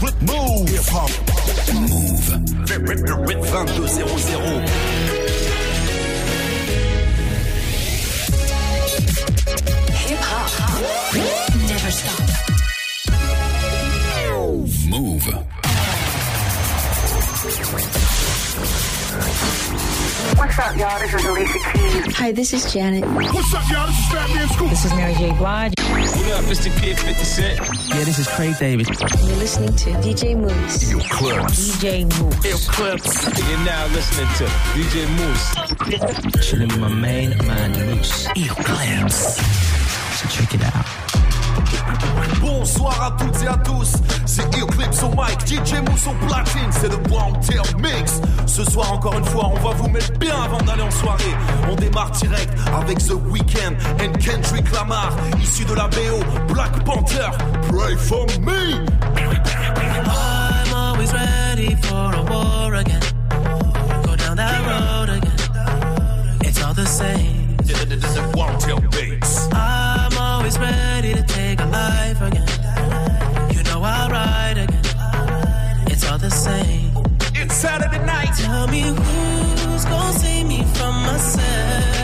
Move. 0.00 0.22
Move. 0.22 0.74
2200. 3.66 4.68
Hip 10.04 10.18
hop. 10.20 10.50
Never 11.68 11.90
stop. 11.90 12.20
Move. 14.88 15.24
What's 20.36 20.58
up, 20.58 20.76
y'all? 20.76 20.98
Alicia. 21.24 21.63
Hi, 21.76 22.32
this 22.32 22.52
is 22.52 22.72
Janet. 22.72 23.04
What's 23.04 23.54
up, 23.54 23.68
y'all? 23.70 23.86
This 23.86 23.98
is 23.98 24.06
Fat 24.12 24.34
Man 24.34 24.48
Scoop. 24.48 24.70
This 24.70 24.84
is 24.84 24.94
Mary 24.94 25.14
J. 25.14 25.32
Blige. 25.32 25.72
What 25.78 26.44
up, 26.44 26.50
it's 26.50 26.64
the 26.64 26.70
kid 26.80 26.98
50 26.98 27.24
Cent. 27.24 27.60
Yeah, 27.88 28.04
this 28.04 28.18
is 28.18 28.28
Craig 28.28 28.54
David. 28.58 28.88
You're 28.88 29.36
listening 29.36 29.74
to 29.76 29.90
DJ 30.00 30.36
Mouss. 30.36 30.90
Yo, 30.90 30.98
clubs. 31.00 31.76
DJ 31.76 32.04
Mouss. 32.04 32.44
Ill 32.44 32.58
Clips. 32.72 33.24
You're 33.48 33.58
now 33.64 33.86
listening 33.88 34.28
to 34.38 34.44
DJ 34.74 35.08
Mouss. 35.18 36.46
Chilling 36.46 36.68
with 36.68 36.78
my 36.78 36.88
main 36.88 37.36
man, 37.46 37.72
Mouss. 37.86 38.26
Eclipse. 38.36 39.36
So 40.20 40.28
check 40.28 40.54
it 40.54 40.62
out. 40.62 41.03
Bonsoir 42.44 43.02
à 43.02 43.10
toutes 43.12 43.42
et 43.42 43.48
à 43.48 43.56
tous, 43.56 43.94
c'est 44.26 44.44
Eclipse 44.54 45.02
au 45.02 45.08
mic, 45.08 45.46
DJ 45.46 45.80
Mousse 45.80 46.06
au 46.06 46.26
platine, 46.26 46.70
c'est 46.70 46.90
le 46.90 46.98
Brown 46.98 47.32
Tail 47.40 47.62
Mix. 47.80 48.20
Ce 48.44 48.62
soir 48.64 48.92
encore 48.92 49.16
une 49.16 49.24
fois, 49.24 49.46
on 49.46 49.58
va 49.66 49.74
vous 49.74 49.88
mettre 49.88 50.12
bien 50.18 50.34
avant 50.42 50.58
d'aller 50.58 50.82
en 50.82 50.90
soirée. 50.90 51.34
On 51.70 51.74
démarre 51.74 52.10
direct 52.10 52.52
avec 52.74 52.98
The 52.98 53.14
Weeknd 53.30 53.76
and 53.98 54.12
Kendrick 54.20 54.70
Lamar, 54.72 55.10
issu 55.42 55.64
de 55.64 55.72
la 55.72 55.88
BO 55.88 56.52
Black 56.52 56.84
Panther. 56.84 57.30
Pray 57.68 57.96
for 57.96 58.26
me. 58.40 58.78
I'm 60.06 60.74
always 60.74 61.12
ready 61.14 61.74
for 61.76 62.14
a 62.14 62.22
war 62.30 62.74
again. 62.74 63.00
Go 64.04 64.16
down 64.16 64.36
that 64.36 64.60
road 64.66 65.16
again. 65.16 66.40
It's 66.42 66.62
all 66.62 66.74
the 66.74 66.84
same. 66.84 67.56
The 67.56 68.30
Brown 68.34 68.58
Tail 68.58 68.80
Bass. 68.90 69.48
Always 70.44 70.58
ready 70.58 71.14
to 71.14 71.22
take 71.22 71.58
a 71.58 71.64
life 71.64 72.20
again. 72.20 72.46
You 73.56 73.62
know 73.62 73.80
I'll 73.82 74.10
ride 74.10 74.58
again. 74.58 74.84
It's 75.86 76.06
all 76.06 76.18
the 76.18 76.28
same. 76.28 76.92
It's 77.34 77.54
Saturday 77.54 78.04
night. 78.04 78.28
Tell 78.36 78.66
me 78.66 78.82
who's 78.82 79.86
gonna 79.86 80.12
save 80.12 80.46
me 80.46 80.62
from 80.74 80.94
myself 81.02 82.03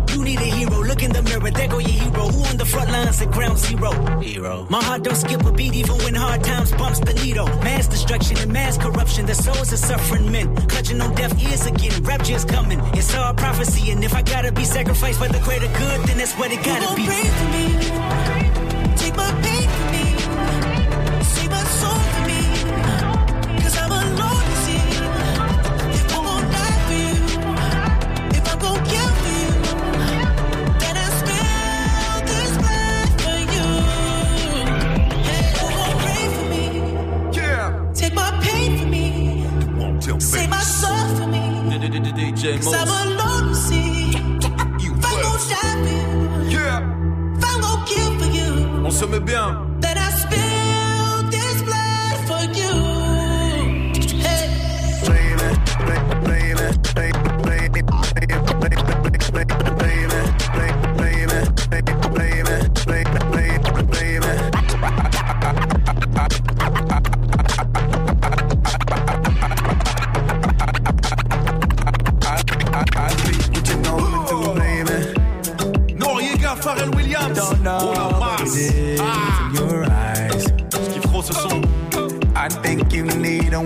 You 0.13 0.23
need 0.23 0.39
a 0.39 0.49
hero. 0.57 0.83
Look 0.83 1.03
in 1.03 1.11
the 1.11 1.21
mirror, 1.21 1.51
there 1.51 1.67
go 1.67 1.79
your 1.79 1.89
hero. 1.89 2.27
Who 2.27 2.43
on 2.45 2.57
the 2.57 2.65
front 2.65 2.91
lines 2.91 3.21
at 3.21 3.31
ground 3.31 3.57
zero? 3.57 3.91
Hero. 4.19 4.67
My 4.69 4.83
heart 4.83 5.03
don't 5.03 5.15
skip 5.15 5.43
a 5.45 5.51
beat 5.51 5.73
even 5.73 5.97
when 5.99 6.15
hard 6.15 6.43
times 6.43 6.71
bumps 6.71 6.99
the 6.99 7.13
needle. 7.13 7.47
Mass 7.67 7.87
destruction 7.87 8.37
and 8.37 8.51
mass 8.51 8.77
corruption. 8.77 9.25
The 9.25 9.35
souls 9.35 9.71
of 9.71 9.79
suffering 9.79 10.31
men. 10.31 10.55
Clutching 10.67 11.01
on 11.01 11.15
deaf 11.15 11.31
ears 11.41 11.65
again. 11.65 12.03
Rapture's 12.03 12.45
coming. 12.45 12.79
It's 12.93 13.13
all 13.15 13.33
prophecy. 13.33 13.91
And 13.91 14.03
if 14.03 14.13
I 14.13 14.21
gotta 14.21 14.51
be 14.51 14.65
sacrificed 14.65 15.19
for 15.19 15.27
the 15.27 15.39
greater 15.39 15.71
good, 15.79 16.01
then 16.07 16.17
that's 16.17 16.33
what 16.33 16.51
it 16.51 16.63
gotta 16.63 16.95
be. 16.95 17.05
pray 17.05 17.29
for 17.37 17.47
me? 17.55 18.95
Take 18.97 19.15
my 19.15 19.31
pain 19.41 19.50
DJ 42.21 42.59
Cause 42.61 42.75
I'm 42.75 42.87
Moose. 42.87 43.21
alone 43.23 43.47
to 43.49 43.55
see. 43.55 44.11
You 44.83 44.91
If 44.93 45.05
I'm 45.05 45.21
gon' 45.21 45.21
clubs. 45.21 45.49
die 45.49 45.57
for 45.83 45.89
you, 45.89 46.49
Yeah. 46.55 46.79
if 47.37 47.43
I'm 47.49 47.61
gon' 47.61 47.85
kill 47.85 48.11
for 48.19 48.29
you. 48.37 48.85
On 48.85 48.91
se 48.91 49.07
met 49.07 49.25
bien. 49.25 49.57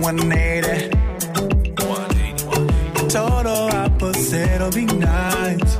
180. 0.06 0.88
Total 3.08 3.68
opposite 3.74 4.60
will 4.60 4.70
be 4.70 4.84
nice. 4.86 5.78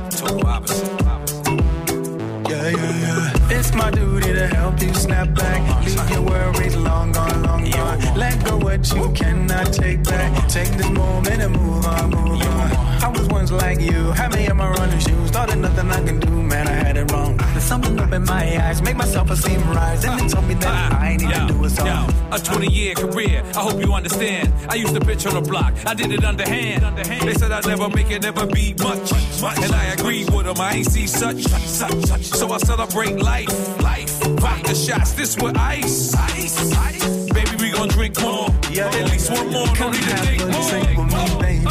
Yeah, 2.49 2.67
yeah, 2.67 2.97
yeah. 3.05 3.57
It's 3.57 3.73
my 3.73 3.89
duty 3.89 4.33
to 4.33 4.47
help 4.47 4.81
you 4.81 4.93
snap 4.95 5.33
back. 5.33 5.85
Leave 5.85 6.09
your 6.11 6.23
worries 6.23 6.75
long 6.75 7.13
gone, 7.13 7.41
long 7.43 7.69
gone. 7.69 7.99
Let 8.17 8.43
go 8.43 8.57
what 8.57 8.91
you 8.93 9.09
cannot 9.13 9.71
take 9.71 10.03
back. 10.03 10.49
Take 10.49 10.71
this 10.71 10.89
moment 10.89 11.41
and 11.41 11.53
move 11.55 11.85
on, 11.85 12.09
move 12.09 12.41
on. 12.41 12.71
I 13.05 13.07
was 13.07 13.29
once 13.29 13.51
like 13.53 13.79
you, 13.79 14.11
had 14.11 14.33
me 14.33 14.45
in 14.45 14.57
my 14.57 14.69
running 14.71 14.99
shoes. 14.99 15.31
Thought 15.31 15.47
that 15.51 15.57
nothing 15.57 15.89
I 15.89 16.03
can 16.03 16.19
do, 16.19 16.31
man, 16.43 16.67
I 16.67 16.73
had 16.73 16.97
it 16.97 17.09
wrong. 17.13 17.39
Up 17.69 18.13
in 18.13 18.23
my 18.23 18.65
eyes, 18.65 18.81
make 18.81 18.95
myself 18.95 19.29
esteem 19.29 19.61
rise. 19.71 20.05
And 20.05 20.19
they 20.19 20.27
told 20.29 20.47
me 20.47 20.53
that 20.55 20.93
ah, 20.93 20.99
I 20.99 21.17
need 21.17 21.29
to 21.33 21.47
do 21.53 21.65
it 21.65 21.69
so. 21.71 21.85
Yo, 21.85 22.07
a 22.31 22.39
20 22.39 22.67
year 22.71 22.95
career, 22.95 23.43
I 23.55 23.59
hope 23.59 23.81
you 23.83 23.93
understand. 23.93 24.53
I 24.69 24.75
used 24.75 24.93
to 24.93 25.01
bitch 25.01 25.27
on 25.27 25.33
the 25.43 25.49
block, 25.49 25.73
I 25.85 25.93
did 25.93 26.11
it 26.13 26.23
underhand. 26.23 26.97
They 26.97 27.33
said 27.33 27.51
I'd 27.51 27.65
never 27.67 27.89
make 27.89 28.09
it, 28.09 28.21
never 28.21 28.45
be 28.47 28.73
much. 28.81 29.11
And 29.11 29.73
I 29.75 29.85
agreed 29.87 30.29
with 30.33 30.45
them, 30.45 30.59
I 30.61 30.75
ain't 30.75 30.89
see 30.89 31.07
such. 31.07 31.43
So 31.43 32.51
I 32.51 32.57
celebrate 32.59 33.17
life, 33.17 33.81
life. 33.83 34.17
Vodka 34.39 34.73
shots, 34.73 35.11
this 35.13 35.35
with 35.35 35.57
ice. 35.57 36.15
Ice, 36.15 36.73
ice. 36.73 37.29
Baby, 37.33 37.51
we 37.59 37.71
gon' 37.71 37.89
drink 37.89 38.17
more. 38.21 38.47
Yeah. 38.71 38.87
At 38.87 39.11
least 39.11 39.29
one 39.29 39.51
more, 39.51 39.67
Come 39.75 39.91
need 39.91 40.03
to 40.03 40.17
think 40.17 40.41
more. 40.47 40.69
drink 40.69 40.97
with 40.97 41.41
me. 41.41 41.65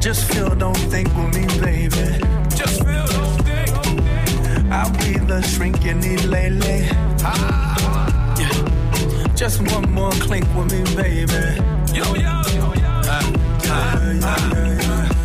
Just 0.00 0.24
feel, 0.32 0.52
don't 0.56 0.76
think 0.76 1.08
with 1.14 1.34
me, 1.36 1.46
baby. 1.60 2.31
I'll 4.72 4.90
be 4.92 5.18
the 5.18 5.42
shrink 5.42 5.84
you 5.84 5.92
need 5.94 6.24
lately. 6.24 6.88
Yeah. 8.40 9.34
Just 9.34 9.60
one 9.70 9.92
more 9.92 10.10
clink 10.12 10.46
with 10.56 10.72
me, 10.72 10.82
baby. 10.96 11.60
Yo, 11.92 12.14
yo, 12.14 12.42
yo, 12.54 12.72
yo. 12.72 12.92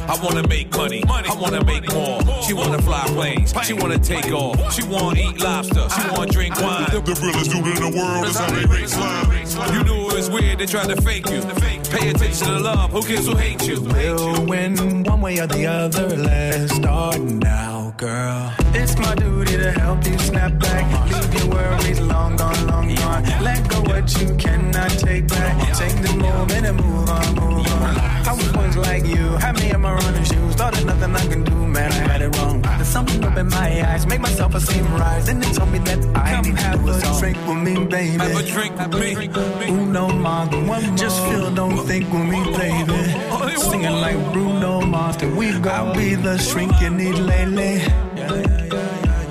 I 0.09 0.19
wanna 0.21 0.45
make 0.47 0.71
money, 0.75 1.01
money. 1.05 1.29
I 1.29 1.35
wanna 1.35 1.63
make 1.63 1.93
more. 1.93 2.19
She 2.43 2.53
wanna 2.53 2.81
fly 2.81 3.05
planes. 3.07 3.53
She 3.63 3.73
wanna 3.73 3.99
take 3.99 4.31
off. 4.33 4.73
She 4.73 4.83
wanna 4.83 5.17
eat 5.17 5.39
lobster. 5.39 5.87
She 5.95 6.09
wanna 6.11 6.31
drink 6.31 6.59
wine. 6.59 6.87
The, 6.91 6.99
the 6.99 7.15
realest 7.21 7.51
dude 7.51 7.67
in 7.67 7.91
the 7.91 7.97
world 7.97 8.25
is 8.25 8.37
how 8.37 8.51
they 8.51 8.65
make 8.65 8.89
slime. 8.89 9.31
You 9.73 9.83
know 9.85 10.09
it's 10.09 10.27
weird. 10.27 10.59
They 10.59 10.65
try 10.65 10.85
to 10.85 11.01
fake 11.01 11.29
you. 11.29 11.41
Pay 11.89 12.09
attention 12.09 12.47
to 12.47 12.59
love. 12.59 12.91
Who 12.91 13.01
cares 13.01 13.27
who 13.27 13.35
hates 13.35 13.65
you? 13.67 13.81
We'll 13.81 14.45
win 14.45 15.03
one 15.03 15.21
way 15.21 15.39
or 15.39 15.47
the 15.47 15.65
other. 15.65 16.07
Let's 16.17 16.75
start 16.75 17.19
now, 17.19 17.93
girl. 17.97 18.53
It's 18.73 18.97
my 18.97 19.15
duty 19.15 19.57
to 19.57 19.71
help 19.71 20.05
you 20.05 20.17
snap 20.19 20.59
back. 20.59 20.85
Leave 21.11 21.33
your 21.33 21.49
worries 21.49 21.99
long 22.01 22.35
gone, 22.35 22.67
long 22.67 22.93
gone. 22.95 23.23
Let 23.41 23.67
go 23.69 23.81
what 23.81 24.05
you 24.21 24.35
cannot 24.35 24.91
take 24.91 25.27
back. 25.27 25.77
Take 25.77 26.01
the 26.01 26.13
moment 26.17 26.65
and 26.65 26.77
move 26.77 27.09
on, 27.09 27.35
move 27.35 27.67
on. 27.67 27.97
I 28.27 28.33
was 28.33 28.51
once 28.53 28.75
like 28.75 29.05
you, 29.05 29.37
had 29.37 29.55
me 29.55 29.71
in 29.71 29.81
my 29.81 29.93
running 29.93 30.23
shoes. 30.23 30.46
Thought 30.57 30.73
there's 30.73 30.85
nothing 30.85 31.15
I 31.15 31.25
can 31.27 31.43
do, 31.43 31.55
man, 31.67 31.91
I 31.91 31.95
had 32.11 32.21
it 32.21 32.35
wrong. 32.37 32.61
There's 32.61 32.87
something 32.87 33.23
up 33.23 33.37
in 33.37 33.47
my 33.49 33.69
eyes, 33.91 34.07
make 34.07 34.19
my 34.21 34.29
self-esteem 34.29 34.85
rise. 34.95 35.27
And 35.29 35.41
they 35.41 35.51
told 35.53 35.71
me 35.71 35.79
that 35.79 35.99
I 36.15 36.31
Come 36.33 36.45
need 36.45 36.55
to 36.57 36.61
have 36.63 36.83
do 36.83 36.89
a 36.91 36.95
a 36.95 37.01
song. 37.01 37.19
drink 37.19 37.37
with 37.47 37.57
me, 37.57 37.85
baby. 37.85 38.17
Have 38.17 38.39
a 38.39 38.43
drink 38.43 39.35
with 39.35 39.59
me. 39.59 39.67
Uno 39.69 40.07
más, 40.09 40.97
just 40.97 41.19
feel, 41.25 41.53
don't 41.53 41.77
think 41.85 42.11
with 42.11 42.25
me, 42.33 42.43
baby. 42.57 43.57
Singing 43.57 43.97
like 44.01 44.17
Bruno 44.33 44.81
Mars, 44.81 45.17
that 45.17 45.31
we 45.35 45.51
gon' 45.59 45.95
be 45.95 46.15
the 46.15 46.37
shrink 46.37 46.79
you 46.81 46.89
need 46.89 47.15
lately. 47.15 47.81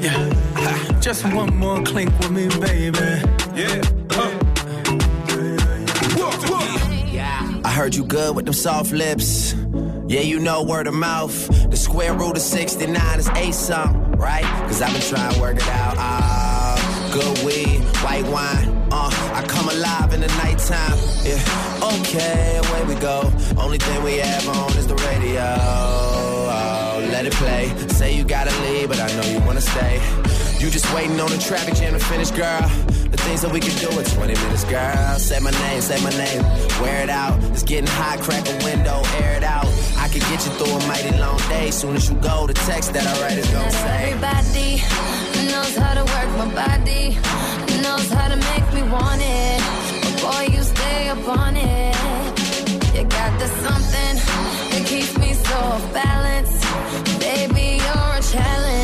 Yeah, 0.00 1.00
just 1.00 1.24
one 1.32 1.56
more 1.56 1.82
clink 1.82 2.10
with 2.20 2.30
me, 2.30 2.48
baby. 2.60 2.98
Yeah. 3.54 3.82
Uh. 4.10 4.30
I 7.64 7.70
heard 7.70 7.94
you 7.94 8.04
good 8.04 8.36
with 8.36 8.44
them 8.46 8.54
soft 8.54 8.92
lips. 8.92 9.54
Yeah, 10.08 10.20
you 10.20 10.38
know 10.38 10.62
word 10.62 10.86
of 10.86 10.94
mouth. 10.94 11.48
The 11.68 11.76
square 11.76 12.14
root 12.14 12.36
of 12.36 12.42
69 12.42 13.18
is 13.18 13.28
eight 13.30 13.54
something, 13.54 14.12
right? 14.12 14.44
Cause 14.68 14.80
I've 14.80 14.92
been 14.92 15.02
trying 15.02 15.34
to 15.34 15.40
work 15.40 15.56
it 15.56 15.68
out. 15.68 15.96
Ah, 15.98 17.10
good 17.12 17.44
weed, 17.44 17.80
white 18.04 18.24
wine. 18.26 18.68
Uh, 18.92 19.10
I 19.34 19.44
come 19.48 19.68
alive 19.68 20.12
in 20.14 20.20
the 20.20 20.28
nighttime. 20.28 20.96
Yeah, 21.24 21.98
okay, 21.98 22.60
away 22.62 22.94
we 22.94 23.00
go. 23.00 23.32
Only 23.58 23.78
thing 23.78 24.04
we 24.04 24.18
have 24.18 24.48
on 24.48 24.70
is 24.78 24.86
the 24.86 24.94
radio. 24.94 25.42
Oh, 25.58 27.08
let 27.10 27.26
it 27.26 27.32
play. 27.32 27.74
Say 27.88 28.14
you 28.16 28.22
gotta 28.22 28.56
leave, 28.62 28.88
but 28.88 29.00
I 29.00 29.08
know 29.16 29.26
you 29.28 29.40
wanna 29.44 29.60
stay. 29.60 30.00
You 30.60 30.70
just 30.70 30.86
waiting 30.94 31.18
on 31.20 31.30
the 31.30 31.38
traffic 31.38 31.74
jam 31.74 31.94
to 31.94 31.98
finish, 31.98 32.30
girl. 32.30 32.70
The 33.10 33.16
things 33.18 33.42
that 33.42 33.52
we 33.52 33.60
can 33.60 33.76
do 33.78 33.88
in 33.98 34.04
20 34.04 34.34
minutes, 34.34 34.64
girl. 34.64 35.18
Say 35.18 35.38
my 35.38 35.50
name, 35.50 35.80
say 35.80 36.02
my 36.02 36.10
name. 36.10 36.42
Wear 36.82 37.02
it 37.04 37.10
out. 37.10 37.42
It's 37.52 37.62
getting 37.62 37.86
hot, 37.86 38.18
crack 38.20 38.48
a 38.48 38.64
window, 38.64 39.00
air 39.22 39.36
it 39.36 39.44
out. 39.44 39.66
I 39.96 40.08
can 40.08 40.20
get 40.30 40.44
you 40.44 40.52
through 40.58 40.74
a 40.74 40.86
mighty 40.88 41.16
long 41.18 41.38
day. 41.48 41.70
Soon 41.70 41.94
as 41.94 42.10
you 42.10 42.16
go, 42.16 42.46
the 42.46 42.54
text 42.54 42.92
that 42.94 43.06
I 43.06 43.14
write 43.22 43.38
is 43.38 43.48
gonna 43.50 43.70
say. 43.70 44.12
Everybody 44.12 44.82
knows 45.50 45.76
how 45.76 45.94
to 45.94 46.04
work 46.14 46.30
my 46.42 46.50
body, 46.54 47.14
knows 47.82 48.08
how 48.10 48.28
to 48.28 48.36
make 48.36 48.66
me 48.74 48.82
want 48.90 49.22
it. 49.22 49.60
Boy, 50.22 50.54
you 50.54 50.62
stay 50.62 51.08
up 51.08 51.28
on 51.28 51.56
it. 51.56 51.94
You 52.96 53.04
got 53.04 53.38
the 53.38 53.48
something 53.64 54.14
that 54.70 54.82
keeps 54.86 55.16
me 55.18 55.32
so 55.34 55.54
off 55.54 55.84
balance. 55.92 56.52
Baby, 57.20 57.78
you're 57.84 58.12
a 58.18 58.22
challenge. 58.22 58.75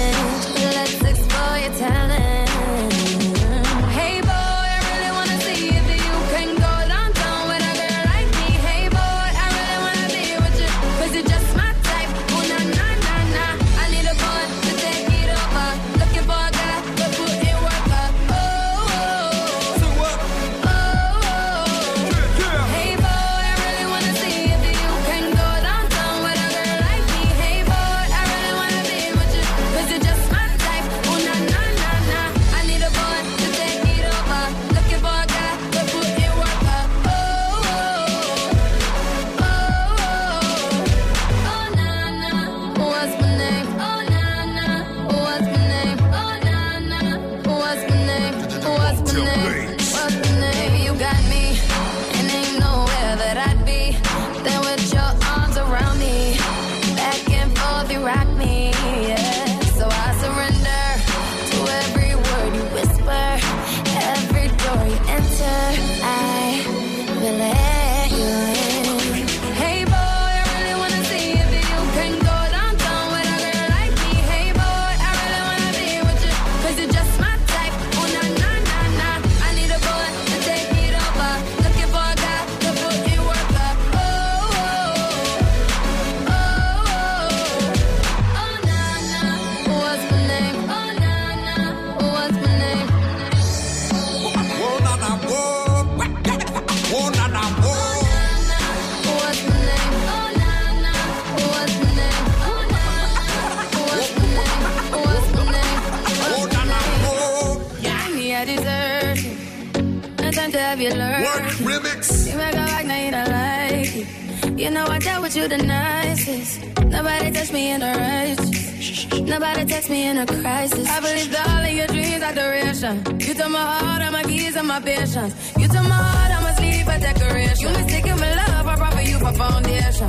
You 115.42 115.48
the 115.48 115.58
nicest. 115.58 116.60
Nobody 116.84 117.30
touched 117.30 117.52
me 117.52 117.70
in 117.72 117.82
a 117.82 117.92
righteous. 117.96 119.10
Nobody 119.20 119.64
text 119.64 119.90
me 119.90 120.06
in 120.06 120.18
a 120.18 120.26
crisis. 120.26 120.88
I 120.88 121.00
believed 121.00 121.34
all 121.34 121.64
of 121.64 121.72
your 121.72 121.86
dreams 121.86 122.22
are 122.22 122.34
duration. 122.34 122.94
You 123.20 123.34
took 123.34 123.50
my 123.50 123.58
heart, 123.58 124.02
all 124.02 124.12
my 124.12 124.22
keys, 124.22 124.56
and 124.56 124.68
my 124.68 124.80
patience. 124.80 125.34
You 125.58 125.66
took 125.68 125.86
my 125.94 126.00
heart, 126.06 126.30
I'm 126.36 126.46
asleep 126.50 126.84
for 126.86 126.98
decoration. 126.98 127.60
You 127.60 127.68
mistaken 127.78 128.18
my 128.18 128.34
love, 128.34 128.66
I 128.66 128.76
brought 128.76 128.94
for 128.94 129.02
you 129.02 129.18
for 129.18 129.32
foundation. 129.32 130.08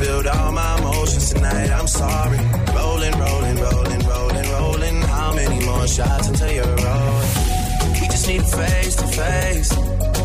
spilled 0.00 0.26
all 0.26 0.52
my 0.52 0.78
emotions 0.78 1.32
tonight. 1.32 1.70
I'm 1.70 1.86
sorry. 1.86 2.38
Rolling, 2.74 3.14
rolling, 3.24 3.56
rolling, 3.66 4.02
rolling, 4.12 4.48
rolling. 4.56 4.96
How 5.02 5.32
many 5.34 5.64
more 5.66 5.86
shots 5.86 6.28
until 6.28 6.50
you're 6.50 6.76
rolling? 6.86 7.30
We 8.00 8.06
just 8.14 8.26
need 8.26 8.44
face 8.44 8.96
to 8.96 9.06
face. 9.20 9.70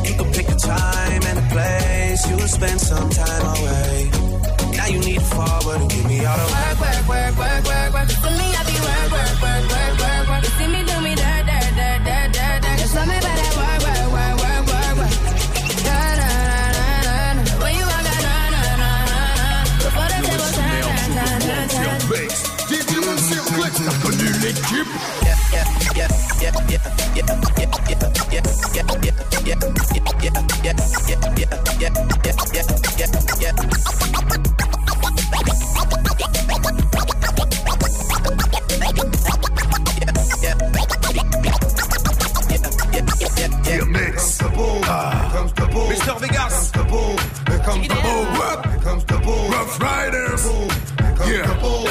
You 0.07 0.13
can 0.19 0.31
pick 0.31 0.47
a 0.49 0.55
time 0.55 1.21
and 1.29 1.37
a 1.43 1.47
place. 1.53 2.21
You'll 2.29 2.51
spend 2.59 2.79
some 2.79 3.09
time 3.09 3.45
away. 3.55 4.11
Now 4.77 4.87
you 4.87 4.99
need 4.99 5.19
to 5.19 5.35
forward 5.35 5.81
and 5.81 5.89
give 5.89 6.05
me 6.05 6.25
all 6.25 6.37
the 6.37 6.47
work, 6.55 6.77
work, 6.83 7.03
work, 7.11 7.33
work, 7.43 7.63
work, 7.71 7.93
work. 7.95 8.09
For 8.23 8.33
me, 8.39 8.47
I 8.59 8.61
be 8.69 8.75
work, 8.87 9.07
work, 9.15 9.35
work, 9.45 9.63
work, 9.73 9.93
work, 10.03 10.27
work. 10.29 10.43
You 10.43 10.53
see 10.59 10.67
me. 10.67 10.94
T'as 23.85 23.93
connu 23.99 24.25
l'équipe. 24.41 24.87
Mr. 45.87 46.19
Vegas, 46.19 46.71
here 47.47 47.59
comes 47.59 47.87
the 47.87 47.93
boom, 47.93 48.27
here 48.67 48.79
comes 48.81 49.05
the 49.05 49.17
boom, 49.19 49.51
rough 49.51 49.79
riders. 49.79 50.94
Boom. 51.25 51.85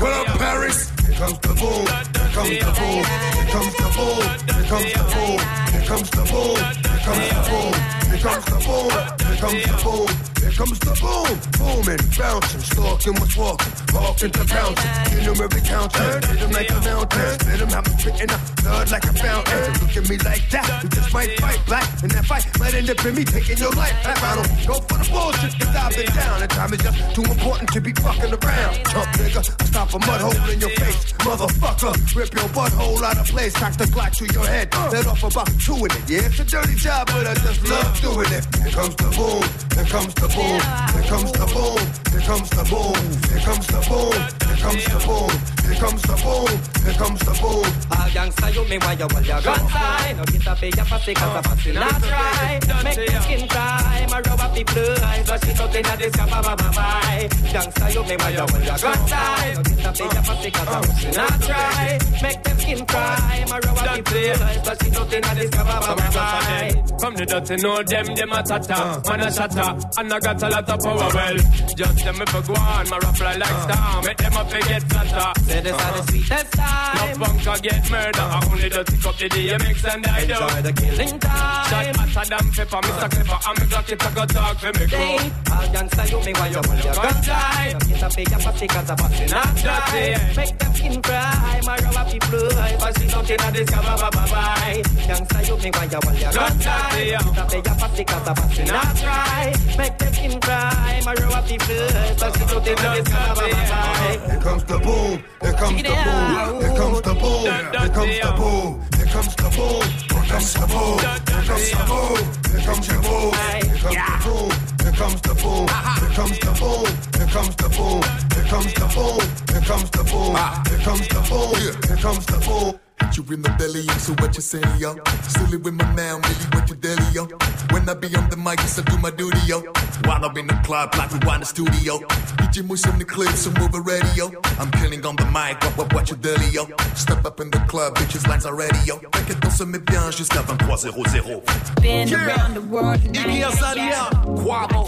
What 0.00 0.12
up, 0.12 0.26
Paris? 0.38 0.90
Here 1.06 1.14
comes 1.14 1.38
the 1.38 1.54
boom. 1.54 1.86
Here 1.86 2.30
comes 2.34 2.58
the 2.58 2.72
boom. 2.74 3.04
Here 3.38 3.46
comes 3.46 3.74
the 3.76 3.86
boom. 3.94 4.22
Here 4.50 4.66
comes 4.66 4.90
the 4.90 5.06
boom. 5.14 5.38
Here 5.70 5.86
comes 5.86 6.10
the 6.10 6.22
boom. 6.26 6.58
Here 6.90 7.04
comes 7.06 7.30
the 7.30 7.44
boom. 7.46 7.70
Here 8.10 8.18
comes 8.18 8.44
the 8.50 8.58
boom. 8.66 8.90
Here 9.22 9.38
comes 9.38 9.62
the 9.62 9.76
boom. 9.84 10.30
Here 10.40 10.50
comes 10.50 10.78
the 10.80 10.94
boom. 10.98 11.30
Booming, 11.60 12.02
bouncing, 12.18 12.60
stalking 12.60 13.14
what's 13.14 13.36
walking, 13.36 13.72
walking 13.94 14.30
to 14.32 14.44
bouncing. 14.44 14.90
You 15.14 15.20
know 15.26 15.44
every 15.44 15.60
counter, 15.60 16.26
hit 16.26 16.40
him 16.40 16.50
like 16.50 16.70
a 16.70 16.80
mountain. 16.80 17.38
Let 17.46 17.60
him 17.60 17.68
have 17.68 17.86
me 17.86 17.94
spitting 18.00 18.30
up 18.30 18.40
blood 18.56 18.90
like 18.90 19.04
a 19.04 19.12
fountain. 19.12 19.72
Look 19.80 19.96
at 19.96 20.08
me 20.08 20.16
like 20.18 20.50
that, 20.50 20.82
you 20.82 20.88
just 20.88 21.12
might 21.14 21.38
fight 21.38 21.62
back. 21.68 21.86
And 22.02 22.10
that 22.10 22.24
fight 22.24 22.46
might 22.58 22.74
end 22.74 22.90
up 22.90 23.04
in 23.04 23.14
me 23.14 23.24
taking 23.24 23.58
your 23.58 23.70
life. 23.72 23.94
I 24.04 24.34
don't 24.34 24.66
go 24.66 24.74
for 24.80 24.98
the 24.98 25.08
bullshit, 25.12 25.54
cause 25.60 25.76
I've 25.76 25.94
been 25.94 26.10
down. 26.12 26.42
And 26.42 26.50
time 26.50 26.72
is 26.72 26.80
just 26.80 27.14
too 27.14 27.24
important 27.24 27.72
to 27.72 27.80
be 27.80 27.92
fucking 27.92 28.32
around. 28.34 28.79
Chump 28.88 29.08
nigga, 29.18 29.42
stop 29.66 29.94
a 29.94 29.98
mud 29.98 30.20
hole 30.20 30.50
in 30.50 30.60
your 30.60 30.70
face. 30.70 31.12
Motherfucker, 31.20 31.94
rip 32.16 32.32
your 32.34 32.48
butthole 32.50 33.02
out 33.02 33.18
of 33.18 33.26
place. 33.26 33.54
Cock 33.54 33.76
the 33.76 33.84
Glock 33.84 34.16
to 34.16 34.26
your 34.32 34.46
head. 34.46 34.72
Let 34.92 35.06
off 35.06 35.22
about 35.22 35.48
two 35.60 35.76
in 35.76 35.90
it. 35.90 36.08
Yeah, 36.08 36.26
it's 36.26 36.40
a 36.40 36.44
dirty 36.44 36.74
job, 36.74 37.06
but 37.08 37.26
I 37.26 37.34
just 37.34 37.68
love 37.68 38.00
doing 38.00 38.32
it. 38.32 38.44
Here 38.56 38.72
comes 38.72 38.96
the 38.96 39.10
boom. 39.14 39.44
Here 39.74 39.84
comes 39.86 40.14
the 40.14 40.28
boom. 40.28 40.60
Here 40.94 41.08
comes 41.08 41.32
the 41.32 41.46
boom. 41.46 41.80
Here 42.10 42.24
comes 42.26 42.50
the 42.50 42.64
boom. 42.70 42.98
Here 43.30 43.42
comes 43.44 43.66
the 43.66 43.80
boom. 43.88 44.49
Here 44.60 44.68
comes 44.68 44.84
the 44.84 45.00
boom. 45.08 45.30
Here 45.64 45.80
comes 45.80 46.02
the 46.02 46.16
boom. 46.20 46.84
Here 46.84 46.92
comes 47.00 47.20
the 47.20 47.32
boom. 47.40 47.64
All 47.96 48.08
gangsta 48.12 48.52
you 48.52 48.64
me 48.68 48.76
why 48.76 48.92
you 48.92 49.08
want 49.08 49.24
your 49.24 49.40
gun? 49.40 49.68
Side 49.70 50.16
No 50.18 50.24
get 50.24 50.46
a 50.46 50.54
big 50.60 50.78
a 50.78 50.84
pussy 50.84 51.14
cause 51.14 51.36
a 51.38 51.48
pussy 51.48 51.72
not 51.72 52.02
try 52.02 52.60
Make 52.84 53.08
the 53.08 53.20
skin 53.22 53.48
cry. 53.48 54.06
My 54.10 54.20
rub 54.20 54.40
up 54.40 54.52
the 54.52 54.64
fly 54.64 55.22
So 55.24 55.36
she 55.40 55.52
out 55.56 55.74
inna 55.74 55.96
this 55.96 56.12
yabba 56.12 56.42
ba 56.44 56.56
ba 56.60 56.68
bye 56.76 57.28
Gangsta 57.48 57.94
you 57.94 58.04
me 58.04 58.16
why 58.20 58.30
you 58.36 58.44
want 58.52 58.64
your 58.68 58.78
gun? 58.84 59.08
Side 59.08 59.56
No 59.56 59.62
get 59.62 59.80
a 59.80 59.92
big 59.96 60.12
a 60.12 60.20
pussy 60.28 60.50
cause 60.50 60.68
a 60.68 60.80
pussy 60.84 61.08
oh. 61.08 61.16
not 61.16 61.40
try 61.40 61.98
Make 62.20 62.42
them 62.44 62.58
skin 62.60 62.84
cry. 62.84 63.44
My 63.48 63.58
rub 63.64 63.78
up 63.78 63.96
the 63.96 64.10
fly 64.10 64.60
So 64.60 64.72
she 64.76 64.88
out 64.92 65.12
inna 65.14 65.34
this 65.40 65.50
yabba 65.56 65.76
ba 65.80 65.92
ba 65.96 66.08
bye 66.12 66.80
From 67.00 67.14
the 67.16 67.24
dirty 67.24 67.56
know 67.56 67.82
them, 67.82 68.06
them 68.14 68.32
a 68.32 68.42
tata 68.42 68.76
uh. 68.76 69.00
Man 69.08 69.20
a 69.24 69.32
shatter, 69.32 69.72
and 69.96 70.12
I 70.12 70.18
got 70.20 70.42
a 70.42 70.48
lot 70.50 70.68
of 70.68 70.78
power 70.84 71.08
well. 71.16 71.36
Just 71.72 72.04
them 72.04 72.20
if 72.20 72.34
I 72.34 72.40
go 72.44 72.52
on, 72.52 72.88
my 72.90 72.98
rap 72.98 73.16
fly 73.16 73.36
like 73.36 73.50
uh. 73.50 73.64
star. 73.64 74.02
Make 74.02 74.18
them 74.18 74.36
fi 74.50 74.60
get 74.68 74.82
Santa. 74.90 75.32
Say 75.46 75.60
this 75.60 75.72
uh-huh. 75.72 75.90
are 75.90 75.96
the 75.96 76.02
sweetest 76.10 76.52
time. 76.52 77.20
No 77.20 77.24
bunker 77.24 77.58
get 77.62 77.90
murder. 77.90 78.20
I 78.20 78.48
only 78.50 78.68
do 78.68 78.82
tick 78.84 79.06
up 79.06 79.16
the 79.16 79.28
DMX 79.28 79.76
and 79.86 80.06
I 80.06 80.26
do. 80.26 80.34
Enjoy 80.34 80.62
the 80.62 80.72
killing 80.72 81.18
time. 81.20 81.66
Shot 81.70 81.86
matter 81.96 82.24
than 82.30 82.46
pepper. 82.50 82.76
Uh-huh. 82.76 82.90
Mr. 82.90 83.08
Clipper, 83.10 83.38
I'm 83.46 83.56
a 83.56 83.64
Glocky 83.70 83.94
to 84.02 84.08
go 84.14 84.24
for 84.58 84.72
me. 84.78 84.84
Hey, 84.90 85.16
all 85.54 85.66
gangsta 85.70 86.02
you 86.10 86.18
me 86.26 86.32
while 86.34 86.50
you 86.50 86.62
pull 86.66 86.80
your 86.82 86.94
gun 86.94 87.16
tight. 87.22 87.74
It's 87.90 88.02
a 88.02 88.08
big 88.16 88.32
up 88.32 88.40
pussy 88.42 88.66
cause 88.66 88.90
I'm 88.90 88.96
busting 88.96 89.32
up 89.32 89.54
tight. 89.56 90.36
Make 90.36 90.58
them 90.58 90.74
skin 90.74 91.02
cry. 91.02 91.60
My 91.64 91.76
rubber 91.78 92.06
people. 92.10 92.50
I 92.58 92.90
see 92.98 93.06
nothing 93.06 93.40
I 93.40 93.50
discover. 93.50 93.94
Bye 94.02 94.10
bye 94.10 94.30
bye. 94.34 94.82
Gangsta 95.06 95.38
you 95.46 95.56
me 95.62 95.70
while 95.70 95.88
you 95.88 96.00
pull 96.02 96.18
your 96.18 96.32
gun 96.32 96.58
tight. 96.58 97.14
It's 97.14 97.38
a 97.38 97.46
big 97.50 97.68
up 97.68 97.78
pussy 97.78 98.04
cause 98.04 98.26
I'm 98.26 98.34
busting 98.34 98.70
up 98.70 98.96
tight. 98.98 99.54
Make 99.78 99.96
them 99.98 100.12
skin 100.12 100.40
cry. 100.40 101.02
My 101.06 101.14
rubber 101.14 101.42
people. 101.46 101.86
I 102.20 102.28
see 102.34 102.46
nothing 102.50 102.78
I 102.78 102.98
discover. 102.98 103.46
Bye 103.46 103.54
bye 103.54 103.70
bye. 103.70 104.39
Ba 104.40 104.56
ba 104.66 104.78
bye 104.78 105.20
Here 105.40 105.52
comes 105.52 105.82
the 105.82 105.92
boom. 105.98 106.60
Here 106.60 106.72
comes 106.72 107.02
the 107.02 107.14
boom. 107.14 107.44
Here 107.50 107.88
comes 107.92 108.26
the 108.26 108.34
boom. 108.34 108.80
Here 108.96 109.06
comes 109.06 109.34
the 109.36 109.50
boom. 109.50 109.82
Here 110.14 110.26
comes 110.26 110.54
the 110.54 110.66
boom. 110.66 110.98
Here 110.98 111.44
comes 111.44 111.70
the 111.70 111.84
boom. 111.88 112.18
Here 112.50 112.64
comes 112.64 112.86
the 112.86 112.94
boom. 113.00 113.32
Here 113.32 113.78
comes 113.78 113.96
the 113.96 114.30
boom. 114.30 114.79
Here 115.00 115.08
comes 115.08 115.22
the 115.22 115.34
boom. 115.34 115.66
Here 115.96 116.14
comes 116.14 116.38
the 116.40 116.52
boom. 116.60 116.84
Here 117.16 117.26
comes 117.32 117.56
the 117.56 117.68
boom. 117.72 118.02
Here 118.36 118.44
comes 118.44 118.72
the 118.74 118.84
boom. 118.92 119.20
Here 119.48 119.64
comes 119.64 119.90
the 119.90 120.04
boom. 120.04 120.36
Here 120.68 120.78
comes 120.84 121.08
the 121.08 121.20
boom. 121.24 121.88
Here 121.88 121.96
comes 121.96 122.26
the 122.26 122.38
boom. 122.44 122.80
Hit 123.00 123.16
you 123.16 123.34
in 123.34 123.40
the 123.40 123.48
belly, 123.56 123.88
so 123.98 124.12
what 124.20 124.36
you 124.36 124.42
say, 124.42 124.60
yo? 124.78 124.94
Silly 125.22 125.56
with 125.56 125.72
my 125.72 125.90
man, 125.94 126.20
really 126.20 126.46
what 126.52 126.68
you 126.68 126.76
deli, 126.76 127.02
yo? 127.12 127.24
When 127.72 127.88
I 127.88 127.94
be 127.94 128.14
on 128.14 128.28
the 128.28 128.36
mic, 128.36 128.58
yes, 128.58 128.78
I 128.78 128.82
do 128.82 128.98
my 128.98 129.10
duty, 129.10 129.38
yo. 129.46 129.62
While 130.04 130.22
I'm 130.22 130.36
in 130.36 130.46
the 130.46 130.60
club, 130.64 130.94
like 130.94 131.10
we 131.10 131.18
want 131.26 131.40
the 131.40 131.46
studio. 131.46 131.98
DJ 132.38 132.62
Mouss 132.68 132.86
on 132.86 132.98
the 132.98 133.06
clip, 133.06 133.30
so 133.30 133.50
move 133.58 133.74
it 133.74 133.80
ready, 133.80 134.08
yo. 134.14 134.30
I'm 134.58 134.70
killing 134.72 135.04
on 135.06 135.16
the 135.16 135.24
mic, 135.26 135.62
what, 135.64 135.78
what, 135.78 135.94
what 135.94 136.10
you 136.10 136.16
deli, 136.16 136.50
yo? 136.50 136.68
Step 136.94 137.24
up 137.24 137.40
in 137.40 137.50
the 137.50 137.58
club, 137.60 137.96
bitches, 137.96 138.28
lines 138.28 138.44
are 138.44 138.54
ready, 138.54 138.78
yo. 138.84 138.96
T'inquiète, 139.12 139.44
on 139.46 139.50
se 139.50 139.64
met 139.64 139.78
bien 139.78 140.10
jusqu'à 140.10 140.42
23.00. 140.42 141.80
Been 141.80 142.12
around 142.12 142.54
the 142.54 142.60
world 142.60 143.00
and 143.06 143.16
I 143.16 143.24
ain't 143.24 143.58
got 143.58 143.76
I 143.76 144.84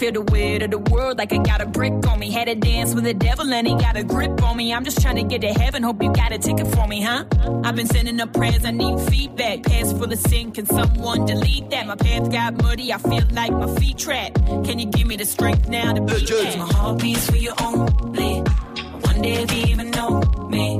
Feel 0.00 0.12
the 0.12 0.22
weight 0.22 0.62
of 0.62 0.70
the 0.70 0.78
world 0.78 1.18
like 1.18 1.30
I 1.30 1.36
got 1.36 1.60
a 1.60 1.66
brick 1.66 1.92
on 2.06 2.18
me. 2.18 2.30
Had 2.30 2.46
to 2.46 2.54
dance 2.54 2.94
with 2.94 3.04
the 3.04 3.12
devil 3.12 3.52
and 3.52 3.66
he 3.66 3.74
got 3.74 3.98
a 3.98 4.02
grip 4.02 4.42
on 4.42 4.56
me. 4.56 4.72
I'm 4.72 4.82
just 4.82 5.02
trying 5.02 5.16
to 5.16 5.24
get 5.24 5.42
to 5.42 5.52
heaven, 5.52 5.82
hope 5.82 6.02
you 6.02 6.10
got 6.10 6.32
a 6.32 6.38
ticket 6.38 6.68
for 6.68 6.88
me, 6.88 7.02
huh? 7.02 7.26
I've 7.64 7.76
been 7.76 7.86
sending 7.86 8.18
up 8.18 8.32
prayers, 8.32 8.64
I 8.64 8.70
need 8.70 8.98
feedback. 9.10 9.62
Past 9.62 9.98
full 9.98 10.10
of 10.10 10.18
sin, 10.18 10.52
can 10.52 10.64
someone 10.64 11.26
delete 11.26 11.68
that? 11.68 11.86
My 11.86 11.96
path 11.96 12.32
got 12.32 12.62
muddy, 12.62 12.90
I 12.94 12.96
feel 12.96 13.24
like 13.32 13.52
my 13.52 13.74
feet 13.74 13.98
trapped. 13.98 14.42
Can 14.64 14.78
you 14.78 14.86
give 14.86 15.06
me 15.06 15.16
the 15.16 15.26
strength 15.26 15.68
now 15.68 15.92
to 15.92 16.00
beat 16.00 16.26
that? 16.28 16.56
My 16.56 16.64
heart 16.64 17.02
beats 17.02 17.28
for 17.28 17.36
you 17.36 17.52
only. 17.60 18.40
One 18.40 19.20
day 19.20 19.42
if 19.42 19.54
you 19.54 19.64
even 19.66 19.90
know 19.90 20.22
me. 20.48 20.78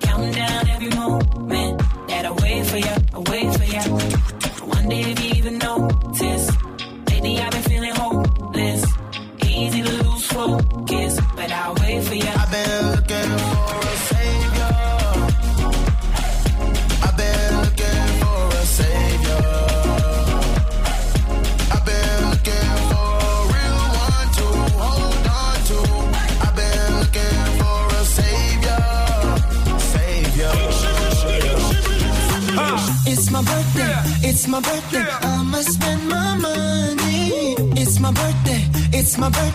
Counting 0.00 0.32
down 0.32 0.68
every 0.70 0.88
moment 0.88 1.82
that 2.08 2.24
I 2.24 2.30
wait 2.30 2.64
for 2.64 2.78
you, 2.78 2.96
I 3.12 3.18
wait 3.30 3.54
for 3.58 3.64
you. 3.64 3.80
One 4.68 4.88
day 4.88 5.02
if 5.02 5.22
you 5.22 5.32
even 5.34 5.58
notice. 5.58 6.33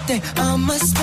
Birthday, 0.10 0.42
I'ma 0.42 0.74
spend 0.74 0.99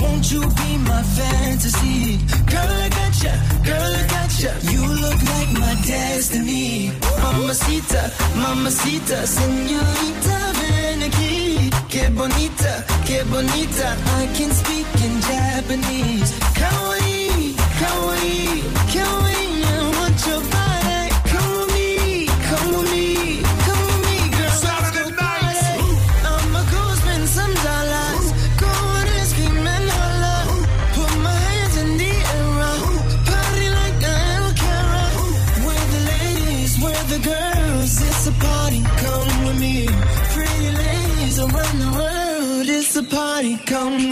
Won't 0.00 0.30
you 0.32 0.40
be 0.40 0.70
my 0.90 1.02
fantasy? 1.16 2.18
Girl, 2.50 2.70
I 2.84 2.88
got 2.88 3.14
ya, 3.24 3.34
girl, 3.64 3.92
I 4.00 4.06
got 4.14 4.32
ya. 4.42 4.52
You 4.72 4.82
look 5.02 5.20
like 5.34 5.52
my 5.52 5.74
destiny. 5.86 6.92
Mamacita, 7.22 8.02
mamacita, 8.36 9.26
señorita, 9.26 10.36
ven 10.58 11.02
aquí. 11.08 11.70
Que 11.88 12.08
bonita, 12.10 12.84
que 13.06 13.22
bonita. 13.24 13.88
I 14.22 14.26
can 14.36 14.50
speak 14.50 14.86
in 15.06 15.14
Japanese. 15.30 16.30
Kawaii, 16.58 17.54
kawaii, 17.80 18.62
kawaii. 18.94 19.64
I 19.64 19.98
want 19.98 20.26
your 20.26 20.40
body. 20.50 20.71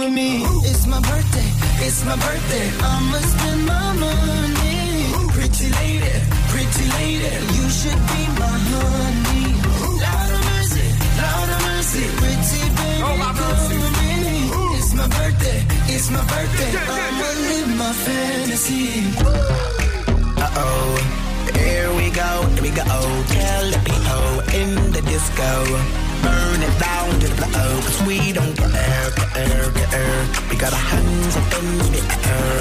With 0.01 0.13
me. 0.13 0.43
It's 0.65 0.87
my 0.87 1.01
birthday. 1.01 1.49
It's 1.87 2.05
my 2.05 2.17
birthday. 2.17 2.67
I'ma 2.81 3.19
spend 3.33 3.67
my 3.67 3.93
money. 4.05 4.81
Pretty 5.37 5.69
lady, 5.81 6.17
pretty 6.53 6.87
lady, 6.99 7.33
you 7.57 7.67
should 7.79 8.01
be 8.13 8.23
my 8.41 8.55
honey. 8.71 9.47
Lord 10.05 10.31
of 10.37 10.43
mercy, 10.51 10.87
Lord 11.21 11.51
of 11.57 11.61
mercy, 11.69 12.05
pretty 12.21 12.63
baby, 12.79 13.01
come 13.01 13.73
with 13.73 13.95
me. 14.01 14.17
It's 14.79 14.93
my 14.95 15.07
birthday, 15.17 15.61
it's 15.95 16.09
my 16.11 16.23
birthday. 16.33 16.73
I'ma 16.99 17.29
live 17.49 17.71
my 17.83 17.93
fantasy. 18.05 18.87
Uh 20.45 20.61
oh, 20.65 20.91
here 21.61 21.91
we 21.99 22.11
go, 22.11 22.31
here 22.55 22.63
we 22.63 22.71
go. 22.71 22.85
Tell 23.37 23.65
the 23.75 23.81
people 23.91 24.27
in 24.61 24.93
the 24.93 25.03
disco. 25.03 26.10
Burn 26.23 26.61
it 26.63 26.75
down 26.79 27.11
to 27.21 27.29
the 27.29 27.47
floor, 27.51 27.81
cause 27.83 28.01
we 28.07 28.33
don't 28.33 28.57
care, 28.57 29.11
care, 29.35 29.71
care. 29.71 30.23
We 30.51 30.57
got 30.57 30.73
our 30.73 30.87
hands 30.93 31.37
up 31.37 31.53
in 31.59 31.79
the 31.95 32.03
air. 32.29 32.57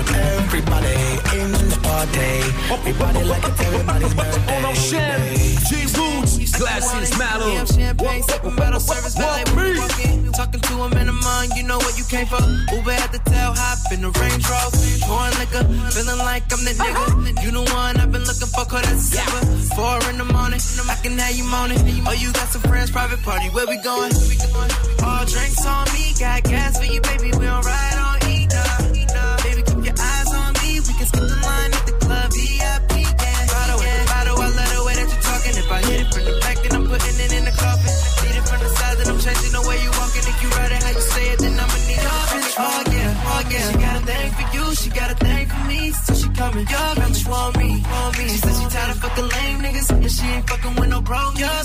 Everybody 0.49 0.95
in 1.39 1.51
the 1.51 1.79
party. 1.83 2.33
Everybody 2.73 3.23
like 3.25 3.43
it's 3.43 3.61
everybody's 3.61 4.13
birthday. 4.13 4.57
On 4.57 4.63
enchaîne, 4.65 5.59
J 5.69 5.71
Roots, 5.97 6.57
Classics 6.57 7.17
Mallow. 7.17 7.53
Damn 7.53 7.65
champagne, 7.67 8.23
sipping 8.23 8.55
metal 8.55 8.79
service 8.79 9.15
valet 9.15 9.43
when 9.55 9.75
you 9.75 9.81
walk. 9.81 10.35
Talking 10.39 10.61
to 10.61 10.73
him 10.83 10.93
in 10.93 11.07
the 11.07 11.13
mind, 11.13 11.51
you 11.57 11.63
know 11.63 11.77
what 11.77 11.97
you 11.97 12.05
came 12.05 12.25
for. 12.25 12.39
Uber 12.73 12.91
at 12.91 13.11
the 13.11 13.19
tail, 13.29 13.51
hop 13.53 13.91
in 13.91 14.01
the 14.01 14.11
Range 14.21 14.45
Rover. 14.47 14.77
Pouring 15.03 15.35
liquor, 15.35 15.63
feeling 15.91 16.17
like 16.19 16.47
I'm 16.53 16.63
the 16.63 16.71
nigga. 16.79 17.43
You 17.43 17.51
the 17.51 17.63
one 17.75 17.97
I've 17.99 18.11
been 18.11 18.23
looking 18.23 18.47
for, 18.47 18.63
cause 18.63 18.83
that's 18.87 19.11
a 19.11 19.19
zipper. 19.19 19.43
Four 19.75 19.99
in 20.09 20.17
the 20.17 20.25
morning, 20.25 20.61
I 20.87 20.95
can 21.03 21.17
have 21.19 21.35
you 21.35 21.43
moaning. 21.43 21.79
Oh, 22.07 22.15
you 22.15 22.31
got 22.31 22.47
some 22.47 22.61
friends, 22.61 22.89
private 22.89 23.21
party, 23.21 23.48
where 23.53 23.67
we 23.67 23.77
going? 23.77 24.11
All 25.03 25.25
drinks 25.25 25.65
on 25.65 25.85
me, 25.93 26.13
got 26.19 26.43
gas 26.43 26.77
for 26.77 26.85
you, 26.85 27.01
baby. 27.01 27.31
We 27.37 27.45
don't 27.45 27.65
ride 27.65 27.97
on 27.97 28.17
E. 28.29 28.47
Baby, 29.43 29.61
keep 29.63 29.85
your 29.85 29.97
eyes 29.97 30.31
on 30.33 30.53
me. 30.61 30.79
We 30.79 30.93
can 30.93 31.07
skip 31.07 31.25
the 31.25 31.39
line 31.41 31.71
at 31.73 31.85
the 31.85 31.93
club, 32.03 32.29
VIP, 32.33 32.91
yeah. 32.99 33.45
Bottle 33.49 33.79
the 33.79 34.05
bottle, 34.05 34.41
I 34.41 34.47
love 34.49 34.71
the 34.75 34.83
way 34.85 34.95
that 34.99 35.07
you're 35.09 35.23
talking. 35.23 35.55
If 35.57 35.71
I 35.71 35.79
hit 35.87 35.99
it 36.01 36.13
from 36.13 36.23
the 36.25 36.35
back, 36.41 36.57
then 36.61 36.71
I'm 36.77 36.85
putting 36.87 37.17
it 37.19 37.31
in 37.33 37.43
the 37.45 37.55
coffin. 37.55 37.93
Beat 38.21 38.35
it 38.37 38.45
from 38.45 38.59
the 38.59 38.69
side, 38.69 38.95
then 38.99 39.07
I'm 39.09 39.19
changing 39.19 39.53
the 39.57 39.63
way 39.67 39.77
you 39.81 39.91
walking. 39.97 40.25
If 40.29 40.37
you 40.43 40.49
ride 40.49 40.71
it 40.71 40.83
how 40.83 40.93
you 40.93 41.05
say 41.13 41.25
it, 41.33 41.39
then 41.39 41.53
I'ma 41.59 41.77
need 41.87 42.01
your 42.03 42.21
bitch. 42.33 42.55
Oh 42.59 42.83
yeah, 42.91 43.31
oh 43.33 43.41
yeah. 43.49 43.67
She 43.69 43.77
got 43.79 43.95
a 43.97 44.05
thing 44.05 44.29
for 44.37 44.45
you, 44.55 44.65
she 44.75 44.89
got 44.89 45.09
a 45.11 45.15
thing 45.15 45.45
for 45.47 45.63
me. 45.65 45.79
So 46.05 46.13
she 46.13 46.27
coming, 46.37 46.67
your 46.67 46.89
bitch 47.01 47.21
want 47.29 47.57
me, 47.57 47.69
want 47.87 48.17
me. 48.17 48.25
She 48.29 48.37
said 48.37 48.55
she 48.59 48.65
tired 48.69 48.91
of 48.91 48.97
fucking 48.99 49.27
lame 49.29 49.59
niggas, 49.63 49.89
and 49.89 50.11
she 50.11 50.25
ain't 50.27 50.45
fucking 50.49 50.75
with 50.75 50.89
no 50.89 51.01
broke. 51.01 51.39
Your 51.39 51.59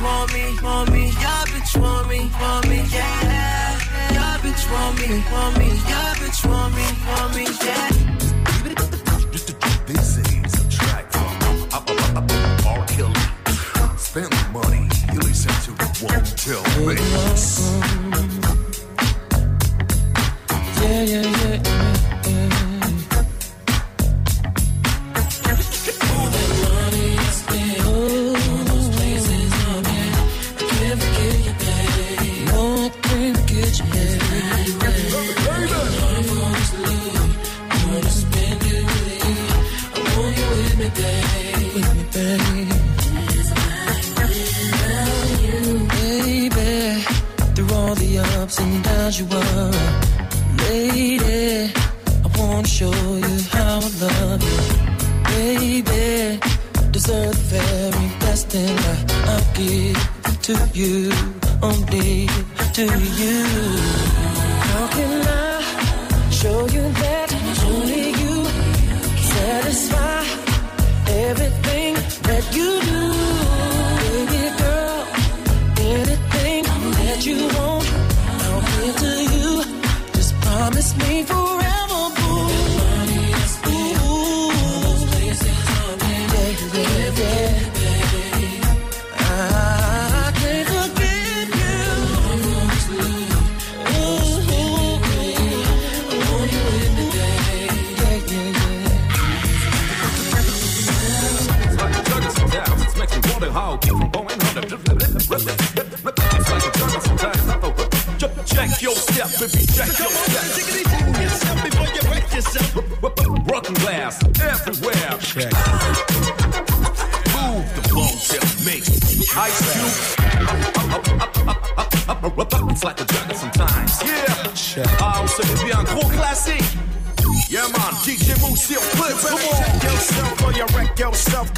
want 0.00 0.32
me, 0.32 0.44
want 0.62 0.90
me. 0.92 1.04
Your 1.04 1.42
bitch 1.52 1.80
want 1.80 2.08
me, 2.08 2.30
want 2.40 2.68
me, 2.68 2.76
yeah. 2.92 3.78
Your 4.12 4.34
bitch 4.42 4.70
want 4.70 4.98
me, 4.98 5.24
want 5.32 5.58
me. 5.58 5.66
Your 5.66 6.10
bitch 6.20 6.48
want 6.48 6.74
me, 6.74 6.84
want 7.06 7.36
me, 7.36 7.44
yeah. 7.66 7.97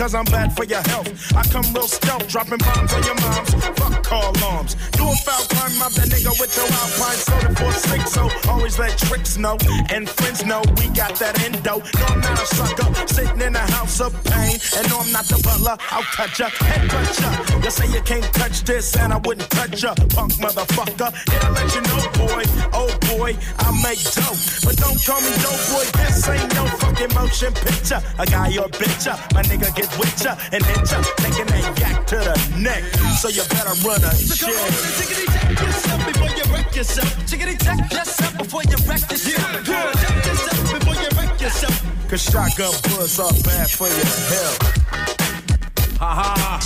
Cause 0.01 0.15
I'm 0.15 0.25
bad 0.25 0.57
for 0.57 0.65
your 0.65 0.81
health. 0.89 1.13
I 1.37 1.43
come 1.53 1.67
real 1.75 1.87
stealth, 1.87 2.27
dropping 2.27 2.57
bombs 2.59 2.91
on 2.95 3.03
your 3.03 3.21
moms. 3.21 3.53
Fuck 3.53 4.03
call 4.03 4.33
alarms. 4.37 4.75
Do 4.97 5.05
a 5.05 5.17
foul 5.27 5.45
crime, 5.53 5.77
mob 5.77 5.93
that 5.93 6.09
nigga 6.09 6.33
with 6.41 6.57
your 6.57 6.65
alpine 6.81 7.21
soda 7.21 7.53
for 7.55 7.73
six. 7.73 8.13
So 8.13 8.31
always 8.49 8.79
let 8.79 8.97
tricks 8.97 9.37
know 9.37 9.59
and 9.93 10.09
friends 10.09 10.43
know 10.43 10.63
we 10.79 10.89
got 10.97 11.17
that 11.21 11.37
endo. 11.45 11.61
No, 11.61 12.07
I'm 12.09 12.21
not 12.21 12.41
a 12.41 12.47
sucker, 12.47 12.89
sitting 13.13 13.43
in 13.43 13.55
a 13.55 13.67
house 13.77 14.01
of 14.01 14.13
pain. 14.25 14.57
And 14.77 14.89
no, 14.89 15.01
I'm 15.01 15.13
not 15.13 15.27
the 15.27 15.37
butler, 15.45 15.77
I'll 15.91 16.09
touch 16.17 16.41
ya, 16.41 16.49
head 16.49 16.89
touch 16.89 17.21
ya. 17.21 17.61
You 17.63 17.71
say 17.71 17.87
you 17.93 18.01
can't 18.01 18.25
touch 18.33 18.65
this, 18.65 18.97
and 18.97 19.13
I 19.13 19.19
wouldn't 19.19 19.51
touch 19.51 19.83
ya, 19.83 19.93
punk 20.17 20.33
motherfucker. 20.41 21.13
Yeah, 21.29 21.45
I 21.45 21.51
let 21.53 21.69
you 21.77 21.83
know, 21.85 22.01
boy, 22.17 22.45
boy, 23.21 23.37
I 23.61 23.69
make 23.85 24.01
dope. 24.17 24.41
But 24.65 24.77
don't 24.81 24.97
call 25.05 25.21
me 25.21 25.33
dope 25.45 25.65
boy, 25.69 25.85
this 26.01 26.25
ain't 26.29 26.49
no 26.57 26.65
fucking 26.81 27.13
motion 27.13 27.53
picture. 27.53 28.01
A 28.19 28.25
guy 28.25 28.57
or 28.57 28.69
bitch 28.81 29.05
ya, 29.05 29.15
my 29.37 29.43
nigga 29.45 29.69
get 29.77 29.91
with 30.01 30.17
ya 30.25 30.33
and 30.53 30.65
hit 30.65 30.89
ya, 30.91 30.99
taking 31.21 31.49
that 31.53 31.65
yak 31.81 32.07
to 32.09 32.17
the 32.17 32.37
neck. 32.57 32.83
So 33.21 33.29
you 33.29 33.45
better 33.53 33.77
run 33.85 34.01
a 34.01 34.13
So 34.17 34.35
shit. 34.35 34.49
come 34.49 34.57
on 34.57 34.73
and 34.73 34.95
tickety 34.97 35.27
check 35.29 35.61
yourself 35.61 36.01
before 36.09 36.33
you 36.33 36.45
wreck 36.53 36.69
yourself. 36.75 37.11
Tickety 37.29 37.57
check 37.61 37.81
yourself 37.93 38.33
before 38.39 38.65
you 38.65 38.77
wreck 38.89 39.05
yourself. 39.11 39.65
Check 39.69 40.17
yourself 40.25 40.61
before 40.73 40.97
you 40.97 41.11
wreck 41.17 41.41
yourself. 41.41 41.77
Cause 42.09 42.23
shotgun 42.25 42.73
bullets 42.89 43.19
are 43.21 43.33
bad 43.45 43.69
for 43.71 43.89
your 43.89 44.13
health. 44.33 45.21
Haha, 46.01 46.59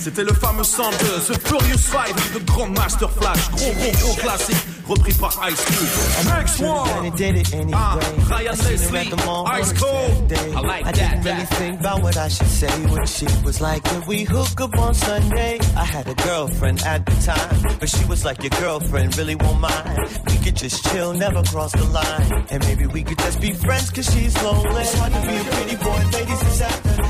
C'était 0.00 0.24
le 0.24 0.32
fameux 0.32 0.64
son 0.64 0.88
de 0.90 1.34
The 1.34 1.46
Furious 1.46 1.76
Five 1.76 2.16
avec 2.16 2.32
de 2.32 2.38
Grandmaster 2.50 3.10
Flash. 3.10 3.50
Gros, 3.50 3.72
gros, 3.72 3.92
gros 4.00 4.14
classique. 4.14 4.56
Repris 4.88 5.18
par 5.18 5.32
Ice 5.48 5.64
Cube. 5.64 6.26
Next 6.26 6.60
one. 6.60 7.72
Ah, 7.72 7.98
Ryan 8.30 8.56
Leslie. 8.56 9.12
Ice 9.46 9.72
Cold. 9.74 10.32
I 10.32 10.60
like 10.60 10.86
I 10.86 10.92
that. 10.92 10.94
didn't 10.94 11.24
really 11.24 11.46
think 11.46 11.80
about 11.80 12.02
what 12.02 12.16
I 12.16 12.28
should 12.28 12.46
say 12.48 12.68
when 12.86 13.06
she 13.06 13.26
was 13.44 13.60
like, 13.60 13.82
Can 13.84 14.02
we 14.06 14.24
hook 14.24 14.60
up 14.60 14.76
on 14.78 14.94
Sunday? 14.94 15.58
I 15.76 15.84
had 15.84 16.08
a 16.08 16.14
girlfriend 16.14 16.82
at 16.84 17.06
the 17.06 17.14
time, 17.22 17.76
but 17.78 17.88
she 17.88 18.04
was 18.06 18.24
like, 18.24 18.42
Your 18.42 18.50
girlfriend 18.60 19.16
really 19.16 19.36
won't 19.36 19.60
mind. 19.60 19.98
We 20.26 20.36
could 20.38 20.56
just 20.56 20.84
chill, 20.90 21.12
never 21.14 21.42
cross 21.44 21.72
the 21.72 21.84
line. 21.84 22.46
And 22.50 22.64
maybe 22.66 22.86
we 22.86 23.02
could 23.02 23.18
just 23.18 23.40
be 23.40 23.52
friends 23.52 23.90
cause 23.90 24.12
she's 24.12 24.34
lonely. 24.42 24.80
It's 24.82 24.94
hard 24.98 25.12
to 25.12 25.20
be 25.22 25.36
a 25.36 25.44
pretty 25.44 25.76
boy, 25.76 26.18
ladies 26.18 26.42
is 26.42 26.60
after. 26.60 27.01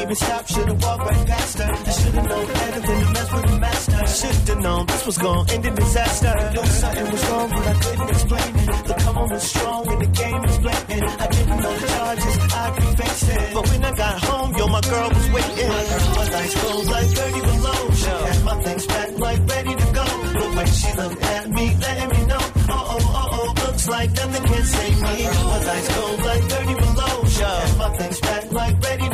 Even 0.00 0.14
stop, 0.14 0.46
should've 0.46 0.82
walked 0.82 1.02
right 1.02 1.26
past 1.26 1.58
her. 1.58 1.72
I 1.72 1.90
should've 1.90 2.28
known 2.30 2.46
better 2.46 2.80
than 2.80 3.04
to 3.04 3.10
mess 3.10 3.32
with 3.32 3.46
the 3.50 3.58
master. 3.58 4.06
Should've 4.06 4.58
known 4.58 4.86
this 4.86 5.06
was 5.06 5.18
gonna 5.18 5.52
end 5.52 5.66
in 5.66 5.74
disaster. 5.74 6.34
Knew 6.54 6.66
something 6.66 7.10
was 7.10 7.28
wrong, 7.28 7.50
but 7.50 7.66
I 7.66 7.74
couldn't 7.82 8.10
explain 8.10 8.56
it. 8.56 8.84
The 8.88 8.94
on 9.18 9.28
was 9.30 9.42
strong 9.42 9.88
and 9.92 10.00
the 10.00 10.06
game 10.06 10.42
was 10.42 10.58
blatant. 10.58 11.20
I 11.20 11.26
didn't 11.26 11.60
know 11.62 11.74
the 11.82 11.86
charges, 11.88 12.36
I 12.54 12.70
could 12.76 12.98
face 12.98 13.28
it. 13.28 13.54
But 13.54 13.68
when 13.68 13.84
I 13.84 13.92
got 13.92 14.24
home, 14.24 14.50
yo, 14.56 14.66
my 14.68 14.80
girl 14.80 15.08
was 15.08 15.28
waiting. 15.34 15.68
My 15.68 15.84
girl 15.90 16.08
was 16.18 16.30
ice 16.42 16.54
cold 16.62 16.86
like 16.86 17.08
30 17.08 17.40
below. 17.40 17.80
She 18.00 18.10
had 18.26 18.44
my 18.44 18.62
things 18.62 18.86
packed 18.86 19.18
like 19.18 19.40
ready 19.50 19.74
to 19.82 19.86
go. 19.98 20.06
The 20.40 20.48
way 20.56 20.66
she 20.78 20.90
looked 21.00 21.22
at 21.22 21.50
me, 21.50 21.66
letting 21.84 22.10
me 22.14 22.26
know. 22.26 22.44
Uh 22.70 22.92
oh, 22.94 23.18
uh 23.20 23.36
oh, 23.38 23.54
looks 23.66 23.88
like 23.88 24.10
nothing 24.12 24.44
can 24.50 24.64
save 24.64 25.02
me. 25.02 25.16
Was 25.26 25.68
ice 25.68 25.88
cold 25.94 26.20
like 26.22 26.42
30 26.42 26.74
below. 26.86 27.24
She 27.24 27.42
had 27.42 27.78
my 27.78 27.90
things 27.98 28.20
packed 28.20 28.52
like 28.52 28.82
ready 28.82 29.07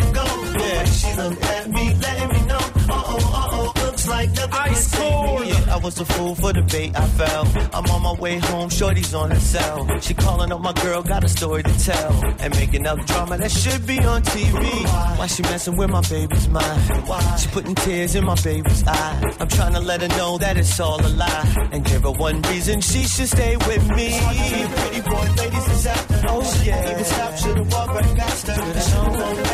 way 1.16 1.37
she 1.37 1.42
at 1.48 1.70
me, 1.70 1.94
letting 1.94 2.29
me 2.29 2.46
know. 2.46 2.57
Uh 2.57 3.03
oh, 3.07 3.33
uh 3.35 3.48
oh, 3.53 3.72
looks 3.85 4.09
like 4.09 4.31
nothing 4.33 4.74
save 4.74 5.40
me. 5.40 5.48
Yeah, 5.48 5.74
I 5.74 5.77
was 5.77 6.00
a 6.00 6.05
fool 6.05 6.35
for 6.35 6.53
the 6.53 6.62
bait, 6.62 6.92
I 6.94 7.07
fell. 7.09 7.46
I'm 7.72 7.85
on 7.90 8.03
my 8.03 8.12
way 8.20 8.38
home, 8.38 8.68
shorty's 8.68 9.14
on 9.14 9.31
her 9.31 9.40
cell. 9.40 9.87
She 10.00 10.14
calling 10.14 10.53
up 10.53 10.61
my 10.61 10.72
girl, 10.72 11.03
got 11.03 11.24
a 11.24 11.29
story 11.29 11.62
to 11.62 11.85
tell. 11.85 12.12
And 12.38 12.55
making 12.55 12.87
up 12.87 12.98
drama 13.07 13.38
that 13.38 13.50
should 13.50 13.87
be 13.87 13.98
on 14.00 14.22
TV. 14.22 15.18
Why 15.18 15.27
she 15.27 15.42
messing 15.42 15.77
with 15.77 15.90
my 15.90 16.03
baby's 16.03 16.48
mind? 16.48 17.09
Why 17.09 17.37
she 17.37 17.48
putting 17.48 17.74
tears 17.74 18.14
in 18.14 18.24
my 18.24 18.37
baby's 18.42 18.85
eye. 18.87 19.35
I'm 19.40 19.48
trying 19.48 19.74
to 19.74 19.81
let 19.81 20.03
her 20.03 20.09
know 20.18 20.38
that 20.38 20.57
it's 20.57 20.79
all 20.81 21.00
a 21.00 21.09
lie. 21.09 21.68
And 21.72 21.85
give 21.85 22.03
her 22.03 22.12
one 22.12 22.42
reason 22.42 22.81
she 22.81 23.05
should 23.05 23.29
stay 23.29 23.57
with 23.57 23.88
me. 23.90 24.18
Pretty 24.77 25.00
boy, 25.00 25.27
ladies 25.38 25.68
is 25.68 25.87
after. 25.87 26.22
Oh 26.29 26.62
yeah. 26.64 26.90
Even 26.90 27.05
stop, 27.05 27.37
should've 27.37 27.72
walked 27.72 27.94
right 27.94 28.16
past 28.16 28.46
her. 28.46 28.55
Should've 28.55 28.94
known 28.94 29.54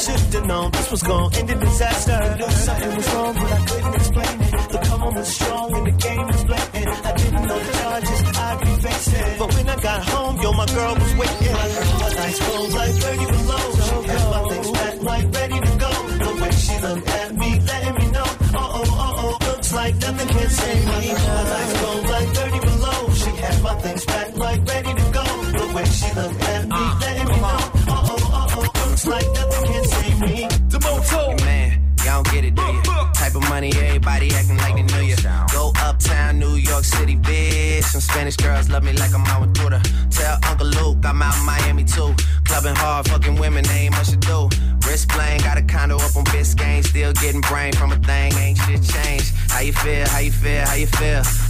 Should've 0.00 0.46
known 0.46 0.70
this 0.70 0.90
was 0.90 1.02
gonna 1.02 1.36
end 1.36 1.50
in 1.50 1.58
disaster. 1.60 2.18
Knew 2.38 2.50
something 2.50 2.96
was 2.96 3.14
wrong, 3.14 3.34
but 3.34 3.52
I 3.52 3.66
couldn't 3.66 3.94
explain 3.96 4.40
it. 4.40 4.70
The 4.72 4.78
on 4.94 5.14
was 5.14 5.28
strong 5.28 5.76
and 5.76 5.86
the 5.88 5.92
game 5.92 6.26
was 6.26 6.44
blatant. 6.44 7.06
I 7.06 7.12
didn't 7.20 7.46
know 7.46 7.58
the 7.58 7.72
charges, 7.80 8.20
I 8.48 8.56
could 8.56 8.78
face 8.80 9.08
it. 9.12 9.38
But 9.38 9.54
when 9.54 9.68
I 9.68 9.76
got 9.76 10.00
home, 10.08 10.40
yo, 10.40 10.52
my 10.52 10.66
girl 10.66 10.94
was 10.94 11.14
waiting. 11.20 11.52
My 12.00 12.10
ice 12.26 12.40
cold 12.40 12.72
like 12.72 12.94
30 12.96 13.26
below. 13.26 13.64
Had 14.10 14.24
my 14.32 14.42
things 14.48 14.70
packed 14.70 15.02
like 15.02 15.26
ready 15.34 15.60
to 15.60 15.72
go. 15.84 15.92
The 16.24 16.32
way 16.42 16.50
she 16.64 16.74
looked 16.80 17.08
at 17.20 17.34
me, 17.34 17.50
letting 17.60 17.94
me 18.00 18.06
know. 18.16 18.30
Uh 18.56 18.78
oh, 18.78 19.04
uh 19.04 19.22
oh, 19.22 19.38
looks 19.48 19.72
like 19.74 19.94
nothing 19.96 20.28
can 20.28 20.48
save 20.48 20.84
me. 20.86 21.08
Was 21.12 21.50
ice 21.60 21.74
cold 21.82 22.04
like 22.08 22.28
30 22.28 22.60
below. 22.60 23.00
She 23.20 23.30
had 23.42 23.62
my 23.62 23.74
things 23.84 24.04
packed 24.06 24.36
like 24.36 24.60
ready 24.66 24.92
to 24.94 25.06
go. 25.12 25.24
The 25.60 25.66
way 25.74 25.84
she 25.84 26.08
looked 26.14 26.39
moto. 30.34 31.36
Man, 31.44 31.82
y'all 32.04 32.22
don't 32.22 32.32
get 32.32 32.44
it, 32.44 32.54
do 32.54 32.62
you? 32.62 32.82
Type 33.14 33.34
of 33.34 33.48
money, 33.48 33.72
everybody 33.76 34.30
acting 34.32 34.56
like 34.56 34.74
they 34.74 34.82
knew 34.82 35.04
you. 35.06 35.16
Go 35.52 35.72
uptown, 35.76 36.38
New 36.38 36.54
York 36.54 36.84
City, 36.84 37.16
bitch. 37.16 37.84
Some 37.84 38.00
Spanish 38.00 38.36
girls 38.36 38.70
love 38.70 38.84
me 38.84 38.92
like 38.92 39.14
I'm 39.14 39.24
out 39.26 39.40
with. 39.42 39.50
Tell 40.10 40.38
Uncle 40.48 40.66
Luke 40.66 40.98
I'm 41.04 41.22
out 41.22 41.36
in 41.36 41.46
Miami 41.46 41.84
too. 41.84 42.14
Clubbing 42.44 42.74
hard, 42.76 43.08
fucking 43.08 43.36
women, 43.36 43.64
they 43.64 43.86
ain't 43.86 43.94
much 43.94 44.08
to 44.10 44.16
do. 44.16 44.48
Wrist 44.86 45.08
playing, 45.08 45.40
got 45.40 45.56
a 45.58 45.62
condo 45.62 45.96
up 45.96 46.16
on 46.16 46.24
Biscayne. 46.24 46.84
Still 46.84 47.12
getting 47.14 47.40
brain 47.42 47.72
from 47.72 47.92
a 47.92 47.96
thing, 47.96 48.32
ain't 48.34 48.58
shit 48.58 48.82
changed. 48.82 49.32
How 49.48 49.60
you 49.60 49.72
feel, 49.72 50.06
how 50.08 50.18
you 50.18 50.32
feel, 50.32 50.64
how 50.66 50.74
you 50.74 50.86
feel? 50.86 51.49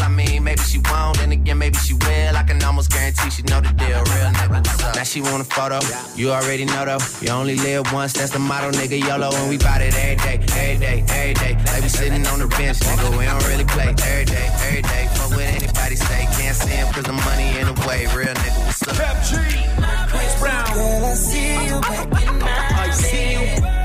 I 0.00 0.08
mean, 0.08 0.44
maybe 0.44 0.62
she 0.62 0.78
won't, 0.78 1.18
then 1.18 1.32
again, 1.32 1.58
maybe 1.58 1.78
she 1.78 1.94
will. 1.94 2.36
I 2.36 2.42
can 2.42 2.62
almost 2.62 2.90
guarantee 2.90 3.30
she 3.30 3.42
know 3.42 3.60
the 3.60 3.72
deal. 3.74 3.98
Real 4.14 4.30
nigga, 4.38 4.50
what's 4.50 4.84
up? 4.84 4.94
Now 4.94 5.02
she 5.02 5.20
want 5.20 5.40
a 5.42 5.44
photo. 5.44 5.80
You 6.14 6.30
already 6.30 6.64
know 6.64 6.84
though. 6.84 7.04
You 7.20 7.30
only 7.30 7.56
live 7.56 7.92
once, 7.92 8.12
that's 8.12 8.30
the 8.30 8.38
motto, 8.38 8.70
nigga. 8.70 8.98
YOLO, 9.00 9.30
and 9.34 9.48
we 9.48 9.58
bout 9.58 9.80
it 9.80 9.94
every 9.94 10.16
day, 10.16 10.38
every 10.54 10.78
day, 10.78 11.04
every 11.08 11.34
day. 11.34 11.54
Like 11.66 11.82
we 11.82 11.88
sitting 11.88 12.26
on 12.26 12.38
the 12.38 12.48
bench, 12.48 12.78
nigga. 12.80 13.18
We 13.18 13.24
don't 13.24 13.44
really 13.48 13.64
play 13.64 13.88
every 13.88 14.24
day, 14.24 14.48
every 14.66 14.82
day. 14.82 15.08
Fuck 15.14 15.30
what 15.30 15.40
anybody 15.40 15.96
say. 15.96 16.26
Can't 16.38 16.56
see 16.56 16.70
him 16.70 16.92
cause 16.92 17.04
the 17.04 17.12
money 17.12 17.58
in 17.58 17.66
the 17.66 17.76
way. 17.86 18.06
Real 18.14 18.34
nigga, 18.34 18.66
what's 18.66 18.82
up? 18.88 18.96
Pep 18.96 19.16
G. 19.24 19.36
Chris 20.08 20.40
Brown. 20.40 20.66
Girl, 20.74 21.04
I 21.04 21.14
see 21.14 21.66
you 21.66 21.80
back 21.80 22.06
in 22.22 22.42
I 22.42 22.90
see 22.90 23.32
you. 23.32 23.79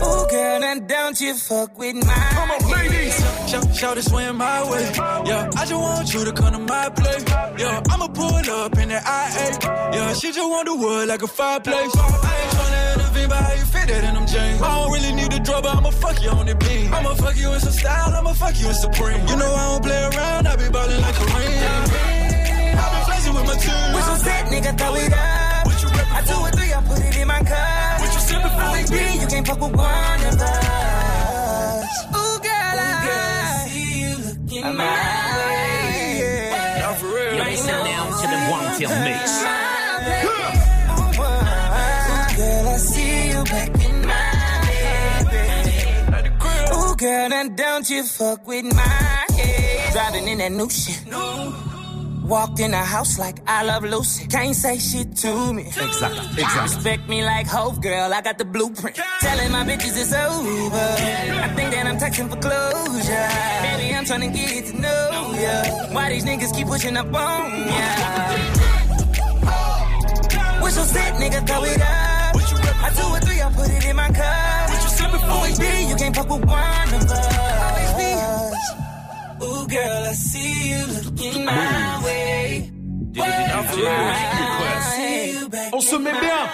Oh, 0.00 0.26
girl, 0.30 0.64
and 0.64 0.88
don't 0.88 1.20
you 1.20 1.34
fuck 1.34 1.78
with 1.78 1.94
my 1.94 2.14
Come 2.36 2.50
on, 2.50 2.70
ladies. 2.70 3.16
Shout, 3.48 3.74
shout 3.74 3.98
it 3.98 4.04
swim 4.04 4.36
my 4.36 4.70
way. 4.70 4.92
Yeah, 5.26 5.50
I 5.56 5.64
just 5.66 5.74
want 5.74 6.12
you 6.14 6.24
to 6.24 6.32
come 6.32 6.52
to 6.52 6.58
my 6.58 6.88
place. 6.90 7.24
Yeah, 7.58 7.82
I'ma 7.90 8.08
pull 8.08 8.34
up 8.34 8.76
in 8.78 8.88
the 8.88 9.00
IA. 9.00 9.46
Yeah, 9.94 10.14
she 10.14 10.28
just 10.32 10.48
want 10.48 10.66
the 10.68 10.74
wood 10.74 11.08
like 11.08 11.22
a 11.22 11.26
fireplace. 11.26 11.92
I 11.96 12.06
ain't 12.06 12.50
tryna 12.54 12.94
intervene, 12.94 13.28
but 13.28 13.38
how 13.38 13.52
you 13.52 13.64
fit 13.64 13.88
that 13.88 14.04
in 14.04 14.14
them 14.14 14.26
jeans? 14.26 14.62
I 14.62 14.68
don't 14.74 14.92
really 14.92 15.12
need 15.12 15.32
a 15.32 15.40
drug, 15.40 15.62
but 15.64 15.76
I'ma 15.76 15.90
fuck 15.90 16.22
you 16.22 16.30
on 16.30 16.46
the 16.46 16.54
beam. 16.54 16.92
I'ma 16.92 17.14
fuck 17.14 17.36
you 17.36 17.52
in 17.52 17.60
some 17.60 17.72
style, 17.72 18.14
I'ma 18.14 18.32
fuck 18.32 18.58
you 18.60 18.68
in 18.68 18.74
supreme. 18.74 19.20
You 19.28 19.36
know 19.36 19.54
I 19.54 19.64
don't 19.72 19.84
play 19.84 20.02
around, 20.02 20.48
I 20.48 20.56
be 20.56 20.68
ballin' 20.70 21.00
like 21.00 21.18
a 21.20 21.26
ring. 21.36 21.62
I 22.76 22.86
been 22.92 23.04
flexing 23.06 23.34
with 23.34 23.46
my 23.46 23.56
team. 23.56 23.94
With 23.94 24.04
some 24.04 24.18
set, 24.18 24.46
nigga, 24.46 24.78
throw 24.78 24.94
it 24.96 25.12
up. 25.12 25.64
I 26.16 26.22
do 26.22 26.46
it 26.46 26.63
Baby, 28.90 29.18
you 29.20 29.26
can't 29.26 29.46
fuck 29.46 29.60
with 29.60 29.74
one 29.76 30.20
of 30.30 30.40
us. 30.40 32.04
Ooh, 32.10 32.38
girl, 32.46 32.78
I 32.78 33.66
see 33.68 34.00
you 34.00 34.12
looking 34.18 34.76
my 34.76 34.84
way. 35.38 36.52
Not 36.80 36.94
for 36.98 37.06
real. 37.06 37.34
You're 37.34 37.44
listening 37.44 37.84
now 37.84 38.04
to 38.20 38.26
the 38.32 38.38
One 38.50 38.66
Till 38.78 38.94
Mix. 39.04 39.24
Ooh, 40.90 41.10
girl, 42.36 42.66
I 42.68 42.76
see 42.78 43.28
you 43.30 43.40
back 43.44 43.72
in 43.84 43.96
my 44.02 44.30
bed. 45.30 46.24
Ooh, 46.72 46.94
girl, 46.96 47.28
now 47.28 47.44
don't 47.48 47.86
you 47.90 48.02
fuck 48.04 48.46
with 48.46 48.64
my 48.74 48.82
head. 48.82 49.92
Driving 49.92 50.28
in 50.28 50.38
that 50.38 50.52
new 50.52 50.68
shit. 50.70 51.02
Walked 52.24 52.58
in 52.60 52.70
the 52.70 52.78
house 52.78 53.18
like 53.18 53.36
I 53.46 53.64
love 53.64 53.84
Lucy. 53.84 54.26
Can't 54.26 54.56
say 54.56 54.78
shit 54.78 55.14
to 55.16 55.52
me. 55.52 55.62
Exactly, 55.66 56.42
exactly. 56.42 56.62
Respect 56.62 57.08
me 57.08 57.22
like 57.22 57.46
Hope, 57.46 57.82
girl. 57.82 58.14
I 58.14 58.22
got 58.22 58.38
the 58.38 58.46
blueprint. 58.46 58.96
Telling 59.20 59.52
my 59.52 59.62
bitches 59.64 59.94
it's 60.00 60.12
over. 60.14 60.78
I 61.44 61.48
think 61.54 61.70
that 61.72 61.86
I'm 61.86 61.98
texting 61.98 62.30
for 62.30 62.40
closure. 62.40 63.28
Baby, 63.62 63.94
I'm 63.94 64.06
trying 64.06 64.22
to 64.22 64.38
get 64.38 64.64
to 64.66 64.80
know 64.80 65.34
ya. 65.38 65.92
Why 65.94 66.08
these 66.08 66.24
niggas 66.24 66.54
keep 66.56 66.66
pushing 66.66 66.96
up 66.96 67.06
on 67.06 67.68
ya? 67.68 67.90
What's 70.62 70.76
your 70.76 70.86
set, 70.86 71.14
nigga? 71.20 71.46
Throw 71.46 71.64
it 71.64 71.80
up. 71.82 72.36
I 72.84 72.90
do 72.96 73.14
a 73.14 73.20
three, 73.20 73.42
I 73.42 73.52
put 73.52 73.68
it 73.68 73.84
in 73.84 73.96
my 73.96 74.10
cup. 74.10 74.70
What 74.70 74.82
you 74.82 74.88
sipping 74.88 75.20
for? 75.20 75.26
Always 75.26 75.58
be, 75.58 75.88
you 75.88 75.96
can't 75.96 76.16
fuck 76.16 76.28
with 76.30 76.44
one 76.46 76.94
of 76.94 77.10
us. 77.10 77.33
Always 79.74 79.88
girl, 79.88 80.04
I 80.04 80.12
see 80.12 80.70
you 80.70 80.86
looking 80.86 81.44
my 81.44 82.04
way. 82.04 82.70
On 85.72 85.80
se 85.80 85.98
met 85.98 86.20
bien. 86.20 86.48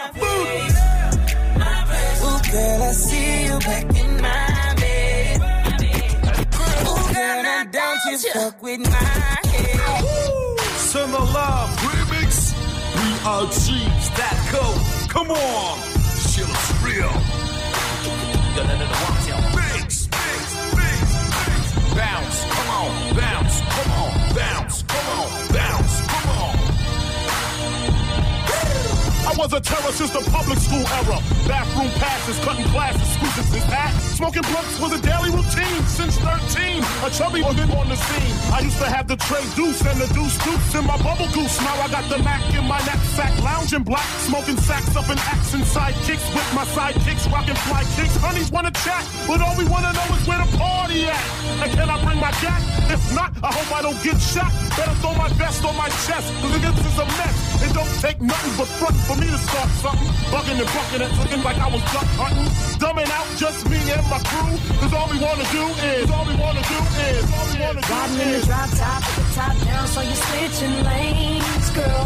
Ooh, 2.23 2.41
girl, 2.51 2.83
I 2.83 2.93
see 2.93 3.45
you 3.45 3.59
back 3.59 3.95
in 3.95 4.21
my 4.23 4.75
bed. 4.81 5.41
Ooh, 6.89 7.13
girl, 7.13 7.43
now 7.43 7.65
don't 7.71 8.05
you 8.11 8.19
fuck 8.33 8.63
with 8.63 8.81
my 8.81 8.97
head. 9.51 10.05
Summer 10.79 11.19
Love 11.19 11.71
Remix. 11.85 12.55
We 12.97 13.09
are 13.29 13.47
G's 13.47 14.11
that 14.17 14.37
go. 14.53 14.65
Come 15.09 15.31
on. 15.31 15.79
Shit 16.31 16.49
is 16.49 16.71
real. 16.83 17.13
Mix, 19.55 20.09
mix, 20.09 20.47
mix, 20.77 21.21
Bounce, 21.95 22.45
come 22.45 22.69
on, 22.69 22.70
bounce, 23.15 23.61
come 23.61 23.93
on, 23.93 24.35
bounce, 24.35 24.83
come 24.83 25.09
on, 25.19 25.55
bounce, 25.55 25.90
was 29.41 29.55
a 29.55 29.61
terror 29.61 29.93
since 29.97 30.13
the 30.13 30.21
public 30.29 30.59
school 30.61 30.85
era. 31.01 31.17
Bathroom 31.49 31.89
passes, 31.97 32.37
cutting 32.45 32.69
classes, 32.77 33.09
squeezing 33.17 33.49
his 33.57 33.65
hat. 33.73 33.89
Smoking 34.13 34.45
blunts 34.53 34.77
was 34.77 34.93
a 34.93 35.01
daily 35.01 35.33
routine 35.33 35.81
since 35.89 36.13
13. 36.21 36.85
A 37.01 37.09
chubby 37.09 37.41
woman 37.41 37.73
on 37.73 37.89
the 37.89 37.97
scene. 37.97 38.37
I 38.53 38.61
used 38.61 38.77
to 38.85 38.85
have 38.85 39.09
the 39.09 39.17
tray 39.17 39.41
deuce 39.57 39.81
and 39.81 39.97
the 39.97 40.13
deuce 40.13 40.37
deuce 40.45 40.75
in 40.77 40.85
my 40.85 41.01
bubble 41.01 41.25
goose. 41.33 41.57
Now 41.65 41.73
I 41.81 41.89
got 41.89 42.05
the 42.13 42.21
Mac 42.21 42.45
in 42.53 42.69
my 42.69 42.85
knapsack, 42.85 43.33
lounging 43.41 43.83
black, 43.83 44.05
smoking 44.29 44.61
sacks 44.61 44.93
up 44.93 45.09
in 45.09 45.17
axe 45.17 45.57
and 45.57 45.65
sidekicks 45.65 46.29
with 46.37 46.49
my 46.53 46.69
sidekicks, 46.77 47.25
rocking 47.33 47.57
fly 47.65 47.81
kicks. 47.97 48.21
Honeys 48.21 48.53
wanna 48.53 48.73
chat, 48.85 49.09
but 49.25 49.41
all 49.41 49.57
we 49.57 49.65
wanna 49.65 49.89
know 49.97 50.09
is 50.21 50.29
where 50.29 50.45
the 50.45 50.53
party 50.61 51.09
at. 51.09 51.25
And 51.65 51.73
can 51.73 51.89
I 51.89 51.97
bring 52.05 52.21
my 52.21 52.33
gat? 52.45 52.61
If 52.93 53.01
not, 53.17 53.33
I 53.41 53.49
hope 53.57 53.73
I 53.73 53.81
don't 53.81 54.01
get 54.05 54.21
shot. 54.21 54.53
Better 54.77 54.93
throw 55.01 55.15
my 55.17 55.33
vest 55.41 55.65
on 55.65 55.75
my 55.81 55.89
chest, 56.05 56.29
cause 56.45 56.53
this 56.61 56.77
is 56.93 56.99
a 57.01 57.09
mess. 57.17 57.37
It 57.65 57.73
don't 57.73 57.95
take 58.05 58.21
nothing 58.21 58.53
but 58.61 58.69
front 58.77 58.97
for 59.09 59.17
me 59.17 59.30
to 59.31 59.39
start 59.39 59.71
something. 59.79 60.11
Bugging 60.31 60.59
and 60.59 60.71
bucking 60.75 61.03
and 61.03 61.13
looking 61.19 61.43
like 61.43 61.59
I 61.59 61.69
was 61.71 61.83
duck 61.95 62.09
hunting. 62.19 62.51
Dumbing 62.83 63.11
out 63.11 63.27
just 63.39 63.69
me 63.71 63.79
and 63.79 64.07
my 64.11 64.19
crew. 64.27 64.55
Cause 64.83 64.93
all 64.95 65.09
we 65.11 65.19
wanna 65.23 65.47
do 65.55 65.65
is, 65.95 66.11
all 66.11 66.27
we 66.27 66.35
wanna 66.35 66.63
do 66.67 66.79
is, 67.07 67.23
all 67.31 67.47
we 67.51 67.57
wanna 67.63 67.83
do 67.83 67.95
Riding 67.95 68.21
in 68.21 68.31
the 68.35 68.47
drop 68.47 68.71
top 68.75 69.01
with 69.07 69.17
the 69.23 69.27
top 69.35 69.55
down, 69.65 69.87
so 69.87 70.01
you're 70.03 70.23
switching 70.27 70.77
lanes, 70.83 71.71
girl. 71.71 72.05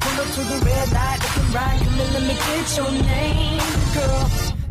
Pull 0.00 0.16
up 0.20 0.28
to 0.36 0.42
the 0.48 0.58
red 0.64 0.88
light, 0.92 1.20
looking 1.22 1.50
right, 1.52 1.78
come 1.84 2.00
and 2.00 2.10
let 2.16 2.24
me 2.30 2.36
get 2.40 2.66
your 2.76 2.92
name, 2.92 3.60
girl. 3.92 4.22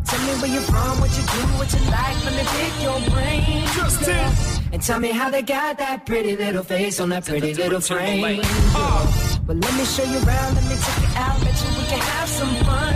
Tell 0.06 0.22
me 0.26 0.32
where 0.40 0.52
you're 0.52 0.68
from, 0.68 1.00
what 1.00 1.12
you 1.16 1.24
do, 1.24 1.42
what 1.56 1.68
you 1.72 1.82
like, 1.88 2.16
let 2.26 2.34
me 2.36 2.44
pick 2.58 2.74
your 2.82 3.00
brain, 3.14 3.66
just 3.78 4.04
girl. 4.04 4.32
And 4.72 4.82
tell 4.82 5.00
me 5.00 5.10
how 5.10 5.30
they 5.30 5.42
got 5.42 5.78
that 5.78 6.06
pretty 6.06 6.36
little 6.36 6.64
face 6.64 7.00
on 7.00 7.10
that 7.10 7.24
pretty 7.24 7.54
little 7.54 7.80
frame. 7.80 8.42
girl. 8.42 9.21
Well, 9.46 9.56
let 9.56 9.74
me 9.74 9.84
show 9.84 10.04
you 10.04 10.18
around, 10.22 10.54
let 10.54 10.64
me 10.70 10.76
take 10.78 11.00
you 11.02 11.10
out, 11.18 11.36
bet 11.42 11.56
you 11.62 11.70
we 11.76 11.84
can 11.90 11.98
have 11.98 12.28
some 12.28 12.54
fun, 12.62 12.94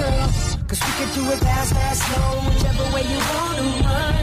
girl. 0.00 0.28
Cause 0.66 0.80
we 0.80 0.92
can 0.96 1.08
do 1.12 1.22
it 1.30 1.38
fast, 1.44 1.74
fast, 1.74 2.00
slow, 2.08 2.30
whichever 2.48 2.84
way 2.94 3.04
you 3.04 3.20
wanna 3.30 3.68
run, 3.84 4.16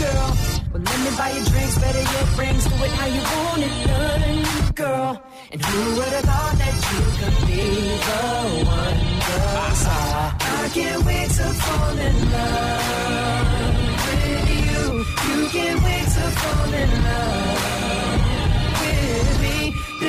girl. 0.00 0.28
Well, 0.72 0.82
let 0.88 0.98
me 1.04 1.10
buy 1.18 1.30
you 1.36 1.44
drinks, 1.44 1.76
better 1.76 2.00
yet, 2.00 2.38
rings, 2.38 2.64
do 2.64 2.74
it 2.86 2.92
how 2.96 3.08
you 3.12 3.20
want 3.20 3.62
it 3.68 3.76
done, 3.92 4.72
girl. 4.74 5.22
And 5.52 5.60
who 5.62 5.96
would 5.96 6.12
have 6.16 6.24
thought 6.24 6.56
that 6.62 6.74
you 6.90 7.00
could 7.20 7.36
be 7.46 7.60
the 8.08 8.20
one, 8.72 9.00
girl? 9.28 9.62
I, 10.64 10.70
can't 10.72 11.04
wait 11.04 11.28
to 11.28 11.44
fall 11.44 11.98
in 11.98 12.16
love 12.32 13.52
with 14.06 14.48
you. 14.48 15.04
You 15.28 15.48
can't 15.50 15.82
wait 15.84 16.06
to 16.16 16.24
fall 16.40 16.72
in 16.72 16.90
love. 17.04 17.61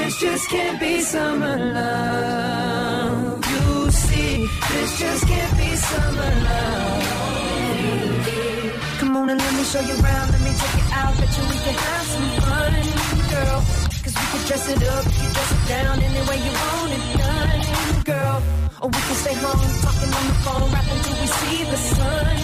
This 0.04 0.20
just 0.20 0.50
can't 0.50 0.80
be 0.82 1.00
summer 1.00 1.58
love. 1.74 3.46
You 3.52 3.90
see, 3.90 4.48
this 4.72 5.00
just 5.00 5.26
can't 5.26 5.58
be 5.58 5.76
summer 5.78 6.32
love. 6.44 7.04
Come 9.00 9.16
on 9.16 9.30
and 9.30 9.40
let 9.40 9.54
me 9.56 9.64
show 9.64 9.80
you 9.80 9.96
around, 10.04 10.32
let 10.34 10.42
me 10.42 10.52
take 10.60 10.76
you 10.76 10.88
out, 10.92 11.16
bet 11.18 11.32
you 11.38 11.44
we 11.48 11.58
can 11.66 11.76
have 11.88 12.06
some 12.14 12.30
fun, 12.44 12.74
girl. 13.32 13.60
Cause 14.04 14.16
we 14.20 14.26
can 14.32 14.42
dress 14.48 14.66
it 14.74 14.84
up, 14.84 15.06
we 15.06 15.12
can 15.14 15.32
dress 15.36 15.52
it 15.56 15.64
down 15.72 15.96
any 16.02 16.22
way 16.28 16.38
you 16.48 16.52
want 16.52 16.92
it 16.98 17.04
done, 17.24 17.62
girl. 18.04 18.38
Or 18.82 18.90
we 18.90 19.00
can 19.08 19.16
stay 19.24 19.36
home, 19.36 19.62
talking 19.88 20.12
on 20.20 20.26
the 20.28 20.36
phone, 20.44 20.68
rapping 20.76 21.02
till 21.06 21.18
we 21.22 21.28
see 21.40 21.64
the 21.64 21.80
sun, 21.96 22.36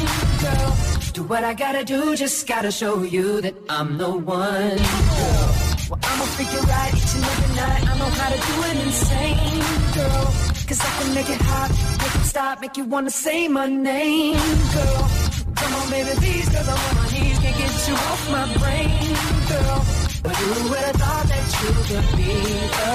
girl. 0.46 0.72
Do 1.12 1.24
what 1.24 1.44
I 1.44 1.54
gotta 1.54 1.84
do, 1.84 2.16
just 2.16 2.48
gotta 2.48 2.72
show 2.72 3.04
you 3.04 3.42
that 3.42 3.56
I'm 3.68 3.98
the 3.98 4.12
one, 4.12 4.78
girl. 4.78 5.59
Well, 5.90 6.00
I'ma 6.04 6.26
figure 6.38 6.72
out 6.72 6.94
each 6.94 7.16
and 7.16 7.24
every 7.26 7.56
night, 7.56 7.82
I 7.90 7.98
know 7.98 8.12
how 8.22 8.30
to 8.30 8.38
do 8.38 8.54
it 8.70 8.78
insane, 8.86 9.64
girl. 9.98 10.26
Cause 10.70 10.82
I 10.82 10.92
can 11.02 11.14
make 11.16 11.30
it 11.30 11.42
hot, 11.42 11.70
make 11.98 12.16
it 12.16 12.26
stop, 12.26 12.62
make 12.62 12.78
you 12.78 12.86
wanna 12.86 13.10
say 13.10 13.48
my 13.48 13.66
name, 13.66 14.38
girl. 14.76 15.10
Come 15.56 15.74
on, 15.74 15.90
baby, 15.90 16.12
please, 16.22 16.48
cause 16.50 16.70
I'm 16.70 16.78
on 16.78 16.96
my 16.96 17.10
knees, 17.10 17.40
can't 17.40 17.58
get 17.58 17.88
you 17.88 17.96
off 17.96 18.22
my 18.30 18.46
brain, 18.62 19.16
girl. 19.50 19.80
But 20.22 20.36
who 20.36 20.70
would 20.70 20.86
have 20.90 20.96
thought 21.02 21.26
that 21.26 21.46
you 21.58 21.72
could 21.90 22.08
be 22.18 22.38
the 22.78 22.94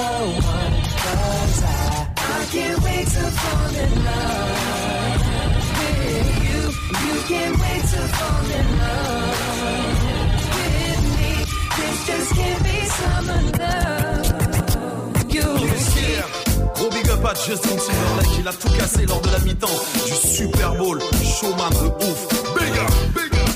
one? 0.55 0.75
Cause 1.03 1.63
I, 1.63 2.07
I 2.15 2.45
can't 2.53 2.79
wait 2.81 3.07
to 3.15 3.23
fall 3.43 3.75
in 3.83 3.91
love 4.07 5.19
with 5.79 6.29
you. 6.47 6.59
You 7.07 7.15
can't 7.27 7.55
wait 7.59 7.83
to 7.91 8.01
fall 8.15 8.51
in 8.59 8.67
love 8.79 9.94
Justin 17.47 17.75
Timberlake, 17.75 18.39
il 18.39 18.47
a 18.47 18.53
tout 18.53 18.69
cassé 18.75 19.05
lors 19.05 19.21
de 19.21 19.29
la 19.29 19.39
mi-temps 19.39 19.67
du 20.05 20.13
Super 20.13 20.73
Bowl. 20.75 20.99
Showman 21.21 21.69
de 21.69 22.05
ouf. 22.05 22.27
Big 22.57 22.71
up, 22.79 22.91
big 23.13 23.39
up. 23.39 23.54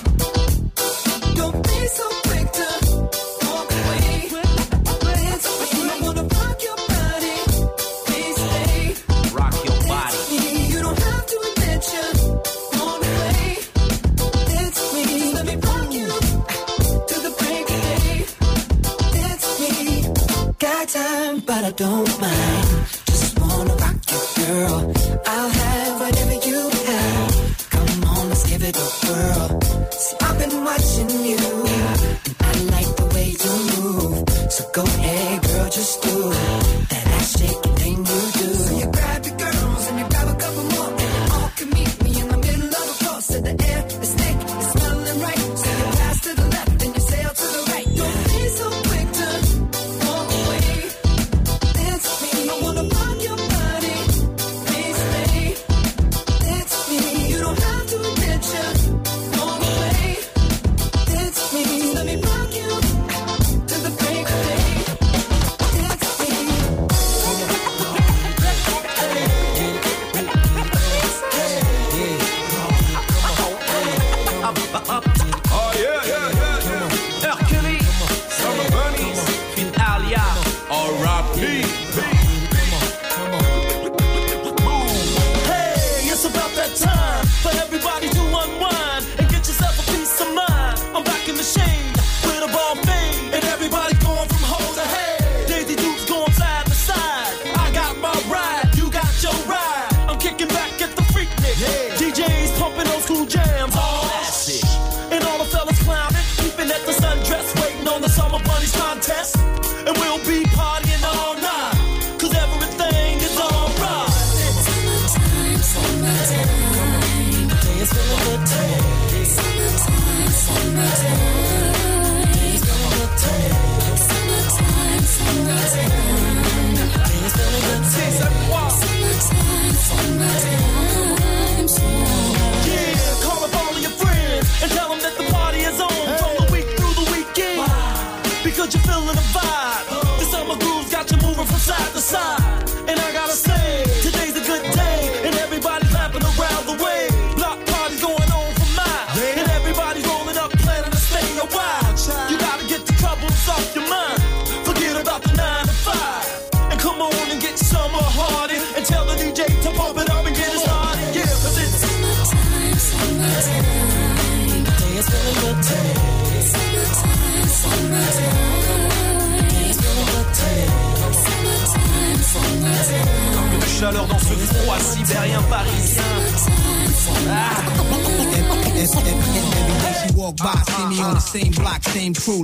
I 21.69 21.71
don't 21.73 22.19
mind. 22.19 22.98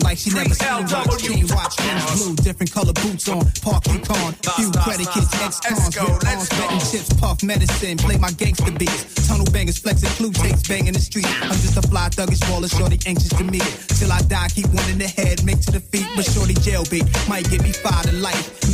like 0.06 0.18
she 0.20 0.30
never 0.30 0.54
seen 0.54 0.86
watch. 0.86 1.18
Chain 1.26 1.48
watch, 1.50 1.76
blue, 2.14 2.36
different 2.46 2.72
color 2.72 2.94
boots 2.94 3.28
on. 3.28 3.42
Parking 3.66 4.02
con, 4.06 4.34
few 4.56 4.70
credit 4.86 5.10
kids, 5.10 5.34
ex-cons, 5.42 5.98
rip 5.98 6.24
arms, 6.30 6.50
betting 6.50 6.84
chips, 6.86 7.10
puff 7.18 7.42
medicine. 7.42 7.98
Play 7.98 8.18
my 8.18 8.32
gangster 8.32 8.72
beats. 8.72 9.28
Tunnel 9.28 9.50
bangers, 9.52 9.80
flexing 9.80 10.10
Clue 10.18 10.32
tapes, 10.32 10.68
banging 10.68 10.94
the 10.94 11.00
street. 11.00 11.26
I'm 11.42 11.58
just 11.66 11.78
a 11.78 11.82
fly 11.82 12.10
thuggish 12.10 12.46
baller, 12.46 12.70
shorty 12.70 13.00
anxious 13.08 13.30
to 13.30 13.44
meet. 13.44 13.66
Till 13.98 14.12
I 14.12 14.22
die, 14.22 14.50
keep 14.50 14.68
one 14.68 14.88
in 14.90 15.00
the 15.00 15.08
head, 15.08 15.44
make 15.44 15.60
to 15.62 15.72
the 15.72 15.80
feet. 15.82 16.08
But 16.16 16.26
shorty 16.26 16.54
jailbait, 16.54 17.06
might 17.28 17.50
get 17.50 17.64
me 17.64 17.72
fired 17.72 18.06
to 18.06 18.14
life 18.14 18.65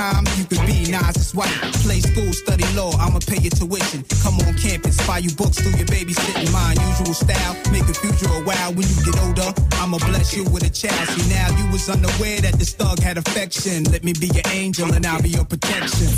time, 0.00 0.24
you 0.38 0.44
could 0.44 0.64
be 0.66 0.90
Nas's 0.90 1.34
wife, 1.34 1.52
white. 1.62 1.74
Play 1.84 2.00
school, 2.00 2.32
study 2.32 2.64
law, 2.74 2.92
I'ma 2.96 3.20
pay 3.20 3.40
your 3.44 3.50
tuition. 3.50 4.00
Come 4.22 4.36
on 4.46 4.54
campus, 4.56 4.96
buy 5.06 5.18
you 5.18 5.32
books, 5.36 5.56
do 5.56 5.70
your 5.76 5.88
babysitting. 5.94 6.50
My 6.52 6.72
unusual 6.72 7.14
style, 7.14 7.54
make 7.70 7.86
the 7.86 7.94
future 7.94 8.32
a 8.32 8.40
while. 8.48 8.72
When 8.72 8.86
you 8.88 8.98
get 9.04 9.16
older, 9.24 9.52
I'ma 9.80 9.98
bless 10.08 10.34
you 10.36 10.44
with 10.44 10.64
a 10.64 10.70
child. 10.70 11.06
See, 11.08 11.28
now 11.28 11.48
you 11.58 11.70
was 11.70 11.88
unaware 11.88 12.40
that 12.40 12.54
this 12.54 12.72
thug 12.72 12.98
had 13.00 13.18
affection. 13.18 13.84
Let 13.92 14.02
me 14.02 14.12
be 14.12 14.28
your 14.28 14.48
angel 14.52 14.92
and 14.92 15.04
I'll 15.04 15.22
be 15.22 15.30
your 15.30 15.44
protection. 15.44 16.08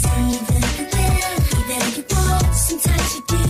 Sometimes 2.53 3.15
you 3.17 3.23
get 3.27 3.42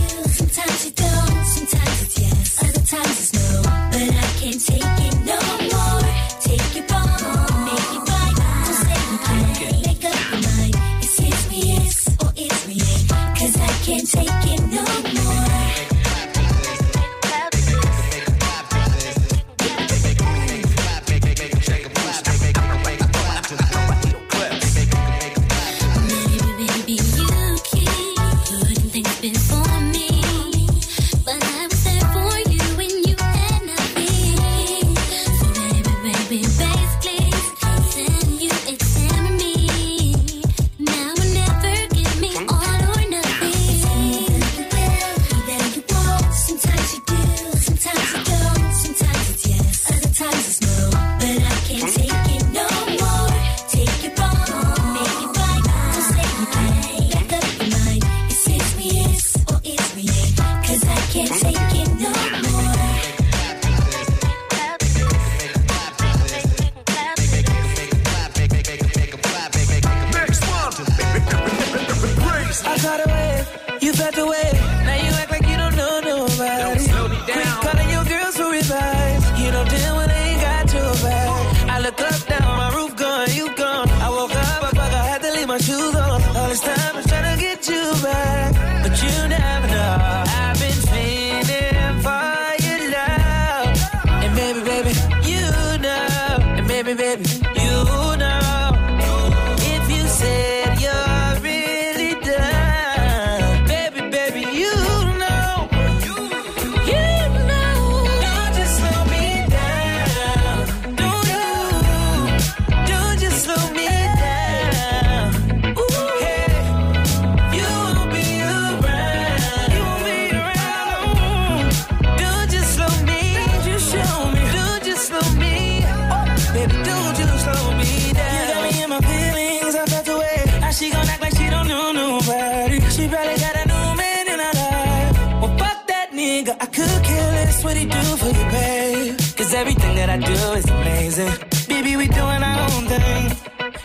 What 137.63 137.77
he 137.77 137.85
do 137.85 138.01
for 138.17 138.27
you, 138.27 138.45
babe. 138.51 139.17
Cause 139.37 139.53
everything 139.53 139.95
that 139.95 140.09
I 140.09 140.17
do 140.17 140.33
is 140.59 140.65
amazing. 140.69 141.31
Baby, 141.67 141.95
we 141.95 142.07
doing 142.07 142.43
our 142.43 142.59
own 142.71 142.85
thing. 142.87 143.31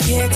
Yeah, 0.09 0.29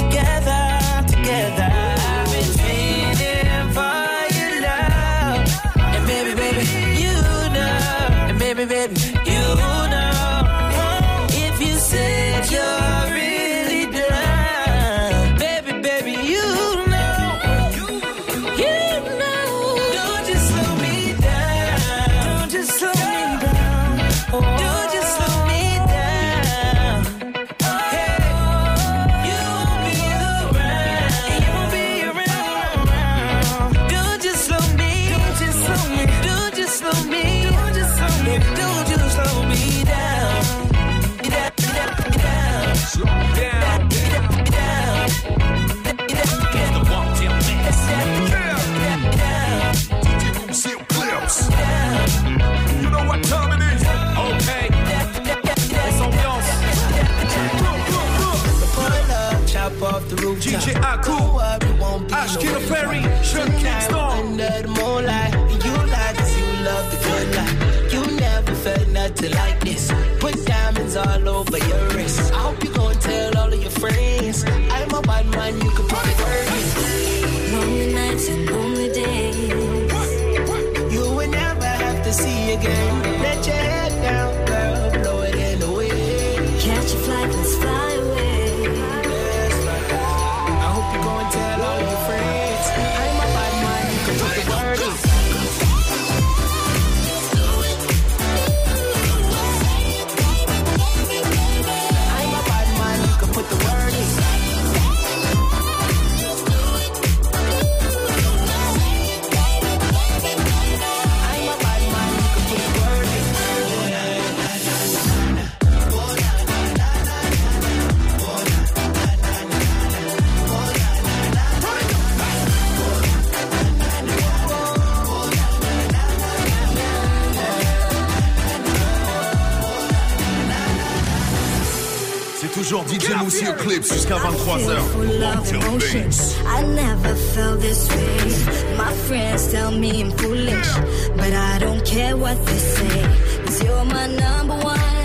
I 135.85 136.62
never 136.62 137.14
felt 137.14 137.61
this 137.61 137.89
way. 137.91 138.76
My 138.76 138.93
friends 139.07 139.51
tell 139.51 139.72
me 139.72 140.03
I'm 140.03 140.11
foolish, 140.12 140.74
but 141.16 141.33
I 141.33 141.59
don't 141.59 141.85
care 141.85 142.16
what 142.16 142.37
they 142.47 142.59
say. 142.59 143.45
Cause 143.45 143.62
you're 143.64 143.85
my 143.85 144.07
number 144.07 144.55
one. 144.64 145.02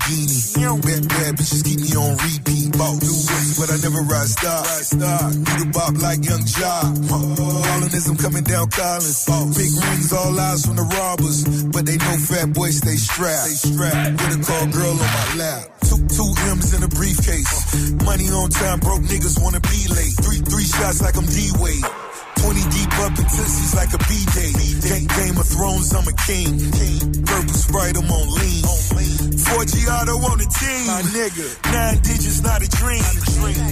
Lamborghini. 0.00 0.82
Bad, 0.82 1.08
bad 1.08 1.34
bitches 1.36 1.64
keep 1.64 1.80
me 1.80 1.92
on 1.96 2.16
repeat. 2.16 2.72
Bought 2.76 3.00
new 3.02 3.12
whips, 3.12 3.58
but 3.58 3.68
I 3.70 3.76
never 3.82 4.02
ride 4.02 4.28
stock. 4.28 4.66
Need 5.34 5.60
a 5.60 5.70
bop 5.72 5.94
like 6.00 6.24
Young 6.24 6.40
Joc. 6.40 7.08
Callinism 7.08 8.16
coming 8.16 8.44
down 8.44 8.68
Collins. 8.70 9.26
Big 9.56 9.72
rings, 9.72 10.12
all 10.12 10.38
eyes 10.38 10.64
from 10.66 10.76
the 10.76 10.82
robbers. 10.82 11.64
But 11.64 11.86
they 11.86 11.96
know 11.96 12.16
fat 12.16 12.52
boys 12.52 12.78
stay 12.78 12.96
strapped. 12.96 13.66
With 13.66 14.38
a 14.38 14.42
call 14.44 14.66
girl 14.72 14.90
on 14.90 15.10
my 15.10 15.26
lap. 15.36 15.62
Two, 15.84 16.00
two 16.08 16.30
M's 16.50 16.72
in 16.74 16.82
a 16.82 16.88
briefcase. 16.88 17.92
Money 18.04 18.28
on 18.30 18.50
time, 18.50 18.80
broke 18.80 19.02
niggas 19.02 19.42
wanna 19.42 19.60
be 19.60 19.88
late. 19.90 20.14
Three, 20.22 20.40
three 20.46 20.64
shots 20.64 21.02
like 21.02 21.16
I'm 21.16 21.26
D-Wade. 21.26 21.84
20 22.40 22.60
deep 22.72 22.92
up 23.04 23.12
in 23.18 23.26
Tootsie's 23.28 23.74
like 23.74 23.92
a 23.92 23.98
B-Day. 24.08 24.52
Game, 24.80 25.08
Game 25.12 25.36
of 25.36 25.46
Thrones, 25.46 25.92
I'm 25.92 26.08
a 26.08 26.16
king. 26.24 26.56
Purple 27.26 27.54
Sprite, 27.54 27.96
I'm 27.98 28.10
on 28.10 28.28
lean. 28.38 28.64
4G 29.50 29.90
auto 29.90 30.14
on 30.30 30.38
the 30.38 30.46
team. 30.46 30.86
My 30.86 31.02
nigga. 31.10 31.46
Nine 31.72 31.98
digits, 32.06 32.40
not 32.42 32.62
a 32.62 32.68
dream. 32.70 33.02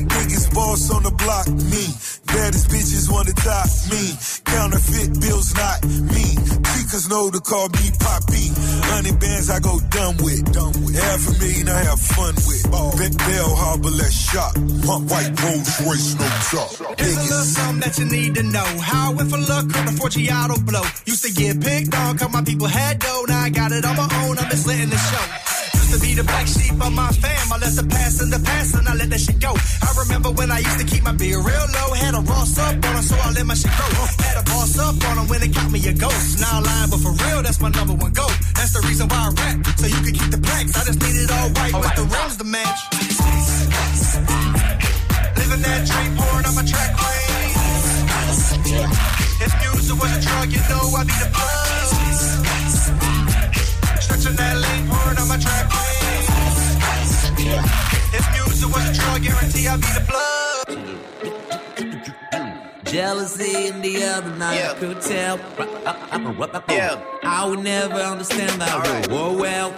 Biggest 0.08 0.52
boss 0.52 0.90
on 0.90 1.02
the 1.02 1.14
block, 1.14 1.46
me. 1.48 1.84
Baddest 2.26 2.68
bitches 2.68 3.06
wanna 3.10 3.32
top 3.32 3.68
me. 3.86 4.18
Counterfeit 4.44 5.20
bills, 5.20 5.54
not 5.54 5.78
me. 5.86 6.34
Chicas 6.70 7.08
know 7.08 7.30
to 7.30 7.40
call 7.40 7.68
me 7.78 7.86
Poppy. 8.00 8.50
Hundred 8.90 9.20
bands 9.20 9.50
I 9.50 9.60
go 9.60 9.78
dumb 9.94 10.16
with. 10.18 10.42
dumb 10.52 10.74
Half 10.74 11.28
a 11.30 11.32
million 11.38 11.68
I 11.68 11.80
have 11.86 12.00
fun 12.00 12.34
with. 12.48 12.64
Bet 12.98 13.14
Bal 13.18 13.54
Harbour, 13.54 13.90
let's 13.94 14.18
shop. 14.18 14.58
White 14.58 15.32
Rolls 15.42 15.70
Royce, 15.86 16.14
no 16.18 16.26
top. 16.50 16.98
Here's 16.98 17.16
a 17.16 17.22
little 17.22 17.48
something 17.54 17.80
that 17.86 17.94
you 17.98 18.06
need 18.06 18.34
to 18.34 18.42
know. 18.42 18.68
How 18.82 19.12
I 19.12 19.14
went 19.14 19.30
for 19.30 19.38
luck 19.38 19.66
on 19.78 19.86
the 19.86 19.94
Fortunato 19.94 20.58
blow. 20.60 20.82
Used 21.06 21.24
to 21.24 21.32
get 21.32 21.60
picked 21.60 21.94
on, 21.94 22.18
cause 22.18 22.32
my 22.32 22.42
people 22.42 22.66
had 22.66 22.98
dough. 22.98 23.24
Now 23.28 23.42
I 23.42 23.50
got 23.50 23.70
it 23.70 23.84
on 23.84 23.96
my 23.96 24.08
own, 24.24 24.38
I'm 24.38 24.50
just 24.50 24.66
letting 24.66 24.90
it 24.90 24.98
show. 24.98 25.67
Used 25.88 26.02
to 26.02 26.06
be 26.06 26.12
the 26.12 26.24
black 26.24 26.46
sheep 26.46 26.76
of 26.84 26.92
my 26.92 27.08
fam. 27.16 27.48
I 27.48 27.56
let 27.64 27.72
the 27.72 27.86
past 27.88 28.20
in 28.20 28.28
the 28.28 28.38
past 28.44 28.76
and 28.76 28.84
I 28.84 28.92
let 28.92 29.08
that 29.08 29.20
shit 29.24 29.40
go. 29.40 29.56
I 29.56 29.88
remember 30.04 30.28
when 30.36 30.52
I 30.52 30.60
used 30.60 30.78
to 30.80 30.84
keep 30.84 31.02
my 31.02 31.16
beer 31.16 31.40
real 31.40 31.66
low. 31.72 31.88
Had 31.96 32.12
a 32.12 32.20
Ross 32.28 32.58
up 32.60 32.76
on 32.76 32.92
her, 32.92 33.00
so 33.00 33.16
I 33.16 33.32
let 33.32 33.46
my 33.48 33.56
shit 33.56 33.72
go. 33.72 33.88
Had 34.20 34.36
a 34.36 34.44
boss 34.44 34.76
up 34.76 35.00
on 35.08 35.16
her 35.16 35.26
when 35.32 35.40
it 35.40 35.48
got 35.48 35.72
me 35.72 35.80
a 35.88 35.94
ghost. 35.96 36.44
Now 36.44 36.60
lying, 36.60 36.90
but 36.92 37.00
for 37.00 37.16
real, 37.24 37.40
that's 37.40 37.60
my 37.64 37.72
number 37.72 37.96
one 37.96 38.12
goal. 38.12 38.28
That's 38.52 38.76
the 38.76 38.84
reason 38.84 39.08
why 39.08 39.16
I 39.16 39.30
rap, 39.32 39.64
so 39.80 39.86
you 39.88 40.00
can 40.04 40.12
keep 40.12 40.28
the 40.28 40.36
plaques. 40.44 40.76
I 40.76 40.84
just 40.84 41.00
need 41.00 41.16
it 41.24 41.32
all 41.32 41.48
white 41.56 41.72
with 41.72 41.94
the 41.96 42.04
rims 42.04 42.36
the 42.36 42.44
match. 42.44 42.80
Living 45.40 45.62
that 45.64 45.80
dream, 45.88 46.10
pouring 46.20 46.44
on 46.52 46.52
my 46.52 46.64
track 46.68 46.92
lane. 47.00 47.64
If 49.40 49.52
music 49.56 49.96
was 49.96 50.12
a 50.12 50.20
drug, 50.20 50.52
you 50.52 50.60
know 50.68 50.84
I'd 51.00 51.08
be 51.08 51.16
the 51.16 51.32
plug. 51.32 52.07
Stretching 54.28 54.36
that 54.36 54.56
lane, 54.60 54.86
pouring 54.88 55.18
on 55.18 55.28
my 55.28 55.38
track 55.38 55.72
lane. 55.72 55.88
If 58.12 58.24
music 58.34 58.68
was 58.74 58.88
a 58.88 58.92
drug, 58.92 59.22
guarantee 59.22 59.66
I'd 59.68 59.80
be 59.80 59.86
the 59.88 60.04
plug. 60.06 60.24
Jealousy 62.84 63.68
in 63.68 63.80
the 63.80 64.04
other 64.04 64.34
night, 64.36 64.64
I 64.64 64.74
could 64.74 65.00
tell. 65.00 65.38
Yeah. 66.68 67.00
I 67.22 67.46
would 67.48 67.60
never 67.60 67.94
understand 67.94 68.60
that. 68.60 69.08
Whoa, 69.10 69.34
well. 69.36 69.72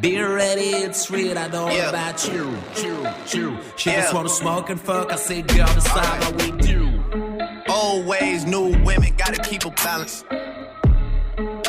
Be 0.00 0.20
ready, 0.20 0.70
it's 0.70 1.10
real. 1.10 1.38
I 1.38 1.48
know 1.48 1.70
Yeah. 1.70 1.88
about 1.90 2.28
you. 2.28 2.58
Chew, 2.74 3.06
chew. 3.26 3.58
She 3.76 3.90
Yeah. 3.90 4.02
just 4.02 4.12
wanna 4.14 4.28
smoke 4.28 4.68
and 4.70 4.80
fuck. 4.80 5.12
I 5.12 5.16
say, 5.16 5.40
girl, 5.42 5.72
decide 5.74 6.24
what 6.24 6.42
we 6.42 6.50
do. 6.52 7.00
Always 7.68 8.44
new 8.44 8.76
women, 8.84 9.14
gotta 9.16 9.40
keep 9.42 9.64
a 9.64 9.70
balance. 9.70 10.24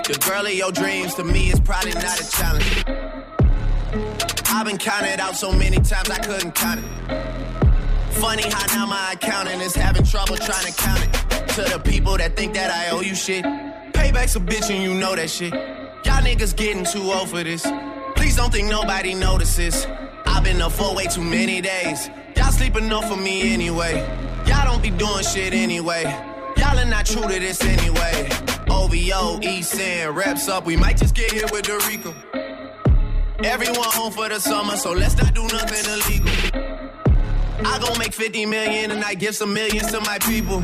The 0.08 0.18
girl 0.20 0.46
of 0.46 0.54
your 0.54 0.72
dreams 0.72 1.16
to 1.16 1.24
me 1.26 1.52
is 1.52 1.60
probably 1.60 1.92
not 1.92 2.18
a 2.18 2.32
challenge. 2.32 2.86
I've 4.48 4.66
been 4.66 4.78
counted 4.78 5.20
out 5.20 5.36
so 5.36 5.52
many 5.52 5.76
times 5.76 6.10
I 6.10 6.20
couldn't 6.20 6.56
count 6.56 6.80
it. 6.80 8.14
Funny 8.14 8.44
how 8.44 8.66
now 8.74 8.86
my 8.86 9.12
accountant 9.12 9.62
is 9.62 9.76
having 9.76 10.06
trouble 10.06 10.38
trying 10.38 10.66
to 10.66 10.72
count 10.82 11.04
it. 11.04 11.48
To 11.56 11.64
the 11.64 11.82
people 11.84 12.16
that 12.16 12.38
think 12.38 12.54
that 12.54 12.72
I 12.72 12.96
owe 12.96 13.02
you 13.02 13.16
shit. 13.16 13.44
Payback's 13.92 14.38
a 14.38 14.40
bitch 14.40 14.74
and 14.74 14.82
you 14.82 14.94
know 14.94 15.14
that 15.14 15.30
shit. 15.30 15.52
Y'all 15.52 16.24
niggas 16.24 16.56
getting 16.56 16.86
too 16.86 17.12
old 17.12 17.28
for 17.28 17.44
this. 17.44 17.68
Please 18.16 18.38
don't 18.38 18.54
think 18.54 18.70
nobody 18.70 19.14
notices. 19.14 19.86
I've 20.26 20.42
been 20.42 20.62
up 20.62 20.72
for 20.72 20.96
way 20.96 21.08
too 21.08 21.22
many 21.22 21.60
days. 21.60 22.10
Y'all 22.38 22.54
sleep 22.54 22.78
enough 22.78 23.10
for 23.10 23.18
me 23.18 23.54
anyway. 23.54 24.08
Y'all 24.48 24.64
don't 24.64 24.82
be 24.82 24.90
doing 24.90 25.26
shit 25.26 25.54
anyway. 25.54 26.04
Y'all 26.56 26.80
are 26.80 26.86
not 26.86 27.06
true 27.06 27.24
to 27.24 27.40
this 27.40 27.62
anyway. 27.62 28.47
OVO, 28.88 29.42
East 29.42 29.80
End, 29.80 30.16
reps 30.16 30.48
up. 30.48 30.66
We 30.66 30.78
might 30.78 30.98
just 30.98 31.14
get 31.14 31.32
hit 31.32 31.52
with 31.52 31.66
Dorico. 31.66 32.14
Everyone 33.44 33.90
home 33.92 34.14
for 34.14 34.30
the 34.30 34.40
summer, 34.40 34.78
so 34.78 34.94
let's 34.94 35.18
not 35.18 35.34
do 35.34 35.44
nothing 35.44 35.86
illegal. 35.92 36.32
I 37.66 37.80
gon' 37.80 37.98
make 37.98 38.14
50 38.14 38.46
million 38.46 38.92
and 38.92 39.04
I 39.04 39.14
give 39.14 39.36
some 39.36 39.54
millions 39.54 39.92
to 39.92 40.00
my 40.02 40.20
people. 40.20 40.64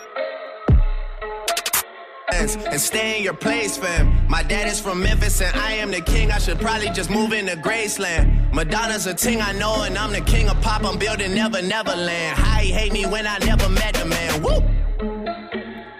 and 2.31 2.79
stay 2.79 3.17
in 3.17 3.23
your 3.23 3.33
place, 3.33 3.77
fam. 3.77 4.27
My 4.27 4.43
dad 4.43 4.67
is 4.67 4.79
from 4.79 5.03
Memphis 5.03 5.41
and 5.41 5.55
I 5.55 5.73
am 5.73 5.91
the 5.91 6.01
king. 6.01 6.31
I 6.31 6.39
should 6.39 6.59
probably 6.59 6.89
just 6.89 7.09
move 7.09 7.33
into 7.33 7.55
Graceland. 7.57 8.53
Madonna's 8.53 9.05
a 9.05 9.13
ting 9.13 9.41
I 9.41 9.51
know, 9.53 9.83
and 9.83 9.97
I'm 9.97 10.11
the 10.11 10.21
king 10.21 10.49
of 10.49 10.59
pop. 10.61 10.83
I'm 10.83 10.97
building 10.97 11.33
Never 11.35 11.61
Neverland. 11.61 12.37
How 12.37 12.59
he 12.59 12.71
hate 12.71 12.93
me 12.93 13.05
when 13.05 13.27
I 13.27 13.37
never 13.39 13.69
met 13.69 13.95
the 13.95 14.05
man. 14.05 14.41
Woo! 14.41 14.61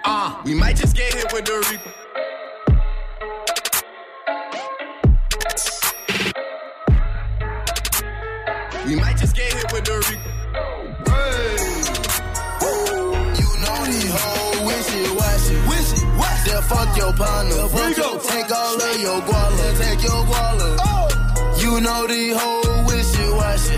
Uh, 0.04 0.42
we 0.44 0.54
might 0.54 0.76
just 0.76 0.96
get 0.96 1.14
hit 1.14 1.32
with 1.34 1.46
Dorico. 1.46 1.92
We 8.86 8.96
might 8.96 9.18
just 9.18 9.36
get 9.36 9.54
hit 9.54 9.72
with 9.72 9.84
Dorico. 9.84 10.32
You 13.38 13.48
know 13.62 13.86
these 13.86 14.12
hoes 14.12 14.66
wishy 14.66 15.16
washy. 15.16 15.21
Fuck 16.70 16.97
your 16.97 17.14
partner. 17.14 17.68
Fuck 17.70 17.97
your, 17.97 18.20
take 18.20 18.51
all 18.51 18.82
of 18.82 18.99
your 19.01 19.22
guala. 19.22 19.78
Take 19.78 20.03
your 20.03 20.22
guala. 20.30 20.78
Oh. 20.80 21.07
You 21.62 21.82
know 21.82 22.07
the 22.07 22.34
whole 22.38 22.62
these 22.62 22.76
hoes 22.76 22.88
wishy 22.88 23.26
washy. 23.39 23.78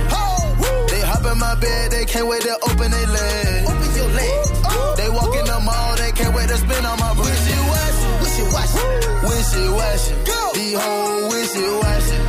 They 0.92 1.02
hop 1.02 1.26
in 1.32 1.38
my 1.40 1.56
bed. 1.56 1.92
They 1.92 2.06
can't 2.06 2.28
wait 2.28 2.42
to 2.42 2.56
open 2.70 2.92
their 2.92 3.08
legs. 3.08 3.70
Open 3.70 3.96
your 3.96 4.10
legs. 4.20 4.50
Oh. 4.66 4.96
They 4.98 5.10
walk 5.10 5.36
in 5.36 5.46
the 5.46 5.60
mall. 5.60 5.96
They 5.98 6.12
can't 6.12 6.36
wait 6.36 6.50
to 6.50 6.58
spin 6.58 6.86
on 6.86 7.00
my 7.00 7.12
wishy 7.14 7.56
washy. 7.72 8.08
Wishy 8.24 8.46
washy. 8.54 8.80
Wishy 9.28 9.64
washy. 9.78 10.14
These 10.54 10.80
hoes 10.80 11.34
wishy 11.34 11.66
washy. 11.82 12.18
Wishy 12.18 12.23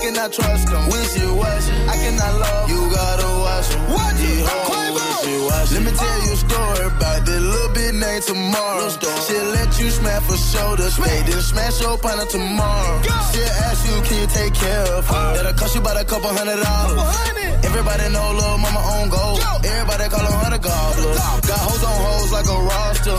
cannot 0.00 0.32
trust 0.32 0.66
them. 0.68 0.88
Wishy 0.88 1.26
washy. 1.28 1.72
I 1.92 1.94
cannot 2.02 2.34
love. 2.40 2.70
You 2.70 2.80
gotta 2.90 3.30
watch 3.44 3.68
them. 3.68 3.82
What 3.92 4.14
hoes 4.48 4.90
wishy 4.96 5.36
washy. 5.46 5.74
Let 5.76 5.82
me 5.84 5.92
tell 5.92 6.18
you 6.24 6.32
a 6.32 6.40
story 6.40 6.84
about 6.90 7.20
this 7.26 7.40
little 7.40 7.72
bit 7.74 7.94
named 7.94 8.24
tomorrow. 8.24 8.88
She'll 9.26 9.50
let 9.56 9.70
you 9.78 9.90
smash 9.90 10.22
for 10.24 10.36
shoulders. 10.36 10.96
They 10.96 11.22
then 11.28 11.42
smash 11.42 11.80
your 11.80 11.98
partner 11.98 12.26
tomorrow. 12.26 13.02
She'll 13.32 13.54
ask 13.68 13.80
you, 13.88 13.96
can 14.06 14.16
you 14.22 14.28
take 14.28 14.54
care 14.54 14.86
of 14.98 15.06
her? 15.06 15.34
That'll 15.36 15.52
cost 15.54 15.74
you 15.74 15.80
about 15.80 16.00
a 16.00 16.04
couple 16.04 16.30
hundred 16.30 16.60
dollars. 16.64 17.59
Everybody 17.70 18.12
know 18.12 18.26
little 18.34 18.58
mama 18.58 18.82
on 18.82 19.08
gold. 19.08 19.38
Everybody 19.62 20.04
call 20.10 20.26
her 20.26 20.50
the 20.50 20.58
gobbler. 20.58 21.14
Got 21.46 21.60
hoes 21.62 21.84
on 21.86 21.96
hoes 22.02 22.30
like 22.34 22.48
a 22.50 22.58
roster. 22.66 23.18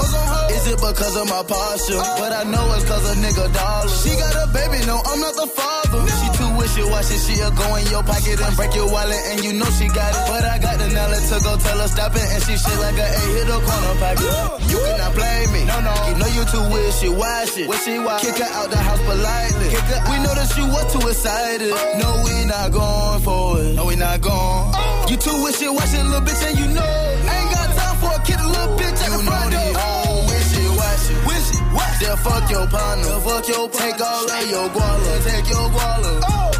Is 0.52 0.68
it 0.68 0.76
because 0.76 1.16
of 1.16 1.26
my 1.32 1.41
posture? 1.47 2.04
But 2.20 2.32
I 2.36 2.43
know 2.43 2.62
it's 2.76 2.84
cause 2.84 3.06
a 3.08 3.16
nigga 3.24 3.47
dollar. 3.56 3.95
She 4.04 4.12
got 4.20 4.36
a 4.36 4.45
baby, 4.52 4.84
no, 4.86 4.99
I'm 4.99 5.20
not 5.24 5.36
the 5.39 5.47
father. 5.47 6.04
She 6.20 6.28
too 6.36 6.52
wishy 6.60 6.84
washy, 6.84 7.18
she'll 7.24 7.56
go 7.56 7.68
in 7.80 7.88
your 7.88 8.04
pocket 8.04 8.43
and 8.43 8.54
break 8.60 8.76
your 8.76 8.91
wallet, 8.91 9.24
and 9.32 9.39
you 9.39 9.56
know 9.56 9.72
she 9.80 9.88
got 9.88 10.12
it. 10.12 10.24
But 10.28 10.43
I 10.43 10.60
got 10.60 10.76
the 10.84 10.88
knowledge 10.91 11.26
to 11.32 11.38
go 11.47 11.56
tell 11.56 11.80
her 11.80 11.88
stop 11.88 12.12
it, 12.14 12.28
and 12.36 12.43
she 12.43 12.54
shit 12.60 12.80
like 12.84 12.99
a 12.99 13.08
A 13.08 13.24
hit 13.32 13.47
her 13.47 13.62
corner 13.64 13.95
pocket. 14.04 14.32
You 14.68 14.78
cannot 14.84 15.16
blame 15.16 15.49
me, 15.56 15.62
no, 15.64 15.80
no. 15.80 15.95
You 16.12 16.14
know 16.20 16.30
you 16.36 16.43
too 16.52 16.66
wishy 16.76 17.10
washy. 17.10 17.64
Wishy 17.72 17.97
washy. 18.04 18.28
Kick 18.28 18.43
her 18.43 18.52
out 18.52 18.70
the 18.70 18.78
house 18.78 19.02
politely. 19.08 19.70
We 20.12 20.16
know 20.22 20.34
that 20.36 20.52
you 20.60 20.68
was 20.68 20.86
too 20.91 21.04
excited. 21.08 21.72
No, 21.97 22.10
we 22.28 22.45
not 22.45 22.68
going 22.76 23.22
for 23.24 23.64
it. 23.64 23.80
No, 23.80 23.88
we 23.88 23.95
not 23.95 24.20
going. 24.22 24.41
Oh. 24.42 25.06
You 25.10 25.18
too 25.18 25.38
wishy 25.44 25.68
washy, 25.70 26.02
little 26.04 26.22
bitch, 26.22 26.42
and 26.48 26.58
you 26.60 26.68
know. 26.74 26.92
Ain't 27.36 27.50
got 27.54 27.68
time 27.78 27.96
for 28.02 28.12
a 28.16 28.20
kid, 28.26 28.39
a 28.39 28.48
little 28.48 28.74
bitch 28.78 29.00
at 29.06 29.12
the 29.14 29.22
front 29.24 29.52
door. 29.52 29.72
Oh, 29.78 30.26
wishy 30.30 30.66
washy, 30.80 31.14
wishy 31.30 31.58
washy. 31.76 32.06
They'll 32.06 32.18
fuck 32.18 32.50
your 32.50 32.68
partner, 32.68 33.04
They'll 33.06 33.22
fuck 33.22 33.48
your 33.48 33.70
partner. 33.70 33.92
take 33.92 34.02
all 34.02 34.26
of 34.32 34.44
your 34.50 34.68
guala, 34.76 35.14
take 35.28 35.48
your 35.50 35.68
guala. 35.76 36.12
Oh. 36.24 36.52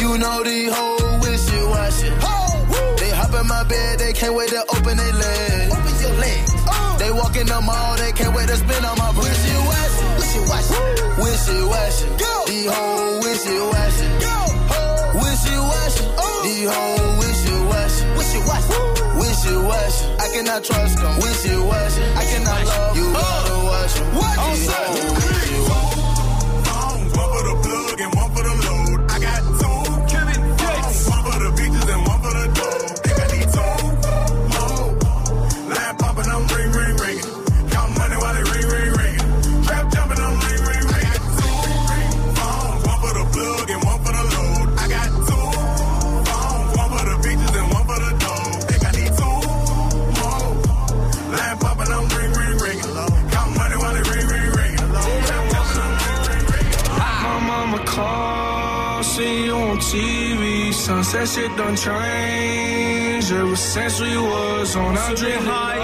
You 0.00 0.18
know 0.18 0.42
these 0.44 0.72
hoes 0.72 1.20
wishy 1.22 1.60
washy. 1.72 2.10
Oh, 2.22 2.96
they 2.98 3.10
hop 3.10 3.34
in 3.34 3.46
my 3.48 3.62
bed, 3.64 3.98
they 3.98 4.12
can't 4.12 4.34
wait 4.34 4.50
to 4.50 4.62
open 4.76 4.96
their 4.96 5.12
legs. 5.12 5.72
Open 5.74 5.94
your 6.00 6.16
legs. 6.20 6.50
They 6.98 7.10
walk 7.12 7.36
in 7.36 7.46
the 7.46 7.60
mall, 7.60 7.96
they 7.96 8.12
can't 8.12 8.34
wait 8.34 8.48
to 8.48 8.56
spin 8.56 8.84
on 8.84 8.96
my 8.98 9.12
brain. 9.12 9.28
Wishy 9.28 9.56
washy, 9.68 10.06
wishy 10.16 10.40
washy, 10.50 10.74
wishy 11.22 11.58
washy. 11.72 12.06
These 12.46 12.70
hoes 12.72 13.24
wishy 13.24 13.58
washy. 13.72 14.06
Washy, 14.06 14.55
these 16.46 16.70
hoes 16.70 17.18
wishy 17.18 17.56
washy. 17.70 18.04
Wishy 18.16 18.40
washy, 18.46 18.78
wishy 19.18 19.56
washy. 19.68 20.06
I 20.24 20.26
cannot 20.34 20.64
trust 20.64 20.96
them. 20.98 21.14
Wishy 21.18 21.56
washy, 21.56 22.02
I 22.14 22.24
cannot 22.30 22.66
love. 22.66 22.96
You 22.96 23.06
gotta 23.12 23.56
watch 23.66 23.94
them. 23.94 24.08
These 24.14 24.68
oh, 24.68 24.78
hoes 24.78 25.10
wishy 25.18 25.55
Sunset 61.26 61.50
shit 61.50 61.58
done 61.58 61.74
changed 61.74 63.32
ever 63.32 63.56
since 63.56 64.00
we 64.00 64.16
was 64.16 64.76
on 64.76 64.96
our 64.96 65.14
dream 65.16 65.42
high. 65.42 65.78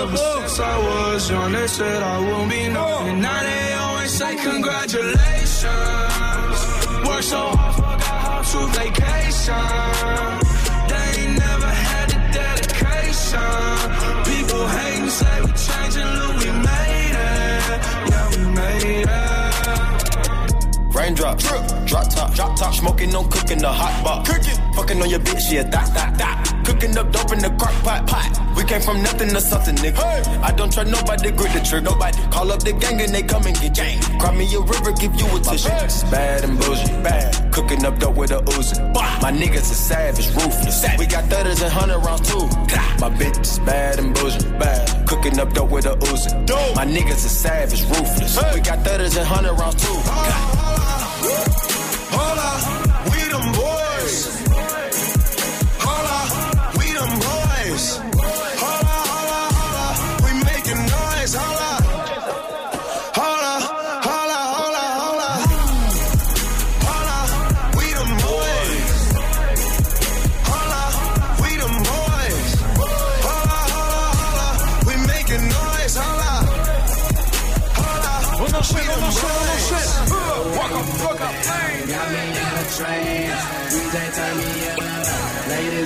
Ever 0.00 0.16
since 0.16 0.58
I 0.58 0.78
was 0.78 1.30
young, 1.30 1.52
they 1.52 1.66
said 1.66 2.02
I 2.02 2.18
won't 2.18 2.50
be 2.50 2.68
nothing. 2.68 3.20
Now 3.20 3.42
they 3.42 3.72
always 3.74 4.10
say 4.10 4.36
congratulations. 4.36 5.64
Work 7.06 7.22
so 7.22 7.40
hard, 7.40 7.74
forgot 7.74 8.02
how 8.24 8.40
to 8.52 8.60
vacation. 8.80 9.68
They 10.90 11.08
ain't 11.20 11.38
never 11.38 11.70
had 11.84 12.08
the 12.08 12.20
dedication. 12.40 13.52
People 14.32 14.66
hate 14.76 15.00
and 15.02 15.10
say 15.10 15.36
we 15.44 15.52
changing, 15.66 16.10
look, 16.18 16.34
we 16.40 16.50
made 16.68 17.16
it. 17.28 17.80
Yeah, 18.10 18.28
we 18.30 18.42
made 18.54 19.08
it. 19.08 19.29
Raindrops, 21.10 21.42
drop 21.86 22.08
top, 22.08 22.34
drop 22.34 22.56
top, 22.56 22.72
smoking, 22.72 23.10
no 23.10 23.24
cooking, 23.24 23.58
the 23.58 23.68
hot 23.68 24.04
pot. 24.04 24.24
Cooking, 24.24 24.54
fucking 24.74 25.02
on 25.02 25.10
your 25.10 25.18
bitch, 25.18 25.50
yeah, 25.50 25.64
that, 25.64 25.92
that, 25.92 26.16
that. 26.18 26.62
Cooking 26.64 26.96
up 26.96 27.10
dope 27.10 27.32
in 27.32 27.40
the 27.40 27.50
crock 27.58 27.74
pot, 27.82 28.06
pot. 28.06 28.30
We 28.56 28.62
came 28.62 28.80
from 28.80 29.02
nothing 29.02 29.30
to 29.30 29.40
something, 29.40 29.74
nigga. 29.74 29.98
I 30.40 30.52
don't 30.52 30.72
try 30.72 30.84
nobody, 30.84 31.32
grip 31.32 31.52
the 31.52 31.66
trigger. 31.66 31.90
Nobody 31.90 32.16
call 32.30 32.52
up 32.52 32.62
the 32.62 32.72
gang 32.74 33.00
and 33.00 33.12
they 33.12 33.22
come 33.22 33.44
and 33.44 33.58
get 33.58 33.74
gang. 33.74 34.00
Cry 34.20 34.36
me 34.36 34.46
a 34.54 34.60
river, 34.60 34.92
give 34.92 35.12
you 35.16 35.26
a 35.34 35.40
tissue. 35.40 35.68
Bad 36.14 36.44
and 36.44 36.56
bougie, 36.60 36.86
bad. 37.02 37.52
Cooking 37.52 37.84
up 37.84 37.98
dope 37.98 38.14
with 38.14 38.30
a 38.30 38.38
Uzi. 38.54 38.78
My 38.94 39.32
niggas 39.32 39.66
are 39.66 39.82
savage, 39.90 40.28
ruthless. 40.28 40.86
We 40.96 41.06
got 41.06 41.24
thudders 41.24 41.60
and 41.60 41.72
hundred 41.72 41.98
rounds 42.06 42.30
too. 42.30 42.46
My 43.02 43.10
bitch 43.10 43.40
is 43.40 43.58
bad 43.58 43.98
and 43.98 44.14
bougie, 44.14 44.46
bad. 44.62 45.08
Cooking 45.08 45.40
up 45.40 45.52
dope 45.54 45.72
with 45.72 45.86
a 45.86 45.96
Uzi. 46.06 46.30
My 46.76 46.86
niggas 46.86 47.26
are 47.26 47.34
savage, 47.42 47.82
ruthless. 47.82 48.38
We 48.54 48.60
got 48.60 48.78
thudders 48.86 49.16
and 49.16 49.26
hundred 49.26 49.58
rounds 49.58 49.82
too. 49.82 50.59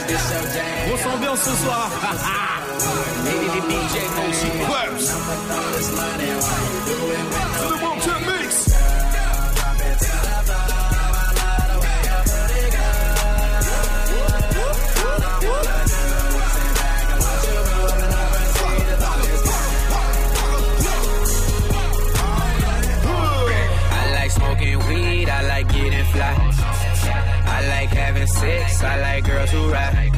Grosse 0.06 1.06
ambiance 1.06 1.40
ce 1.40 1.64
soir. 1.64 1.88
I 25.26 25.42
like 25.48 25.68
getting 25.68 26.04
fly. 26.06 26.34
I 27.46 27.66
like 27.68 27.90
having 27.90 28.26
sex. 28.26 28.82
I 28.82 29.00
like 29.00 29.13
girls 29.44 29.64
who 29.64 29.72
ride. 29.72 30.10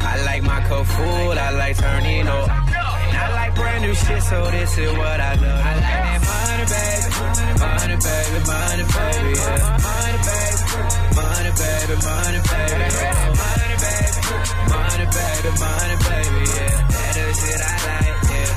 I 0.00 0.22
like 0.24 0.42
my 0.42 0.60
cold 0.68 0.86
food, 0.86 1.38
I 1.38 1.50
like 1.52 1.76
turning 1.76 2.26
up. 2.26 2.48
And 2.48 3.16
I 3.16 3.32
like 3.34 3.54
brand 3.54 3.82
new 3.84 3.94
shit, 3.94 4.22
so 4.22 4.50
this 4.50 4.78
is 4.78 4.92
what 4.92 5.20
I 5.20 5.34
love. 5.34 5.60
I 5.60 5.74
like 5.74 5.82
that 5.82 6.20
money, 6.32 6.64
baby, 6.72 7.08
money, 7.62 7.96
baby, 8.02 8.38
money, 8.46 8.84
baby, 8.94 9.32
yeah. 9.38 9.78
Money, 9.86 10.18
baby, 10.26 10.62
money, 11.18 11.52
baby, 11.60 11.94
money, 12.02 12.40
baby, 12.50 12.86
yeah. 12.92 13.32
Money, 13.42 13.76
baby, 13.82 14.20
money, 14.72 15.06
baby, 15.16 15.50
money, 15.62 15.96
baby, 16.06 16.42
yeah. 16.56 16.76
That 16.92 17.14
is 17.22 17.36
shit 17.40 17.60
I 17.62 17.74
like, 17.86 18.18
yeah. 18.32 18.52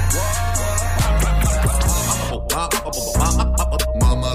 Mama 3.99 4.31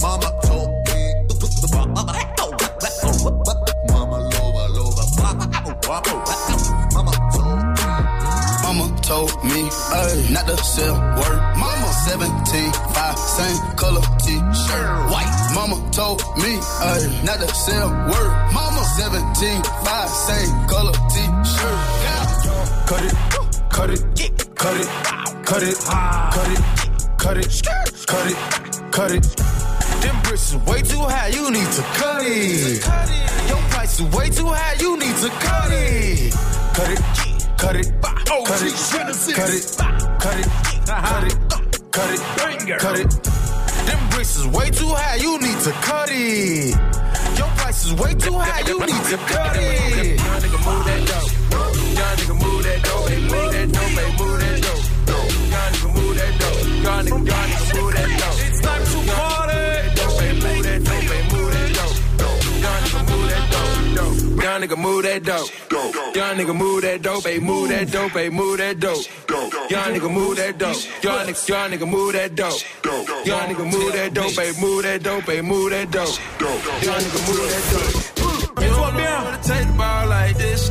mama 0.00 0.51
me, 10.16 10.32
not 10.32 10.46
to 10.46 10.56
sell 10.56 10.94
word. 11.16 11.40
Mama 11.56 11.88
17, 12.06 12.72
5, 12.72 13.18
same 13.18 13.76
color 13.76 14.02
t-shirt, 14.24 15.10
white. 15.10 15.32
Mama 15.54 15.76
told 15.92 16.20
me, 16.36 16.58
ayy, 16.88 17.24
not 17.24 17.38
to 17.40 17.48
sell 17.54 17.88
word. 18.08 18.32
Mama 18.52 18.82
17, 18.96 19.62
5, 19.62 20.08
same 20.08 20.66
color 20.68 20.92
t-shirt. 21.12 21.78
Cut 22.86 23.02
it, 23.04 23.14
cut 23.70 23.90
it, 23.90 24.02
cut 24.54 24.76
it, 24.76 24.88
cut 25.44 25.62
it, 25.62 25.78
cut 25.78 26.48
it, 26.52 26.60
cut 27.18 27.36
it, 27.36 27.62
cut 28.06 28.26
it, 28.26 28.36
cut 28.92 29.10
it. 29.12 29.22
Them 30.02 30.16
bricks 30.22 30.52
is 30.52 30.56
way 30.66 30.82
too 30.82 30.98
high, 30.98 31.28
you 31.28 31.50
need 31.50 31.70
to 31.72 31.82
cut 31.96 32.22
it. 32.24 32.84
Your 33.48 33.58
price 33.70 34.00
is 34.00 34.06
way 34.14 34.28
too 34.30 34.46
high, 34.46 34.76
you 34.80 34.96
need 34.98 35.16
to 35.16 35.28
cut 35.28 35.70
it. 35.72 36.34
Cut 36.74 36.90
it, 36.90 37.00
cut 37.56 37.76
it, 37.76 37.86
cut 38.02 38.62
it, 38.62 39.34
cut 39.34 39.50
it, 39.50 40.01
cut 40.22 40.38
it, 40.38 40.46
cut 40.86 41.24
it, 41.24 41.36
cut 41.90 42.10
it, 42.14 42.78
cut 42.78 42.98
it. 43.00 43.10
Them 43.86 44.08
bricks 44.10 44.36
is 44.36 44.46
way 44.46 44.70
too 44.70 44.86
high, 44.86 45.16
you 45.16 45.36
need 45.40 45.58
to 45.66 45.72
cut 45.82 46.08
it. 46.12 46.76
Your 47.38 47.48
price 47.58 47.84
is 47.86 47.92
way 47.94 48.14
too 48.14 48.38
high, 48.38 48.60
you 48.60 48.78
need 48.78 49.04
to 49.10 49.16
cut 49.16 49.56
it. 49.56 50.20
Young 50.20 50.40
nigga 50.40 50.60
move 50.62 50.84
that 50.86 51.02
dope. 51.10 51.32
Young 51.98 52.16
nigga 52.18 52.34
move 52.40 52.62
that 52.62 52.82
dope. 52.84 53.08
Hey, 53.08 53.20
move 53.20 53.52
that 53.52 53.72
dope. 53.72 53.82
Hey, 53.82 54.16
move 54.16 54.38
that 54.38 54.41
nigga 64.72 64.78
move 64.82 65.02
that 65.02 65.24
dope. 65.24 65.50
Young 66.14 66.36
nigga 66.36 66.56
move 66.56 66.82
that 66.82 67.02
dope. 67.02 67.24
Hey, 67.24 67.38
move 67.38 67.68
that 67.68 67.90
dope. 67.90 68.12
Hey, 68.12 68.30
move 68.30 68.58
that 68.58 68.80
dope. 68.80 69.04
Young 69.70 69.92
nigga 69.94 70.10
move 70.12 70.36
that 70.36 70.58
dope. 70.58 70.76
Young 71.02 71.26
nigga, 71.26 71.48
young 71.48 71.70
nigga 71.70 71.86
move 71.88 72.12
that 72.12 72.34
dope. 72.34 72.62
Young 73.26 73.48
nigga 73.48 73.70
move 73.70 73.92
that 73.92 74.14
dope. 74.14 74.32
Hey, 74.32 74.52
move 74.60 74.82
that 74.82 75.02
dope. 75.02 75.24
Hey, 75.24 75.40
move 75.42 75.70
that 75.70 75.90
dope. 75.90 76.18
Young 76.40 77.00
nigga 77.00 77.28
move 77.28 77.48
that 77.50 77.64
dope. 77.72 78.62
You 78.62 78.68
don't 78.68 78.94
know 78.96 79.24
where 79.24 79.36
to 79.36 79.42
take 79.42 79.66
the 79.66 79.72
ball 79.74 80.06
like 80.08 80.36
this, 80.38 80.70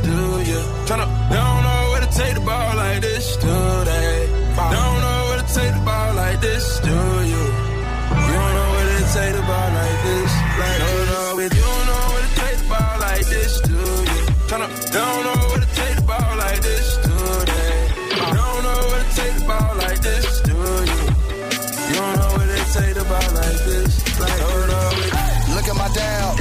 don't 14.92 15.24
know 15.24 15.48
where 15.48 15.60
to 15.60 15.70
take 15.74 15.96
the 15.96 16.02
ball 16.02 16.36
like 16.36 16.60
this? 16.60 16.96
Don't 17.02 18.62
know 18.66 18.80
where 18.90 19.02
to 19.02 19.10
take 19.16 19.34
the 19.38 19.44
ball 19.46 19.76
like 19.76 20.00
this, 20.00 20.40
do 20.42 20.52
you? 20.52 21.02
You 21.88 21.94
don't 21.96 22.16
know 22.18 22.30
where 22.36 22.48
to 22.52 22.60
take 22.76 22.94
the 22.94 23.04
ball 23.08 23.30
like 23.40 23.60
this, 23.64 23.92
like. 24.20 24.40
Look 25.54 25.68
at 25.68 25.76
my 25.76 25.88
down. 25.94 26.36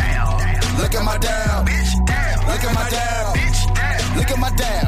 Look 0.78 0.95
at 0.95 1.04
my 1.04 1.18
down. 1.18 1.66
Look 2.47 2.64
at 2.64 2.74
my 2.74 2.89
down. 2.89 3.36
Look 4.18 4.32
at 4.32 4.39
my. 4.39 4.81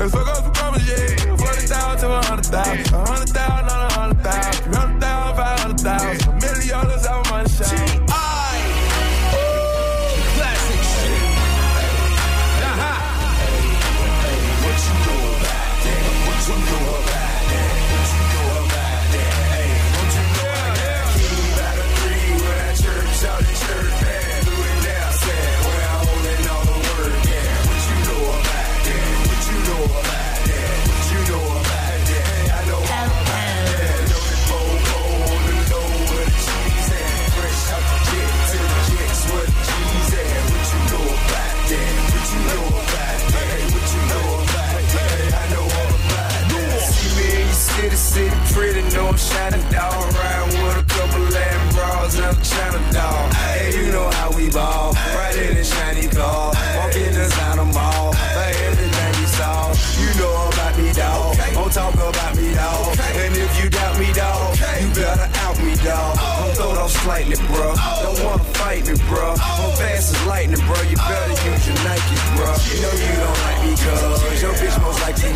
And 0.00 0.10
fuck 0.10 0.28
off 0.28 0.46
for 0.46 0.50
coming, 0.52 0.80
yeah. 0.86 1.36
40,000 1.36 2.00
to 2.00 2.08
100,000. 2.08 2.89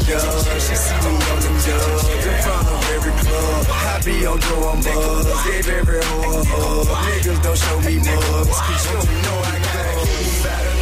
Most. 0.08 0.68
She 0.68 0.74
see 0.74 0.94
me 0.94 1.14
on 1.14 1.40
them 1.40 1.56
dubs. 1.64 2.08
In 2.08 2.42
front 2.42 2.68
of 2.68 2.90
every 2.94 3.12
club. 3.22 3.66
I 3.70 4.00
be 4.04 4.26
on 4.26 4.38
drum 4.38 4.80
buzz. 4.82 5.44
Give 5.44 5.68
every 5.68 6.00
hug. 6.02 6.86
Niggas 7.08 7.42
don't 7.42 7.58
show 7.58 7.80
me 7.80 7.96
mugs. 7.98 8.60
Cause 8.60 8.84
you 8.86 9.22
know 9.22 9.38
I 9.44 9.58
got 9.64 10.06
keys 10.06 10.73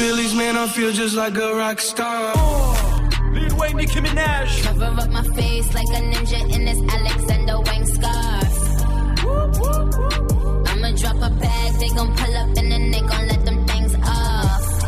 and 0.00 0.08
popping 0.08 0.16
pillies, 0.16 0.34
man. 0.34 0.56
I 0.56 0.66
feel 0.68 0.92
just 0.92 1.16
like 1.16 1.36
a 1.36 1.54
rock 1.54 1.80
star. 1.80 2.34
Lil 3.32 3.56
Wayne, 3.56 3.76
Nicki 3.76 4.00
Minaj. 4.00 4.62
Cover 4.62 4.84
up 4.84 5.10
my 5.10 5.22
face 5.22 5.74
like 5.74 5.88
a 5.88 6.00
ninja 6.00 6.54
in 6.54 6.64
this 6.64 6.80
Alexander 6.94 7.60
Wang 7.60 7.86
scarf. 7.86 8.54
I'ma 10.68 10.90
drop 10.96 11.16
a 11.16 11.30
bag, 11.30 11.72
they 11.80 11.88
gon' 11.88 12.16
pull 12.16 12.36
up 12.36 12.56
and 12.56 12.72
then 12.72 12.90
they 12.90 13.00
gon' 13.00 13.28
let 13.28 13.44
them 13.44 13.66
things 13.66 13.94
off. 13.94 14.84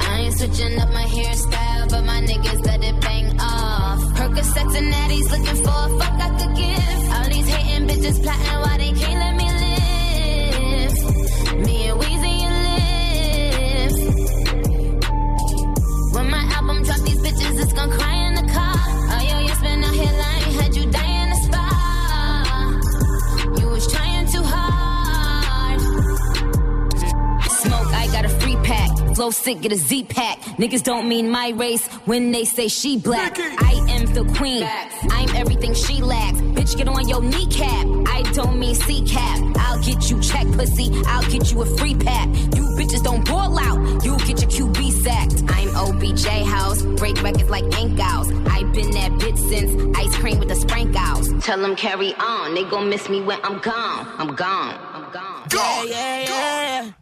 I 0.00 0.20
ain't 0.20 0.34
switching 0.38 0.78
up 0.80 0.90
my 0.92 1.04
hairstyle, 1.04 1.90
but 1.90 2.04
my 2.04 2.20
niggas 2.22 2.64
let 2.66 2.82
it 2.84 3.00
bang 3.00 3.40
off. 3.40 4.00
Percocets 4.16 4.76
and 4.78 4.92
Natties 4.92 5.30
looking 5.30 5.62
for 5.64 5.78
a 5.86 5.98
fuck 5.98 6.20
I 6.20 6.30
could 6.38 6.56
give. 6.56 7.12
All 7.14 7.28
these 7.28 7.48
hating 7.48 7.88
bitches 7.88 8.22
plotting 8.22 8.60
why 8.64 8.78
they 8.78 8.92
can't 8.92 9.18
let 9.18 9.33
Oh, 29.16 29.18
Flow 29.24 29.30
sick, 29.30 29.60
get 29.62 29.72
a 29.72 29.76
Z 29.76 30.04
pack. 30.04 30.38
Niggas 30.58 30.82
don't 30.82 31.08
mean 31.08 31.30
my 31.30 31.50
race 31.50 31.86
when 32.04 32.32
they 32.32 32.44
say 32.44 32.68
she 32.68 32.98
black. 32.98 33.38
I 33.38 33.72
am 33.88 34.06
the 34.12 34.24
queen. 34.36 34.68
I'm 35.10 35.36
everything 35.36 35.72
she 35.72 36.02
lacks. 36.02 36.43
Bitch, 36.64 36.78
get 36.78 36.88
on 36.88 37.06
your 37.06 37.20
kneecap. 37.20 37.86
I 38.06 38.22
don't 38.32 38.58
mean 38.58 38.74
C 38.74 39.02
cap. 39.02 39.38
I'll 39.58 39.82
get 39.82 40.10
you 40.10 40.18
check 40.20 40.46
pussy. 40.52 40.90
I'll 41.06 41.30
get 41.30 41.52
you 41.52 41.60
a 41.60 41.66
free 41.76 41.94
pack. 41.94 42.26
You 42.56 42.64
bitches 42.78 43.02
don't 43.02 43.22
ball 43.26 43.58
out. 43.58 44.02
You 44.02 44.16
get 44.18 44.40
your 44.40 44.70
QB 44.70 44.92
sacked. 44.92 45.42
I'm 45.48 45.68
OBJ 45.76 46.26
house. 46.48 46.82
Break 46.82 47.22
records 47.22 47.50
like 47.50 47.64
ink 47.78 48.00
owls. 48.00 48.30
I've 48.46 48.72
been 48.72 48.90
that 48.92 49.12
bitch 49.20 49.36
since 49.50 49.72
ice 49.94 50.16
cream 50.16 50.38
with 50.38 50.48
the 50.48 50.54
sprinkles. 50.54 51.44
Tell 51.44 51.60
them 51.60 51.76
carry 51.76 52.14
on. 52.14 52.54
They 52.54 52.64
gon' 52.64 52.88
miss 52.88 53.10
me 53.10 53.20
when 53.20 53.38
I'm 53.44 53.58
gone. 53.58 54.08
I'm 54.16 54.34
gone. 54.34 54.74
I'm 54.94 55.12
gone. 55.12 55.46
Yeah, 55.52 55.82
yeah, 55.84 56.22
yeah. 56.22 56.92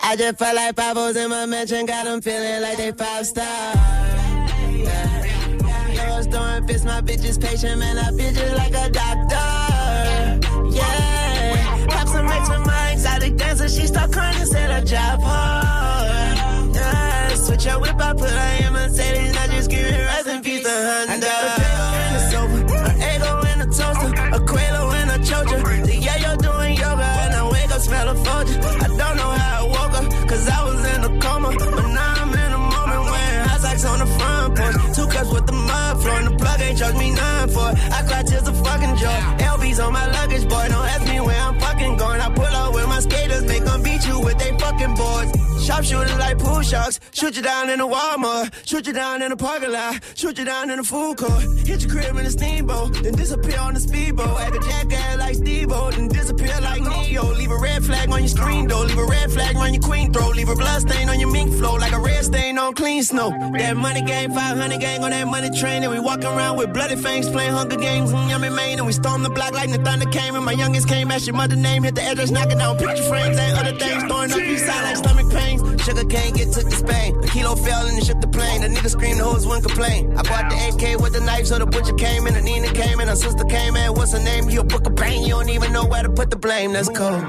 I 0.00 0.14
just 0.14 0.38
felt 0.38 0.54
like 0.54 0.76
Pablo's 0.76 1.16
in 1.16 1.28
my 1.28 1.46
mansion, 1.46 1.86
got 1.86 2.04
them 2.04 2.20
feeling 2.20 2.62
like 2.62 2.76
they 2.76 2.92
five 2.92 3.26
star. 3.26 4.23
Fits 6.66 6.84
my 6.84 7.02
bitches 7.02 7.38
patient, 7.38 7.78
man. 7.78 7.98
I 7.98 8.10
feel 8.16 8.32
just 8.32 8.56
like 8.56 8.72
a 8.72 8.90
doctor. 8.90 9.34
Yeah. 10.70 11.56
Have 11.92 12.08
some 12.08 12.26
mates 12.26 12.48
with 12.48 12.66
my 12.66 12.92
exotic 12.92 13.36
dancer, 13.36 13.68
she 13.68 13.86
start 13.86 14.10
crying 14.12 14.36
and 14.40 14.48
said 14.48 14.70
I 14.70 14.80
drive 14.80 15.22
hard. 15.22 16.74
Yeah. 16.74 17.28
Switch 17.34 17.66
your 17.66 17.80
whip, 17.80 18.00
I 18.00 18.14
put 18.14 18.30
her 18.30 18.66
in 18.66 18.72
Mercedes, 18.72 19.34
now 19.34 19.46
just 19.48 19.68
give 19.70 19.84
it 19.84 20.06
rest 20.06 20.26
in 20.26 20.42
peace 20.42 20.62
to 20.62 20.70
Honda. 21.08 21.63
Fucking 38.74 38.96
joy. 38.96 39.20
LB's 39.44 39.80
on 39.80 39.92
my 39.92 40.06
luggage, 40.06 40.33
boards. 45.64 45.88
Sharpshooters 45.88 46.18
like 46.18 46.38
pool 46.38 46.62
sharks. 46.62 47.00
Shoot 47.12 47.36
you 47.36 47.42
down 47.42 47.70
in 47.70 47.78
the 47.78 47.86
Walmart. 47.86 48.52
Shoot 48.66 48.86
you 48.86 48.92
down 48.92 49.22
in 49.22 49.30
the 49.30 49.36
parking 49.36 49.72
lot. 49.72 50.02
Shoot 50.14 50.38
you 50.38 50.44
down 50.44 50.70
in 50.70 50.78
the 50.78 50.84
food 50.84 51.16
court. 51.16 51.42
Hit 51.66 51.82
your 51.82 51.90
crib 51.90 52.16
in 52.16 52.26
a 52.26 52.30
steamboat. 52.30 52.94
Then 53.02 53.14
disappear 53.14 53.58
on 53.58 53.74
the 53.74 53.80
speedboat. 53.80 54.40
Act 54.40 54.56
a 54.56 54.60
jackass 54.60 55.18
like 55.18 55.34
Steve-O. 55.34 55.90
Then 55.90 56.08
disappear 56.08 56.58
like 56.60 56.82
Neo. 56.82 57.24
Leave 57.34 57.50
a 57.50 57.58
red 57.58 57.84
flag 57.84 58.10
on 58.10 58.20
your 58.20 58.28
screen 58.28 58.66
door. 58.68 58.84
Leave 58.84 58.98
a 58.98 59.04
red 59.04 59.30
flag 59.30 59.56
on 59.56 59.74
your 59.74 59.82
queen 59.82 60.12
throw. 60.12 60.28
Leave 60.30 60.48
a 60.48 60.54
blood 60.54 60.80
stain 60.82 61.08
on 61.08 61.20
your 61.20 61.30
mink 61.30 61.52
flow. 61.54 61.74
Like 61.74 61.92
a 61.92 62.00
red 62.00 62.24
stain 62.24 62.58
on 62.58 62.74
clean 62.74 63.02
snow. 63.02 63.30
That 63.30 63.76
money 63.76 64.02
game, 64.02 64.32
500 64.32 64.80
gang 64.80 65.04
on 65.04 65.10
that 65.10 65.26
money 65.26 65.50
train. 65.58 65.82
And 65.82 65.92
we 65.92 66.00
walking 66.00 66.26
around 66.26 66.56
with 66.58 66.72
bloody 66.72 66.96
fangs 66.96 67.28
playing 67.28 67.52
Hunger 67.52 67.76
Games 67.76 68.12
mm, 68.12 68.22
in 68.22 68.28
Yummy 68.30 68.50
Maine. 68.50 68.78
And 68.78 68.86
we 68.86 68.92
storm 68.92 69.22
the 69.22 69.30
block 69.30 69.52
like 69.52 69.70
the 69.70 69.78
thunder 69.78 70.06
came. 70.06 70.34
And 70.34 70.44
my 70.44 70.52
youngest 70.52 70.88
came, 70.88 71.10
ask 71.10 71.26
your 71.26 71.36
mother 71.36 71.56
name. 71.56 71.84
Hit 71.84 71.94
the 71.94 72.02
address, 72.02 72.30
knocking 72.30 72.58
down 72.58 72.76
picture 72.76 73.04
frames 73.04 73.36
and 73.38 73.58
other 73.58 73.78
things. 73.78 74.02
Throwing 74.04 74.32
up 74.32 74.58
side 74.58 74.84
like 74.84 74.96
stomach 74.96 75.30
pains. 75.58 75.82
Sugar 75.82 76.04
cane 76.04 76.34
get 76.34 76.52
took 76.52 76.64
to 76.64 76.76
Spain. 76.76 77.16
A 77.22 77.26
kilo 77.26 77.54
fell 77.54 77.86
and 77.86 77.98
it 77.98 78.04
shook 78.04 78.20
the 78.20 78.28
plane. 78.28 78.60
The 78.62 78.68
nigga 78.68 78.90
screamed, 78.90 79.20
the 79.20 79.24
hoes 79.24 79.46
wouldn't 79.46 79.66
complain. 79.66 80.16
I 80.16 80.22
bought 80.22 80.50
the 80.50 80.56
AK 80.68 81.00
with 81.00 81.12
the 81.12 81.20
knife, 81.20 81.46
so 81.46 81.58
the 81.58 81.66
butcher 81.66 81.94
came 81.94 82.26
in. 82.26 82.34
And 82.34 82.44
Nina 82.44 82.72
came 82.72 83.00
in, 83.00 83.08
her 83.08 83.16
sister 83.16 83.44
came 83.44 83.76
in. 83.76 83.94
What's 83.94 84.12
her 84.12 84.22
name? 84.22 84.48
You 84.50 84.60
a 84.60 84.64
book 84.64 84.86
of 84.86 84.96
pain. 84.96 85.22
You 85.22 85.30
don't 85.30 85.50
even 85.50 85.72
know 85.72 85.84
where 85.84 86.02
to 86.02 86.10
put 86.10 86.30
the 86.30 86.36
blame. 86.36 86.72
That's 86.72 86.88
cold. 86.88 87.24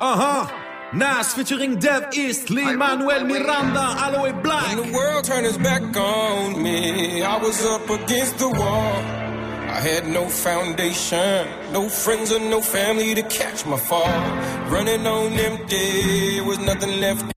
Uh 0.00 0.16
huh. 0.22 0.66
Nas 0.92 1.32
featuring 1.34 1.78
Dave 1.78 2.08
East, 2.14 2.50
Lin-Manuel 2.50 3.24
Miranda, 3.24 3.80
Aloe 3.80 4.32
Blacc. 4.42 4.76
When 4.76 4.90
the 4.90 4.92
world 4.92 5.22
turned 5.24 5.46
its 5.46 5.56
back 5.56 5.82
on 5.96 6.60
me, 6.60 7.22
I 7.22 7.36
was 7.36 7.64
up 7.64 7.88
against 7.88 8.38
the 8.38 8.48
wall. 8.48 9.29
I 9.70 9.78
had 9.78 10.08
no 10.08 10.28
foundation, 10.28 11.46
no 11.72 11.88
friends 11.88 12.32
or 12.32 12.40
no 12.40 12.60
family 12.60 13.14
to 13.14 13.22
catch 13.22 13.64
my 13.64 13.78
fall. 13.78 14.20
Running 14.68 15.06
on 15.06 15.32
empty, 15.34 16.40
was 16.40 16.58
nothing 16.58 17.00
left 17.00 17.32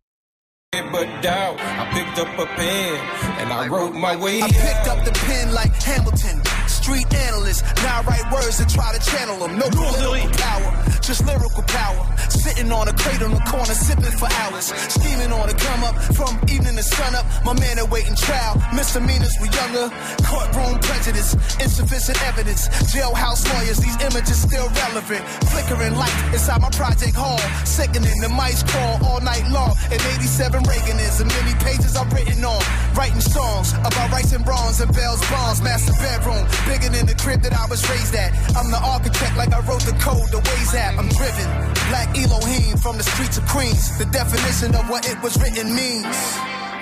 but 0.91 1.21
doubt. 1.21 1.59
I 1.59 1.85
picked 1.93 2.17
up 2.17 2.39
a 2.39 2.45
pen 2.47 2.95
and 3.39 3.53
I 3.53 3.67
wrote 3.67 3.93
my 3.93 4.15
way 4.15 4.41
I 4.41 4.47
picked 4.49 4.87
up 4.87 5.05
the 5.05 5.11
pen 5.11 5.53
like 5.53 5.73
Hamilton. 5.73 6.52
Street 6.83 7.13
analyst, 7.15 7.63
now 7.79 8.01
I 8.01 8.03
write 8.03 8.27
words 8.33 8.59
and 8.59 8.69
try 8.69 8.91
to 8.91 8.99
channel 8.99 9.39
them. 9.39 9.57
No 9.57 9.69
political 9.71 10.29
power, 10.35 10.83
just 10.99 11.25
lyrical 11.25 11.63
power. 11.63 12.03
Sitting 12.27 12.69
on 12.73 12.89
a 12.89 12.93
crate 12.99 13.23
on 13.23 13.31
the 13.31 13.39
corner, 13.47 13.71
sipping 13.71 14.11
for 14.19 14.27
hours. 14.43 14.67
Scheming 14.91 15.31
on 15.31 15.47
the 15.47 15.55
come 15.55 15.79
up 15.87 15.95
from 16.11 16.35
evening 16.51 16.75
to 16.75 16.83
sun 16.83 17.15
up. 17.15 17.23
My 17.45 17.55
man 17.55 17.79
awaiting 17.79 18.15
trial. 18.19 18.59
Misdemeanors 18.75 19.31
were 19.39 19.47
younger. 19.47 19.87
Courtroom 20.27 20.75
prejudice, 20.83 21.39
insufficient 21.63 22.19
evidence. 22.27 22.67
Jailhouse 22.91 23.47
lawyers, 23.47 23.79
these 23.79 23.95
images 24.03 24.43
still 24.43 24.67
relevant. 24.83 25.23
Flickering 25.55 25.95
light 25.95 26.11
inside 26.35 26.59
my 26.59 26.69
project 26.75 27.15
hall. 27.15 27.39
Sickening, 27.63 28.19
the 28.19 28.27
mice 28.27 28.59
crawl 28.63 28.99
all 29.07 29.21
night 29.21 29.47
long. 29.47 29.71
And 29.87 30.03
87 30.19 30.67
Reagan 30.67 30.99
is, 30.99 31.21
and 31.23 31.31
many 31.31 31.55
pages 31.63 31.95
I've 31.95 32.11
written 32.11 32.43
on. 32.43 32.59
Writing 32.91 33.23
songs 33.23 33.71
about 33.87 34.11
rice 34.11 34.33
and 34.33 34.43
bronze 34.43 34.81
and 34.81 34.91
bells, 34.91 35.23
bonds. 35.31 35.61
Master 35.61 35.95
bedroom, 36.03 36.43
bigger 36.73 36.89
than 36.89 37.05
the 37.05 37.13
crib 37.15 37.41
that 37.41 37.53
I 37.53 37.65
was 37.67 37.81
raised 37.89 38.15
at. 38.15 38.31
I'm 38.57 38.69
the 38.71 38.81
architect 38.81 39.37
like 39.37 39.53
I 39.53 39.61
wrote 39.67 39.85
the 39.85 39.97
code, 40.01 40.27
the 40.33 40.41
Waze 40.47 40.73
app. 40.73 40.97
I'm 40.97 41.09
driven. 41.19 41.47
Black 41.91 42.09
Elohim 42.17 42.77
from 42.77 42.97
the 42.97 43.03
streets 43.03 43.37
of 43.37 43.45
Queens. 43.45 43.97
The 43.97 44.05
definition 44.05 44.73
of 44.73 44.89
what 44.89 45.07
it 45.07 45.21
was 45.21 45.33
written 45.41 45.75
means. 45.75 46.17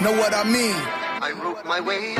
Know 0.03 0.13
what 0.21 0.33
I 0.33 0.43
mean? 0.43 0.79
I 1.27 1.31
wrote 1.39 1.63
my 1.65 1.79
way 1.79 2.15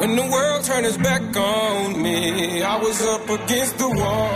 When 0.00 0.16
the 0.20 0.26
world 0.34 0.64
turned 0.64 0.86
its 0.86 0.98
back 0.98 1.22
on 1.36 2.02
me, 2.02 2.62
I 2.62 2.76
was 2.76 2.98
up 3.14 3.28
against 3.38 3.78
the 3.78 3.88
wall. 3.88 4.34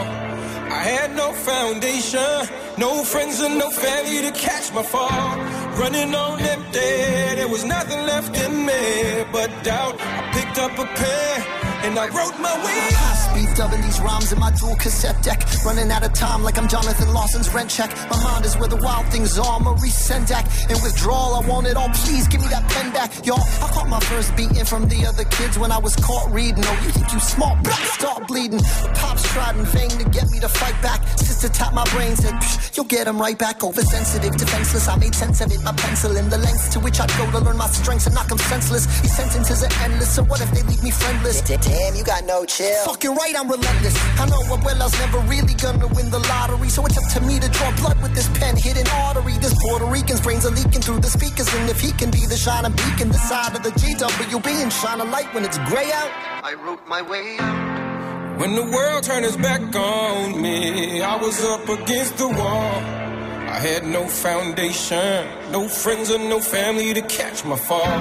I 0.78 0.82
had 0.94 1.16
no 1.16 1.32
foundation, 1.32 2.34
no 2.78 3.02
friends 3.02 3.40
and 3.40 3.58
no 3.58 3.68
family 3.70 4.20
to 4.26 4.32
catch 4.32 4.72
my 4.72 4.82
fall. 4.82 5.30
Running 5.80 6.14
on 6.14 6.40
empty, 6.40 6.92
there 7.38 7.48
was 7.48 7.64
nothing 7.64 8.00
left 8.12 8.32
in 8.44 8.52
me 8.68 9.24
but 9.32 9.50
doubt. 9.64 9.96
I 9.98 10.20
picked 10.36 10.58
up 10.58 10.72
a 10.78 10.86
pen 10.98 11.67
and 11.82 11.98
I 11.98 12.06
wrote 12.06 12.38
my 12.40 12.54
way 12.64 12.78
High 12.94 13.16
speed 13.16 13.56
dubbing 13.56 13.82
these 13.82 14.00
rhymes 14.00 14.32
in 14.32 14.38
my 14.38 14.50
dual 14.52 14.76
cassette 14.76 15.20
deck. 15.22 15.42
Running 15.64 15.90
out 15.90 16.04
of 16.04 16.12
time 16.12 16.42
like 16.42 16.58
I'm 16.58 16.68
Jonathan 16.68 17.12
Larson's 17.12 17.52
rent 17.52 17.70
check. 17.70 17.90
My 18.08 18.22
mind 18.22 18.44
is 18.46 18.56
where 18.56 18.68
the 18.68 18.76
wild 18.76 19.06
things 19.06 19.38
are. 19.38 19.58
Maurice 19.60 19.98
Sendak. 20.08 20.46
In 20.70 20.80
withdrawal, 20.82 21.34
I 21.34 21.46
want 21.48 21.66
it 21.66 21.76
all. 21.76 21.88
Please 21.90 22.28
give 22.28 22.40
me 22.40 22.48
that 22.48 22.68
pen 22.70 22.92
back. 22.92 23.26
Y'all, 23.26 23.42
I 23.62 23.68
caught 23.72 23.88
my 23.88 24.00
first 24.00 24.36
beating 24.36 24.64
from 24.64 24.88
the 24.88 25.04
other 25.06 25.24
kids 25.24 25.58
when 25.58 25.72
I 25.72 25.78
was 25.78 25.96
caught 25.96 26.30
reading. 26.32 26.64
Oh, 26.64 26.80
you 26.84 26.90
think 26.90 27.12
you 27.12 27.20
smart? 27.20 27.62
But 27.64 27.74
start 27.98 28.28
bleeding. 28.28 28.58
The 28.58 28.92
pops 28.94 29.24
tried 29.32 29.56
in 29.56 29.64
vain 29.66 29.90
to 29.90 30.08
get 30.10 30.30
me 30.30 30.38
to 30.40 30.48
fight 30.48 30.80
back. 30.80 31.06
Sister 31.18 31.48
tapped 31.48 31.74
my 31.74 31.84
brain, 31.90 32.14
said, 32.14 32.34
you'll 32.74 32.86
get 32.86 33.06
him 33.06 33.20
right 33.20 33.38
back. 33.38 33.64
Oversensitive, 33.64 34.36
defenseless. 34.36 34.88
I 34.88 34.96
made 34.96 35.14
sense 35.14 35.40
of 35.40 35.50
it. 35.50 35.60
My 35.62 35.72
pencil 35.72 36.16
in 36.16 36.28
the 36.28 36.38
lengths 36.38 36.68
to 36.74 36.80
which 36.80 37.00
I'd 37.00 37.10
go 37.18 37.30
to 37.30 37.40
learn 37.40 37.56
my 37.56 37.66
strengths 37.66 38.06
and 38.06 38.14
knock 38.14 38.28
knock 38.28 38.40
'em 38.40 38.46
senseless. 38.46 38.86
These 39.00 39.16
sentences 39.16 39.62
are 39.62 39.72
endless. 39.84 40.14
So 40.14 40.22
what 40.24 40.40
if 40.40 40.50
they 40.52 40.62
leave 40.62 40.82
me 40.82 40.90
friendless? 40.90 41.40
Damn, 41.68 41.94
you 41.94 42.02
got 42.04 42.24
no 42.24 42.44
chill. 42.44 42.84
Fucking 42.86 43.14
right, 43.14 43.34
I'm 43.36 43.48
relentless. 43.48 43.94
I 44.18 44.24
know 44.26 44.40
Abuela's 44.56 44.98
never 44.98 45.18
really 45.28 45.54
gonna 45.54 45.86
win 45.88 46.10
the 46.10 46.18
lottery, 46.18 46.68
so 46.70 46.84
it's 46.86 46.96
up 46.96 47.08
to 47.14 47.20
me 47.20 47.38
to 47.38 47.48
draw 47.50 47.70
blood 47.76 48.00
with 48.02 48.14
this 48.14 48.28
pen, 48.38 48.56
hidden 48.56 48.86
artery. 49.04 49.34
This 49.38 49.54
Puerto 49.62 49.84
Rican's 49.84 50.20
brains 50.20 50.46
are 50.46 50.50
leaking 50.50 50.80
through 50.80 51.00
the 51.00 51.10
speakers, 51.10 51.52
and 51.54 51.68
if 51.68 51.80
he 51.80 51.92
can 51.92 52.10
be 52.10 52.24
the 52.24 52.36
shining 52.36 52.72
beacon, 52.72 53.08
the 53.08 53.18
side 53.18 53.54
of 53.54 53.62
the 53.62 53.70
GWB 53.70 54.62
and 54.62 54.72
shine 54.72 55.00
a 55.00 55.04
light 55.04 55.32
when 55.34 55.44
it's 55.44 55.58
gray 55.68 55.92
out. 55.92 56.10
I 56.42 56.54
wrote 56.54 56.86
my 56.86 57.02
way 57.02 57.36
out. 57.38 58.38
When 58.40 58.54
the 58.54 58.64
world 58.64 59.02
turned 59.02 59.26
its 59.26 59.36
back 59.36 59.60
on 59.74 60.40
me, 60.40 61.02
I 61.02 61.16
was 61.16 61.44
up 61.44 61.68
against 61.68 62.16
the 62.16 62.28
wall. 62.28 63.17
I 63.58 63.60
had 63.60 63.84
no 63.84 64.06
foundation, 64.06 65.26
no 65.50 65.66
friends 65.66 66.12
or 66.12 66.18
no 66.20 66.38
family 66.38 66.94
to 66.94 67.02
catch 67.02 67.44
my 67.44 67.56
fall. 67.56 67.98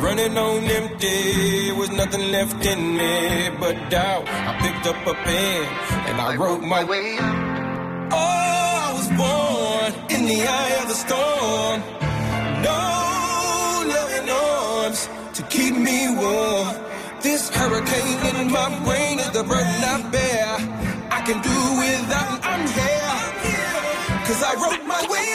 Running 0.00 0.38
on 0.38 0.62
empty, 0.62 1.72
was 1.72 1.90
nothing 1.90 2.30
left 2.30 2.64
in 2.64 2.96
me 2.96 3.50
but 3.58 3.74
doubt. 3.90 4.28
I 4.28 4.52
picked 4.62 4.86
up 4.86 5.04
a 5.04 5.14
pen 5.14 5.64
and 6.08 6.20
I 6.20 6.36
wrote 6.36 6.62
my 6.62 6.84
way 6.84 7.16
out. 7.18 8.08
Oh, 8.12 8.86
I 8.86 8.92
was 8.98 9.08
born 9.20 9.90
in 10.14 10.28
the 10.28 10.46
eye 10.46 10.74
of 10.80 10.86
the 10.86 10.98
storm. 11.04 11.80
No 12.62 12.80
loving 13.92 14.30
arms 14.30 15.08
to 15.34 15.42
keep 15.50 15.74
me 15.74 16.14
warm. 16.14 16.76
This 17.20 17.50
hurricane 17.50 18.36
in 18.36 18.52
my 18.52 18.68
brain 18.84 19.18
is 19.18 19.30
the 19.32 19.42
burden 19.42 19.82
I 19.94 20.08
bear. 20.12 20.50
I 21.10 21.20
can 21.26 21.42
do 21.42 21.56
without. 21.80 22.49
Cause 24.30 24.44
I 24.44 24.54
wrote 24.54 24.86
my 24.86 25.02
way 25.10 25.34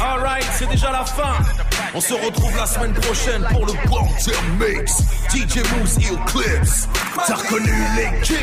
Alright, 0.00 0.46
c'est 0.54 0.66
déjà 0.70 0.90
la 0.90 1.04
fin. 1.04 1.34
On 1.94 2.00
se 2.00 2.14
retrouve 2.14 2.56
la 2.56 2.64
semaine 2.64 2.94
prochaine 2.94 3.44
pour 3.52 3.66
le 3.66 3.74
Quarter 3.86 4.38
Mix. 4.58 5.02
DJ 5.28 5.58
Moose 5.76 5.98
Eclipse. 5.98 6.88
T'as 7.26 7.34
reconnu 7.34 7.70
l'équipe. 7.94 8.36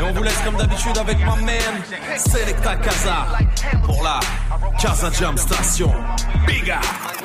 Et 0.00 0.02
on 0.02 0.12
vous 0.14 0.22
laisse 0.24 0.40
comme 0.44 0.56
d'habitude 0.56 0.98
avec 0.98 1.18
ma 1.20 1.36
man, 1.36 1.82
Selecta 2.16 2.74
Casa, 2.76 3.26
pour 3.84 4.02
la 4.02 4.18
Casa 4.80 5.12
Jam 5.12 5.38
Station. 5.38 5.92
Big 6.48 6.68
up! 6.72 7.15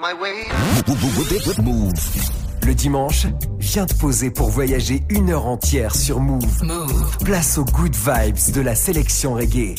My 0.00 0.14
way 0.14 0.48
Move. 1.62 1.92
Le 2.66 2.74
dimanche, 2.74 3.26
viens 3.58 3.86
te 3.86 3.94
poser 3.94 4.30
pour 4.30 4.48
voyager 4.48 5.02
une 5.10 5.30
heure 5.30 5.46
entière 5.46 5.94
sur 5.94 6.20
Move. 6.20 6.62
Place 7.24 7.58
aux 7.58 7.64
good 7.64 7.94
vibes 7.94 8.54
de 8.54 8.60
la 8.60 8.74
sélection 8.74 9.34
reggae. 9.34 9.74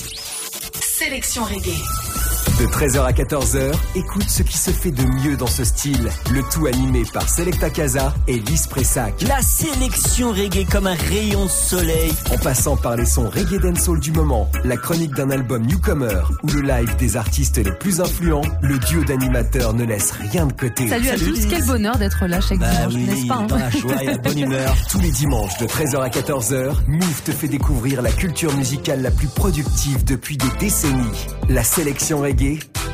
Sélection 0.80 1.44
reggae. 1.44 2.11
De 2.60 2.66
13h 2.66 3.04
à 3.04 3.12
14h, 3.12 3.72
écoute 3.96 4.30
ce 4.30 4.44
qui 4.44 4.58
se 4.58 4.72
fait 4.72 4.92
de 4.92 5.04
mieux 5.04 5.38
dans 5.38 5.48
ce 5.48 5.64
style. 5.64 6.10
Le 6.32 6.42
tout 6.52 6.66
animé 6.66 7.04
par 7.12 7.28
Selecta 7.28 7.70
Casa 7.70 8.14
et 8.28 8.38
Lise 8.40 8.68
Pressac. 8.68 9.22
La 9.28 9.42
sélection 9.42 10.32
reggae 10.32 10.66
comme 10.70 10.88
un 10.88 10.96
rayon 10.96 11.46
de 11.46 11.50
soleil. 11.50 12.12
En 12.32 12.38
passant 12.38 12.78
par 12.78 12.96
les 12.96 13.06
sons 13.06 13.30
reggae 13.30 13.60
dancehall 13.60 14.00
du 14.00 14.12
moment, 14.12 14.50
la 14.64 14.78
chronique 14.78 15.14
d'un 15.16 15.30
album 15.32 15.66
newcomer 15.66 16.22
ou 16.44 16.48
le 16.48 16.62
live 16.62 16.96
des 16.98 17.18
artistes 17.18 17.58
les 17.58 17.72
plus 17.72 18.02
influents, 18.02 18.42
le 18.62 18.78
duo 18.80 19.04
d'animateurs 19.04 19.74
ne 19.74 19.86
laisse 19.86 20.12
rien 20.12 20.46
de 20.46 20.54
côté. 20.54 20.88
Salut, 20.88 21.10
à 21.10 21.18
tous, 21.18 21.46
quel 21.50 21.66
bonheur 21.66 21.98
d'être 21.98 22.26
là 22.28 22.42
chaque 22.42 22.60
dimanche, 22.60 22.94
n'est-ce 22.94 23.28
pas 23.28 23.36
hein 23.36 23.46
dans 23.48 23.58
la 23.58 23.70
joie 23.70 24.04
et 24.04 24.06
la 24.08 24.18
bonne 24.18 24.40
humeur. 24.40 24.76
Tous 24.90 25.00
les 25.00 25.12
dimanches 25.12 25.58
de 25.60 25.66
13h 25.66 26.00
à 26.00 26.10
14h, 26.10 26.74
Move 26.88 27.22
te 27.24 27.32
fait 27.32 27.48
découvrir 27.48 28.02
la 28.02 28.12
culture 28.12 28.56
musicale 28.56 29.02
la 29.02 29.12
plus 29.12 29.28
productive 29.28 30.04
depuis 30.06 30.38
des 30.38 30.50
décennies. 30.60 31.28
La 31.50 31.64
sélection 31.64 32.22
reggae, 32.22 32.31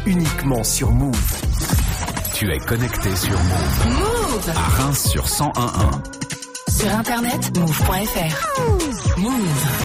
uniquement 0.05 0.63
sur 0.63 0.91
Move. 0.91 1.15
Tu 2.33 2.51
es 2.51 2.57
connecté 2.59 3.15
sur 3.15 3.37
Move. 3.37 3.87
Move 3.87 4.49
À 4.55 4.81
Reims 4.81 5.09
sur 5.09 5.25
1011. 5.25 6.01
Sur 6.69 6.91
internet, 6.93 7.57
move.fr. 7.57 9.19
Move. 9.19 9.67